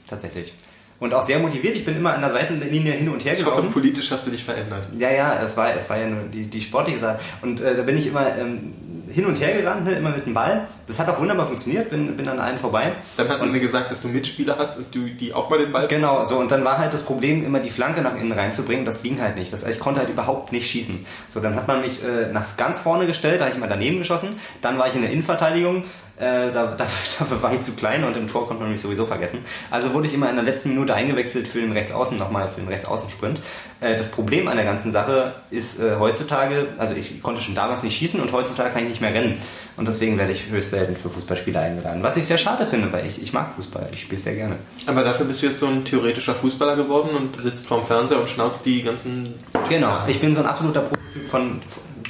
tatsächlich. 0.10 0.54
Und 1.00 1.14
auch 1.14 1.24
sehr 1.24 1.40
motiviert. 1.40 1.76
Ich 1.76 1.84
bin 1.84 1.98
immer 1.98 2.14
an 2.14 2.22
der 2.22 2.30
Seitenlinie 2.30 2.94
hin 2.94 3.10
und 3.10 3.26
her 3.26 3.34
Ich 3.34 3.40
hoffe, 3.46 3.58
gelaufen. 3.58 3.74
politisch 3.74 4.10
hast 4.12 4.28
du 4.28 4.32
dich 4.32 4.44
verändert. 4.44 4.88
Ja, 4.98 5.12
ja, 5.12 5.42
es 5.44 5.58
war, 5.58 5.76
es 5.76 5.90
war 5.90 5.98
ja 5.98 6.08
nur 6.08 6.24
die, 6.24 6.46
die 6.46 6.62
sportliche 6.62 7.00
Sache. 7.00 7.20
Und 7.42 7.60
äh, 7.60 7.76
da 7.76 7.84
bin 7.84 7.98
ich 7.98 8.08
immer 8.08 8.34
ähm, 8.38 8.74
hin 9.16 9.26
und 9.26 9.40
her 9.40 9.58
gerannt, 9.58 9.86
ne, 9.86 9.94
immer 9.94 10.10
mit 10.10 10.26
dem 10.26 10.34
Ball. 10.34 10.68
Das 10.88 11.00
hat 11.00 11.08
auch 11.08 11.20
wunderbar 11.22 11.48
funktioniert, 11.48 11.90
bin, 11.90 12.18
bin 12.18 12.28
an 12.28 12.38
einen 12.38 12.58
vorbei. 12.58 12.92
Dann 13.16 13.30
hat 13.30 13.40
man 13.40 13.50
mir 13.50 13.62
gesagt, 13.62 13.90
dass 13.90 14.02
du 14.02 14.10
Mitspieler 14.10 14.58
hast 14.60 14.78
und 14.78 14.94
du 14.94 15.08
die 15.08 15.34
auch 15.34 15.50
mal 15.50 15.58
den 15.58 15.72
Ball. 15.72 15.88
Genau, 15.88 16.26
so 16.26 16.36
und 16.36 16.52
dann 16.52 16.66
war 16.66 16.78
halt 16.78 16.94
das 16.94 17.04
Problem, 17.04 17.46
immer 17.46 17.62
die 17.62 17.70
Flanke 17.70 18.02
nach 18.02 18.16
innen 18.18 18.34
reinzubringen. 18.34 18.84
Das 18.84 19.02
ging 19.04 19.22
halt 19.22 19.38
nicht. 19.38 19.54
Das, 19.54 19.66
ich 19.66 19.80
konnte 19.80 20.02
halt 20.02 20.10
überhaupt 20.10 20.52
nicht 20.52 20.70
schießen. 20.70 21.06
So, 21.30 21.40
dann 21.40 21.56
hat 21.56 21.66
man 21.66 21.80
mich 21.80 22.04
äh, 22.04 22.30
nach 22.34 22.58
ganz 22.58 22.80
vorne 22.80 23.08
gestellt, 23.08 23.40
da 23.40 23.46
habe 23.46 23.52
ich 23.52 23.58
immer 23.58 23.70
daneben 23.70 24.00
geschossen. 24.00 24.38
Dann 24.62 24.78
war 24.78 24.90
ich 24.90 24.96
in 24.96 25.02
der 25.02 25.12
Innenverteidigung. 25.12 25.86
Äh, 26.18 26.52
da, 26.52 26.66
da, 26.78 26.86
dafür 27.20 27.42
war 27.42 27.54
ich 27.54 27.62
zu 27.62 27.74
klein 27.74 28.04
und 28.04 28.16
im 28.16 28.28
Tor 28.28 28.48
konnte 28.48 28.64
man 28.64 28.72
mich 28.72 28.82
sowieso 28.82 29.06
vergessen. 29.06 29.44
Also 29.70 29.94
wurde 29.94 30.08
ich 30.08 30.14
immer 30.14 30.30
in 30.30 30.36
der 30.36 30.46
letzten 30.46 30.70
Minute 30.70 30.94
eingewechselt 30.94 31.48
für 31.48 31.60
den 31.60 31.72
Rechtsaußen 31.72 32.18
nochmal, 32.18 32.50
für 32.50 32.62
den 32.62 32.70
Rechtsaußensprint. 32.70 33.42
Äh, 33.82 33.98
das 33.98 34.10
Problem 34.10 34.48
an 34.48 34.56
der 34.56 34.66
ganzen 34.66 34.92
Sache 34.92 35.36
ist 35.50 35.80
äh, 35.80 35.98
heutzutage, 36.00 36.68
also 36.78 36.96
ich 36.96 37.22
konnte 37.22 37.42
schon 37.42 37.56
damals 37.56 37.84
nicht 37.84 37.98
schießen 37.98 38.20
und 38.20 38.32
heutzutage 38.32 38.72
kann 38.72 38.84
ich 38.84 38.90
nicht 38.90 39.02
mehr 39.02 39.14
rennen. 39.14 39.42
Und 39.78 39.88
deswegen 39.88 40.18
werde 40.18 40.32
ich 40.32 40.50
höchst 40.50 40.72
selten 40.72 40.96
für 40.96 41.10
Fußballspiele 41.10 41.60
eingeladen. 41.60 42.02
Was 42.02 42.18
ich 42.18 42.26
sehr 42.26 42.38
schade 42.38 42.66
finde, 42.66 42.92
weil 42.94 43.06
ich, 43.06 43.22
ich 43.22 43.34
mag 43.34 43.54
Fußball. 43.56 43.90
Ich 43.92 44.02
spiele 44.02 44.22
sehr 44.22 44.36
gerne. 44.36 44.58
Aber 44.86 45.04
dafür 45.04 45.26
bist 45.26 45.42
du 45.42 45.48
jetzt 45.48 45.60
so 45.60 45.68
ein 45.68 45.84
theoretischer 45.84 46.36
Fußballer 46.36 46.76
geworden 46.76 47.10
und 47.16 47.42
sitzt 47.42 47.68
vorm 47.68 47.86
Fernseher 47.86 48.20
und 48.20 48.30
schnauzt 48.30 48.66
die 48.66 48.82
ganzen. 48.82 49.34
Genau, 49.68 50.00
ich 50.08 50.20
bin 50.20 50.34
so 50.34 50.42
ein 50.42 50.48
absoluter 50.48 50.82
Prototyp 50.82 51.28
von, 51.30 51.62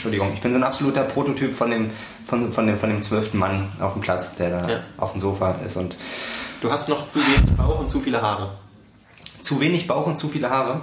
Entschuldigung, 0.06 0.34
ich 0.36 0.41
bin 0.41 0.51
so 0.51 0.60
ein 0.60 0.64
absoluter 0.64 1.01
Prototyp 1.01 1.56
von 1.56 1.72
dem, 1.72 1.89
von, 2.28 2.51
von 2.53 2.68
dem, 2.68 2.78
von 2.78 2.89
dem 2.89 3.01
zwölften 3.01 3.39
Mann 3.39 3.70
auf 3.82 3.93
dem 3.93 4.03
Platz, 4.03 4.36
der 4.36 4.51
da 4.51 4.70
Ja. 4.70 4.80
auf 4.97 5.14
dem 5.14 5.20
Sofa 5.22 5.56
ist 5.66 5.78
und 5.78 5.95
Du 6.62 6.72
hast 6.72 6.88
noch 6.89 7.06
zu 7.08 7.20
wenig 7.20 7.56
Bauch 7.58 7.80
und 7.80 7.88
zu 7.89 7.99
viele 7.99 8.22
Haare. 8.22 8.51
zu 9.41 9.60
wenig 9.60 9.88
Bauch 9.88 10.06
und 10.06 10.18
zu 10.18 10.30
viele 10.30 10.47
Haare. 10.51 10.82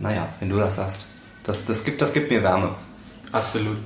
Naja, 0.00 0.28
wenn 0.40 0.48
du 0.48 0.58
das 0.58 0.74
sagst. 0.74 1.06
Das, 1.44 1.64
das, 1.66 1.84
gibt, 1.84 2.02
das 2.02 2.12
gibt 2.12 2.30
mir 2.32 2.42
Wärme. 2.42 2.70
Absolut. 3.30 3.76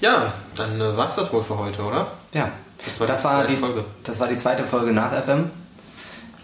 Ja, 0.00 0.32
dann 0.56 0.80
äh, 0.80 0.96
war's 0.96 1.16
das 1.16 1.30
wohl 1.32 1.42
für 1.42 1.58
heute, 1.58 1.82
oder? 1.82 2.06
Ja, 2.32 2.50
Das 2.86 2.98
war 3.00 3.06
die 3.06 3.12
das 3.12 3.24
war 3.24 3.46
die, 3.46 3.56
Folge. 3.56 3.84
das 4.04 4.18
war 4.20 4.28
die 4.28 4.36
zweite 4.38 4.64
Folge 4.64 4.92
nach 4.92 5.12
FM. 5.12 5.50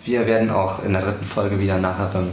Wir 0.04 0.26
werden 0.26 0.50
auch 0.50 0.82
in 0.84 0.92
der 0.92 1.00
dritten 1.02 1.24
Folge 1.24 1.58
wieder 1.58 1.78
nach 1.78 2.10
FM 2.10 2.32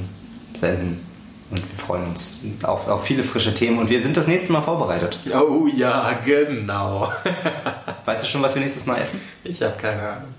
senden. 0.53 1.05
Und 1.51 1.57
wir 1.57 1.77
freuen 1.77 2.05
uns 2.05 2.39
auf, 2.63 2.87
auf 2.87 3.03
viele 3.03 3.23
frische 3.23 3.53
Themen. 3.53 3.79
Und 3.79 3.89
wir 3.89 3.99
sind 4.01 4.15
das 4.15 4.27
nächste 4.27 4.53
Mal 4.53 4.61
vorbereitet. 4.61 5.19
Oh 5.33 5.67
ja, 5.67 6.13
genau. 6.25 7.11
Weißt 8.05 8.23
du 8.23 8.27
schon, 8.27 8.41
was 8.41 8.55
wir 8.55 8.61
nächstes 8.61 8.85
Mal 8.85 8.97
essen? 8.97 9.19
Ich 9.43 9.61
habe 9.61 9.75
keine 9.77 10.01
Ahnung. 10.01 10.33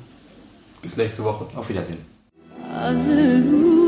Bis 0.81 0.97
nächste 0.97 1.23
Woche. 1.23 1.47
Auf 1.55 1.69
Wiedersehen. 1.69 2.05
Hallelujah. 2.75 3.82